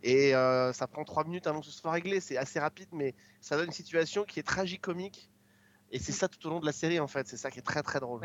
[0.03, 2.19] Et euh, ça prend trois minutes avant que ce soit réglé.
[2.19, 5.29] C'est assez rapide, mais ça donne une situation qui est tragicomique.
[5.91, 7.27] Et c'est ça tout au long de la série, en fait.
[7.27, 8.21] C'est ça qui est très très drôle.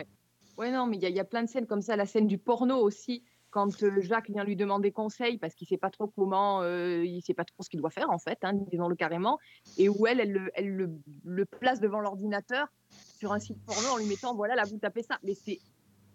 [0.56, 1.96] Ouais, non, mais il y a plein de scènes comme ça.
[1.96, 3.24] La scène du porno aussi,
[3.54, 7.22] quand euh, Jacques vient lui demander conseil parce qu'il sait pas trop comment, euh, il
[7.22, 9.38] sait pas trop ce qu'il doit faire en fait, hein, disons-le carrément,
[9.78, 10.90] et où elle, elle, le, elle le,
[11.24, 12.66] le place devant l'ordinateur
[13.16, 15.18] sur un site porno en lui mettant voilà, là vous tapez ça.
[15.22, 15.60] Mais c'est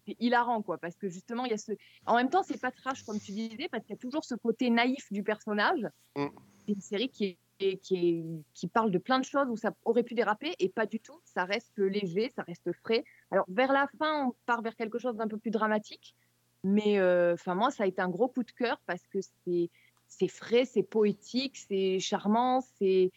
[0.06, 1.72] c'est hilarant quoi, parce que justement il y a ce.
[2.06, 4.36] En même temps, c'est pas trash comme tu disais, parce qu'il y a toujours ce
[4.36, 5.88] côté naïf du personnage.
[6.18, 6.26] Mm.
[6.66, 7.38] C'est une série qui est
[7.82, 10.86] qui, est, qui parle de plein de choses où ça aurait pu déraper et pas
[10.86, 11.20] du tout.
[11.26, 13.04] Ça reste léger, ça reste frais.
[13.32, 16.16] Alors vers la fin, on part vers quelque chose d'un peu plus dramatique,
[16.64, 19.70] mais euh, enfin moi ça a été un gros coup de cœur parce que c'est
[20.08, 23.12] c'est frais, c'est poétique, c'est charmant, c'est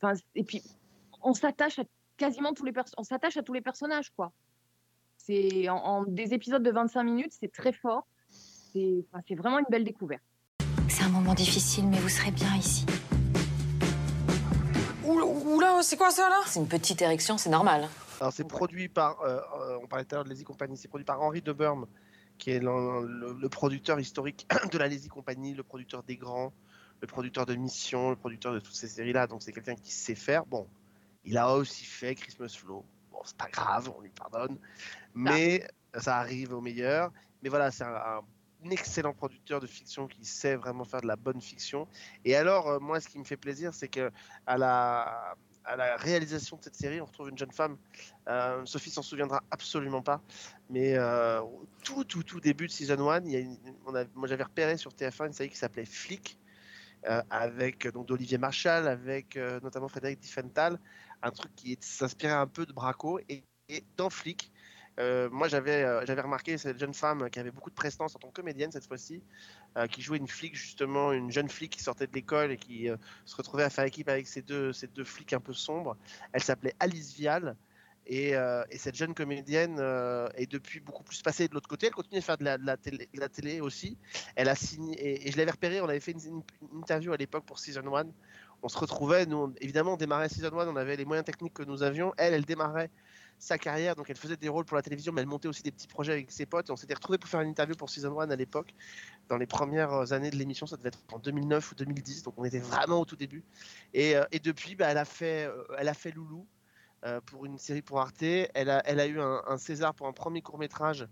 [0.00, 0.62] enfin et puis
[1.22, 1.84] on s'attache à
[2.16, 4.32] quasiment tous les pers- on s'attache à tous les personnages quoi.
[5.18, 8.06] C'est en, en des épisodes de 25 minutes, c'est très fort.
[8.28, 10.22] C'est enfin, vraiment une belle découverte.
[10.88, 12.86] C'est un moment difficile, mais vous serez bien ici.
[15.04, 16.40] Oula, c'est quoi ça là?
[16.46, 17.88] C'est une petite érection, c'est normal.
[18.20, 20.88] Alors c'est produit par, euh, euh, on parlait tout à l'heure de Lazy Company, c'est
[20.88, 21.86] produit par Henri de Burme,
[22.38, 26.52] qui est le, producteur historique de la Lazy Company, le producteur des grands,
[27.00, 29.26] le producteur de Mission, le producteur de toutes ces séries-là.
[29.26, 30.46] Donc c'est quelqu'un qui sait faire.
[30.46, 30.66] Bon,
[31.24, 32.84] il a aussi fait Christmas Flow.
[33.12, 34.58] Bon, c'est pas grave, on lui pardonne.
[35.14, 37.12] Mais ça arrive au meilleur.
[37.42, 38.22] Mais voilà, c'est un,
[38.64, 41.86] un excellent producteur de fiction qui sait vraiment faire de la bonne fiction.
[42.24, 44.10] Et alors, euh, moi, ce qui me fait plaisir, c'est que
[44.46, 45.36] à la,
[45.66, 47.76] à la réalisation de cette série, on retrouve une jeune femme.
[48.28, 50.22] Euh, Sophie s'en souviendra absolument pas.
[50.70, 51.40] Mais euh,
[51.84, 55.26] tout, tout, tout début de Season 1, il y a moi j'avais repéré sur TF1
[55.26, 56.38] une série qui s'appelait Flic,
[57.08, 60.78] euh, avec donc d'Olivier Marchal, avec notamment Frédéric Diffenthal,
[61.22, 63.18] un truc qui s'inspirait un peu de Braco.
[63.28, 64.52] Et, et dans Flic,
[64.98, 68.18] euh, moi j'avais euh, j'avais remarqué cette jeune femme qui avait beaucoup de prestance en
[68.18, 69.22] tant que comédienne cette fois-ci,
[69.76, 72.88] euh, qui jouait une flic justement, une jeune flic qui sortait de l'école et qui
[73.24, 75.96] se retrouvait à faire équipe avec ces deux, flics un peu sombres.
[76.32, 77.56] Elle s'appelait Alice Vial.
[78.08, 78.34] Et,
[78.70, 79.80] et cette jeune comédienne
[80.36, 81.86] est depuis beaucoup plus passée de l'autre côté.
[81.86, 82.76] Elle continue à faire de la,
[83.28, 83.98] télé, aussi.
[84.36, 86.40] Elle a signé, et, je l'avais repéré, on avait fait une,
[86.76, 88.04] interview à l'époque pour Season 1.
[88.62, 91.64] On se retrouvait, nous, évidemment, on démarrait Season 1, on avait les moyens techniques que
[91.64, 92.14] nous avions.
[92.16, 92.90] Elle, elle démarrait
[93.38, 95.70] sa carrière, donc elle faisait des rôles pour la télévision, mais elle montait aussi des
[95.70, 96.68] petits projets avec ses potes.
[96.68, 98.74] Et on s'était retrouvés pour faire une interview pour Season 1 à l'époque,
[99.28, 102.44] dans les premières années de l'émission, ça devait être en 2009 ou 2010, donc on
[102.44, 103.44] était vraiment au tout début.
[103.94, 106.46] Et, euh, depuis, bah, elle, a fait, euh, elle a fait Loulou
[107.04, 108.22] euh, pour une série pour Arte.
[108.22, 111.06] Elle a, elle a eu un, César pour un premier court métrage.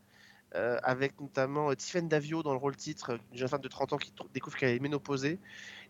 [0.54, 3.92] euh, avec notamment euh, Tiffaine Davio dans le rôle titre, une jeune femme de 30
[3.94, 5.38] ans qui découvre qu'elle est ménopausée.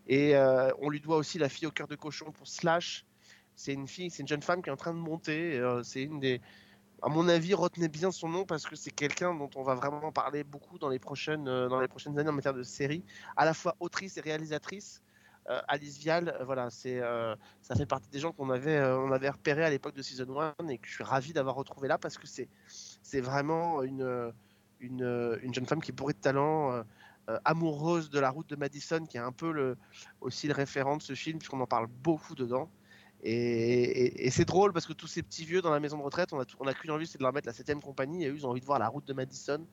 [0.07, 3.05] Et euh, on lui doit aussi La fille au cœur de cochon pour Slash.
[3.55, 5.57] C'est une fille, c'est une jeune femme qui est en train de monter.
[5.59, 6.41] euh, c'est une des,
[7.01, 10.11] à mon avis, retenez bien son nom parce que c'est quelqu'un dont on va vraiment
[10.11, 13.03] parler beaucoup dans les prochaines, euh, dans les prochaines années en matière de série,
[13.37, 15.01] à la fois autrice et réalisatrice.
[15.47, 19.69] Euh, Alice Vial, voilà, ça fait partie des gens qu'on avait, on avait repéré à
[19.69, 23.21] l'époque de Season 1 et que je suis ravi d'avoir retrouvé là parce que c'est,
[23.21, 24.33] vraiment une,
[24.79, 26.83] une, une jeune femme qui est bourrée de talent,
[27.43, 29.77] amoureuse de la route de Madison, qui est un peu le,
[30.19, 32.69] aussi le référent de ce film, puisqu'on en parle beaucoup dedans.
[33.27, 36.03] Et, et- et c'est drôle parce que tous ces petits vieux dans la maison de
[36.03, 38.29] retraite, on a, on a qu'une envie, c'est de leur mettre la 7 compagnie, et
[38.29, 39.65] eux, ils ont envie de voir la route de Madison.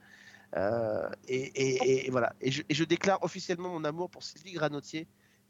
[0.57, 2.35] Euh, et, voilà.
[2.41, 5.07] Et je, et je déclare officiellement mon amour pour Sylvie Granotier,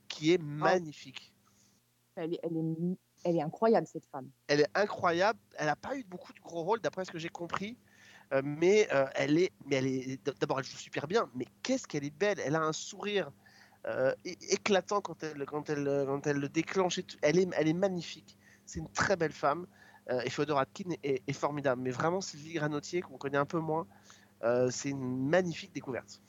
[0.09, 1.33] qui est magnifique.
[2.17, 4.29] Elle est, elle est, elle est incroyable cette femme.
[4.49, 5.39] Elle est incroyable.
[5.57, 7.77] Elle n'a pas eu beaucoup de gros rôles, d'après ce que j'ai compris.
[8.33, 10.41] Euh, mais euh, elle est, mais elle est.
[10.41, 11.31] D'abord, elle joue super bien.
[11.35, 13.31] Mais qu'est-ce qu'elle est belle Elle a un sourire
[13.87, 16.99] euh, éclatant quand elle, quand elle, quand elle le déclenche.
[16.99, 17.17] et tout.
[17.23, 18.37] Elle est, elle est magnifique.
[18.67, 19.67] C'est une très belle femme.
[20.11, 21.83] Euh, et Fodor Atkin est, est formidable.
[21.83, 23.87] Mais vraiment, Sylvie Granotier, qu'on connaît un peu moins,
[24.43, 26.21] euh, c'est une magnifique découverte.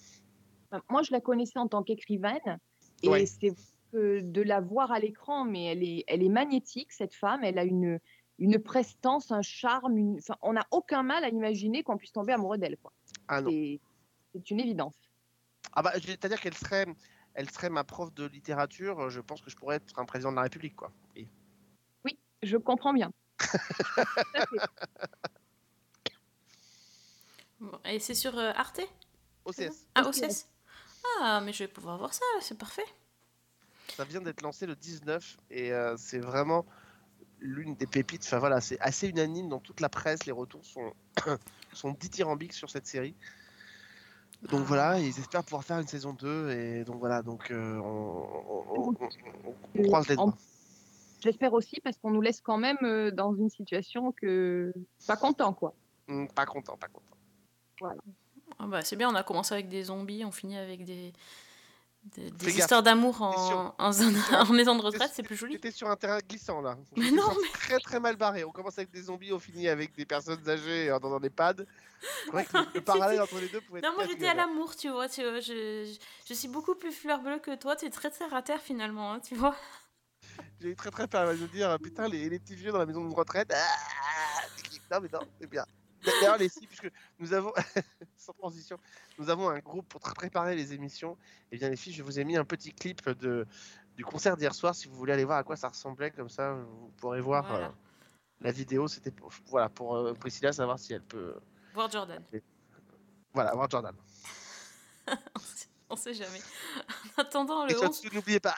[0.72, 2.60] Enfin, Moi, je la connaissais en tant qu'écrivaine
[3.02, 3.26] et Ouais.
[3.26, 3.54] c'est
[3.94, 7.44] de la voir à l'écran, mais elle est, elle est magnétique cette femme.
[7.44, 8.00] Elle a une,
[8.40, 9.98] une prestance, un charme.
[9.98, 12.78] une- enfin, on n'a aucun mal à imaginer qu'on puisse tomber amoureux d'elle.
[12.78, 12.92] quoi.
[13.28, 13.52] Ah non.
[13.52, 14.96] C'est une évidence.
[15.74, 16.86] Ah bah, c'est-à-dire qu'elle serait,
[17.34, 19.10] elle serait ma prof de littérature.
[19.10, 20.92] Je pense que je pourrais être un président de la République, quoi.
[21.16, 21.28] Oui.
[22.42, 23.12] Je comprends bien.
[27.64, 28.82] Bon, et c'est sur euh, Arte?
[29.46, 29.88] OCS.
[29.96, 30.48] Ah, OCS.
[31.22, 32.86] Ah, mais je vais pouvoir voir ça, c'est parfait.
[33.96, 36.66] Ça vient d'être lancé le 19 et euh, c'est vraiment
[37.40, 38.24] l'une des pépites.
[38.26, 40.26] Enfin voilà, c'est assez unanime dans toute la presse.
[40.26, 40.94] Les retours sont,
[41.74, 43.16] sont dithyrambiques sur cette série.
[44.50, 44.68] Donc Ah.
[44.68, 48.66] voilà, ils espèrent pouvoir faire une saison 2 et donc voilà, donc euh, on, on-
[48.90, 50.36] on- on- on croise les doigts.
[51.22, 54.74] J'espère aussi parce qu'on nous laisse quand même euh, dans une situation que
[55.08, 55.74] pas content quoi.
[56.10, 57.16] Hum, Pas content, pas content.
[57.80, 58.02] Voilà.
[58.60, 61.14] Ah bah, c'est bien, on a commencé avec des zombies, on finit avec des,
[62.16, 62.58] des, des Fais gaffe.
[62.60, 65.56] histoires d'amour en, en, maison de retraite, c'est plus joli.
[65.56, 66.78] T'étais sur un terrain glissant là.
[66.98, 68.44] Mais non, Très très mal barré.
[68.44, 71.66] On commence avec des zombies, on finit avec des personnes âgées euh, dans un EHPAD.
[72.32, 72.44] Que le,
[72.76, 75.08] le parallèle entre les deux pouvait être Non, moi j'étais à l'amour, tu vois.
[75.08, 75.98] Tu vois je, je,
[76.28, 79.14] je suis beaucoup plus fleur bleue que toi, tu es très terre à terre finalement,
[79.14, 79.56] hein, tu vois.
[80.62, 83.14] J'ai très très peur de dire putain les, les petits vieux dans la maison de
[83.14, 83.52] retraite.
[83.54, 84.42] ah,
[84.92, 85.66] non mais non, c'est bien.
[86.06, 87.54] D'ailleurs les filles, puisque nous avons
[88.18, 88.78] sans transition,
[89.18, 91.18] nous avons un groupe pour préparer les émissions.
[91.52, 93.46] Et bien les filles, je vous ai mis un petit clip de
[93.96, 94.74] du concert d'hier soir.
[94.76, 97.68] Si vous voulez aller voir à quoi ça ressemblait, comme ça vous pourrez voir Voilà.
[97.68, 97.72] euh,
[98.42, 98.88] la vidéo.
[98.88, 101.36] C'était pour, voilà pour euh, Priscilla savoir si elle peut
[101.74, 102.24] Voir Jordan.
[103.34, 103.96] voilà voir Jordan.
[105.90, 106.40] On sait jamais.
[107.18, 108.02] En attendant le toi, 11...
[108.02, 108.56] tu n'oubliez pas.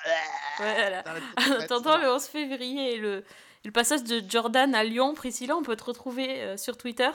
[0.58, 1.02] Voilà.
[1.04, 3.26] Dans la petite En attendant le 11 février et le,
[3.66, 7.10] le passage de Jordan à Lyon, Priscilla, on peut te retrouver euh, sur Twitter.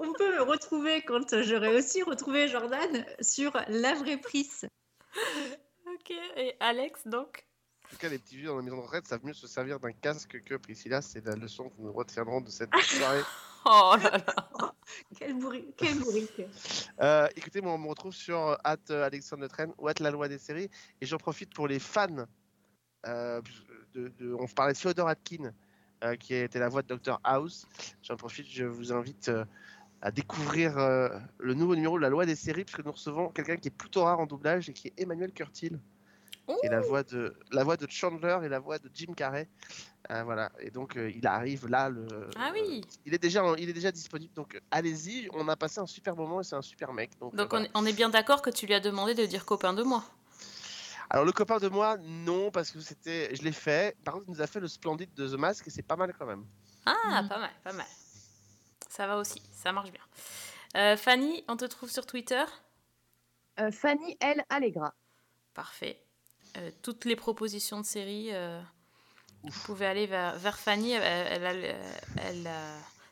[0.00, 4.68] On peut me retrouver quand j'aurai aussi retrouvé Jordan sur La Vraie Prise.
[5.86, 7.44] Ok, et Alex donc
[7.86, 9.80] En tout cas, les petits vieux dans la maison de retraite savent mieux se servir
[9.80, 11.02] d'un casque que Priscilla.
[11.02, 13.22] C'est la leçon que nous retiendrons de cette soirée.
[13.64, 14.74] Oh là là
[15.18, 16.42] Quel bourri- quel bourrique.
[17.00, 20.10] Euh, écoutez, moi, on me retrouve sur at euh, Alexandre Le Train ou at la
[20.10, 20.70] loi des séries.
[21.00, 22.24] Et j'en profite pour les fans.
[23.06, 23.40] euh,
[23.94, 25.52] de, de- on parlait de Fyodor Atkin,
[26.04, 27.66] euh, qui était la voix de Dr House.
[28.02, 29.44] J'en profite, je vous invite euh,
[30.02, 31.08] à découvrir euh,
[31.38, 34.04] le nouveau numéro de la loi des séries, puisque nous recevons quelqu'un qui est plutôt
[34.04, 35.78] rare en doublage et qui est Emmanuel Curtil.
[36.46, 39.46] Qui est la voix de la voix de Chandler et la voix de Jim Carrey.
[40.10, 40.50] Euh, voilà.
[40.60, 41.90] Et donc euh, il arrive là.
[41.90, 42.06] Le,
[42.36, 44.32] Ah oui il est déjà, il est déjà disponible.
[44.32, 45.28] Donc allez-y.
[45.34, 47.10] On a passé un super moment et c'est un super mec.
[47.20, 47.68] Donc, Donc voilà.
[47.74, 49.82] on, est, on est bien d'accord que tu lui as demandé de dire copain de
[49.82, 50.02] moi.
[51.10, 53.94] Alors le copain de moi, non, parce que c'était, je l'ai fait.
[54.02, 56.14] Par contre, il nous a fait le splendide de The Mask et c'est pas mal
[56.18, 56.44] quand même.
[56.86, 57.86] Ah, pas mal, pas mal.
[58.98, 60.02] Ça va aussi, ça marche bien.
[60.76, 62.42] Euh, Fanny, on te trouve sur Twitter?
[63.60, 64.92] Euh, Fanny L Allegra.
[65.54, 66.02] Parfait.
[66.56, 68.60] Euh, toutes les propositions de séries, euh,
[69.44, 70.94] vous pouvez aller vers, vers Fanny.
[70.94, 72.50] Elle,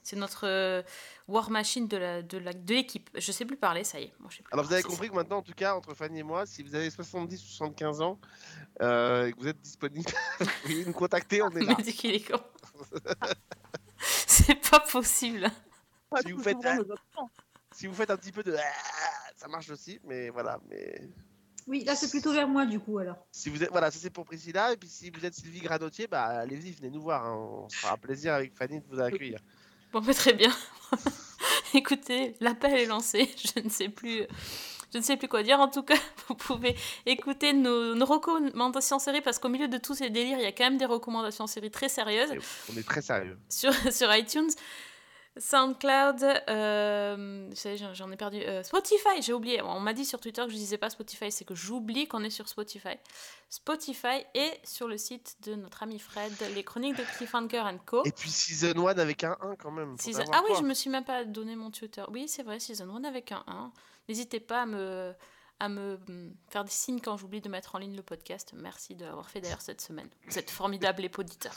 [0.03, 0.83] c'est notre euh,
[1.29, 3.09] war machine de la de la- de l'équipe.
[3.15, 4.13] Je sais plus parler, ça y est.
[4.19, 6.19] Moi, je sais plus Alors vous avez compris que maintenant, en tout cas, entre Fanny
[6.19, 8.19] et moi, si vous avez 70 ou 75 ans
[8.83, 10.11] euh, et que vous êtes disponible,
[10.41, 11.75] vous pouvez nous contacter, on est là.
[11.79, 12.41] Mais dis qu'il est con.
[13.99, 15.49] c'est pas possible.
[16.23, 16.57] Si, vous faites,
[17.73, 21.09] si vous faites un petit peu de, ah, ça marche aussi, mais voilà, mais
[21.67, 23.17] Oui, là c'est plutôt vers moi du coup alors.
[23.33, 26.07] si vous êtes, voilà, ça c'est pour Priscilla et puis si vous êtes Sylvie Granotier,
[26.07, 27.37] bah allez-y, venez nous voir, hein.
[27.65, 29.41] on se fera plaisir avec Fanny de vous accueillir.
[29.93, 30.51] Bon, bah, très bien.
[31.75, 33.31] Écoutez, l'appel est lancé.
[33.57, 34.23] Je ne sais plus.
[34.93, 35.59] Je ne sais plus quoi dire.
[35.61, 35.97] En tout cas,
[36.29, 36.77] vous pouvez
[37.07, 40.53] écouter nos, nos recommandations séries parce qu'au milieu de tous ces délires, il y a
[40.53, 42.31] quand même des recommandations séries très sérieuses
[42.73, 43.39] On est très sérieux.
[43.49, 44.51] sur, sur iTunes,
[45.39, 47.51] SoundCloud, euh,
[47.95, 48.39] j'en ai perdu.
[48.39, 49.61] euh, Spotify, j'ai oublié.
[49.63, 52.31] On m'a dit sur Twitter que je disais pas Spotify, c'est que j'oublie qu'on est
[52.31, 52.97] sur Spotify.
[53.51, 58.03] Spotify et sur le site de notre ami Fred, les chroniques de Cliffhanger Co.
[58.05, 59.97] Et puis Season 1 avec un 1 quand même.
[59.99, 62.03] Season- Ah oui, je me suis même pas donné mon Twitter.
[62.09, 63.73] Oui, c'est vrai, Season 1 avec un 1.
[64.09, 65.13] N'hésitez pas à me,
[65.61, 68.53] à me mm, faire des signes quand j'oublie de mettre en ligne le podcast.
[68.55, 70.09] Merci de l'avoir fait d'ailleurs cette semaine.
[70.27, 71.55] Vous êtes formidables les auditeurs.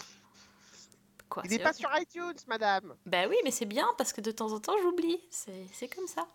[1.29, 2.95] Quoi, Il n'est pas sur iTunes, madame.
[3.05, 5.19] Bah oui, mais c'est bien parce que de temps en temps j'oublie.
[5.29, 6.27] C'est c'est comme ça.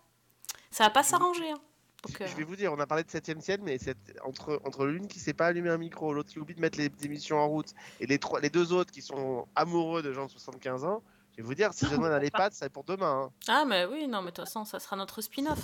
[0.71, 1.51] Ça va pas s'arranger.
[1.51, 1.59] hein.
[2.05, 4.61] Donc, euh, Je vais vous dire, on a parlé de 7ème ciel, mais c'est entre,
[4.63, 7.37] entre l'une qui sait pas allumer un micro, l'autre qui oublie de mettre les émissions
[7.39, 10.83] en route, et les, trois, les deux autres qui sont amoureux de gens de 75
[10.85, 11.01] ans,
[11.31, 13.23] je vais vous dire, si je donne à l'EHPAD, c'est pour demain.
[13.25, 13.31] hein.
[13.47, 15.59] Ah, mais oui, non, mais de toute façon, ça sera notre spin-off.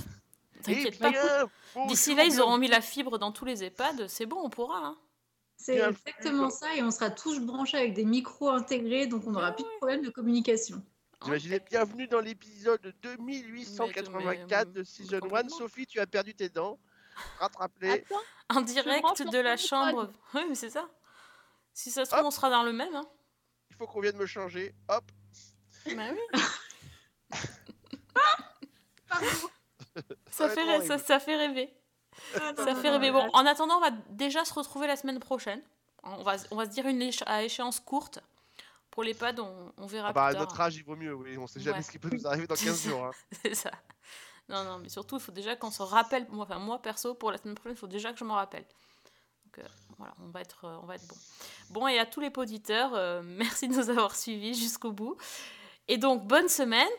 [0.64, 1.12] T'inquiète pas.
[1.12, 1.22] bien,
[1.88, 4.08] D'ici là, ils auront mis la fibre dans tous les EHPAD.
[4.08, 4.80] C'est bon, on pourra.
[4.80, 4.98] hein.
[5.62, 9.52] C'est exactement ça et on sera tous branchés avec des micros intégrés donc on n'aura
[9.52, 10.84] plus de problème de communication.
[11.24, 15.50] J'imaginais bienvenue dans l'épisode 2884 de Season 1.
[15.50, 16.80] Sophie, tu as perdu tes dents.
[17.40, 18.04] Rattrape-les.
[18.50, 20.12] En direct de la chambre.
[20.34, 20.90] Oui, mais c'est ça.
[21.74, 22.96] Si ça se trouve, on sera dans le même.
[22.96, 23.06] Hein.
[23.70, 24.74] Il faut qu'on vienne me changer.
[24.90, 25.04] Hop.
[25.96, 26.42] Bah oui.
[30.32, 31.72] ça, fait, ça fait rêver.
[32.56, 33.12] Ça fait rêver.
[33.12, 35.62] Bon, en attendant, on va déjà se retrouver la semaine prochaine.
[36.04, 38.20] On va, on va se dire une éche- à échéance courte.
[38.90, 40.42] Pour les pads, on, on verra Ah bah, à plus tard.
[40.44, 41.38] notre âge, il vaut mieux, oui.
[41.38, 41.84] On sait jamais Ouais.
[41.84, 43.06] ce qui peut nous arriver dans 15 jours.
[43.06, 43.12] hein.
[43.44, 43.72] C'est ça.
[44.50, 46.28] Non, non, mais surtout, il faut déjà qu'on se rappelle.
[46.30, 48.66] Moi, enfin, moi, perso, pour la semaine prochaine, il faut déjà que je m'en rappelle.
[49.46, 49.68] Donc, euh,
[49.98, 51.16] voilà, on va, être, euh, on va être bon.
[51.70, 55.16] Bon, et à tous les auditeurs, euh, merci de nous avoir suivis jusqu'au bout.
[55.88, 56.90] Et donc, bonne semaine.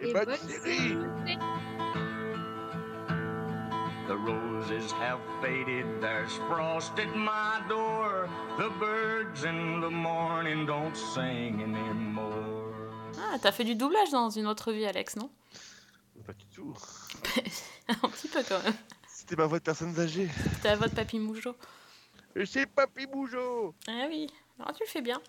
[0.00, 0.96] Et bonne série
[4.12, 8.28] The roses have faded, there's frost at my door.
[8.58, 12.92] The birds in the morning don't sing anymore.
[13.18, 15.30] Ah, t'as fait du doublage dans une autre vie, Alex, non?
[16.26, 16.74] Pas du tout.
[17.88, 18.74] Un petit peu quand même.
[19.08, 20.28] C'était ma voix de personnes âgées.
[20.62, 21.56] T'as la voix de Papy Moujo.
[22.36, 24.26] Et c'est Papy Bougeot Ah oui,
[24.58, 25.22] alors tu le fais bien.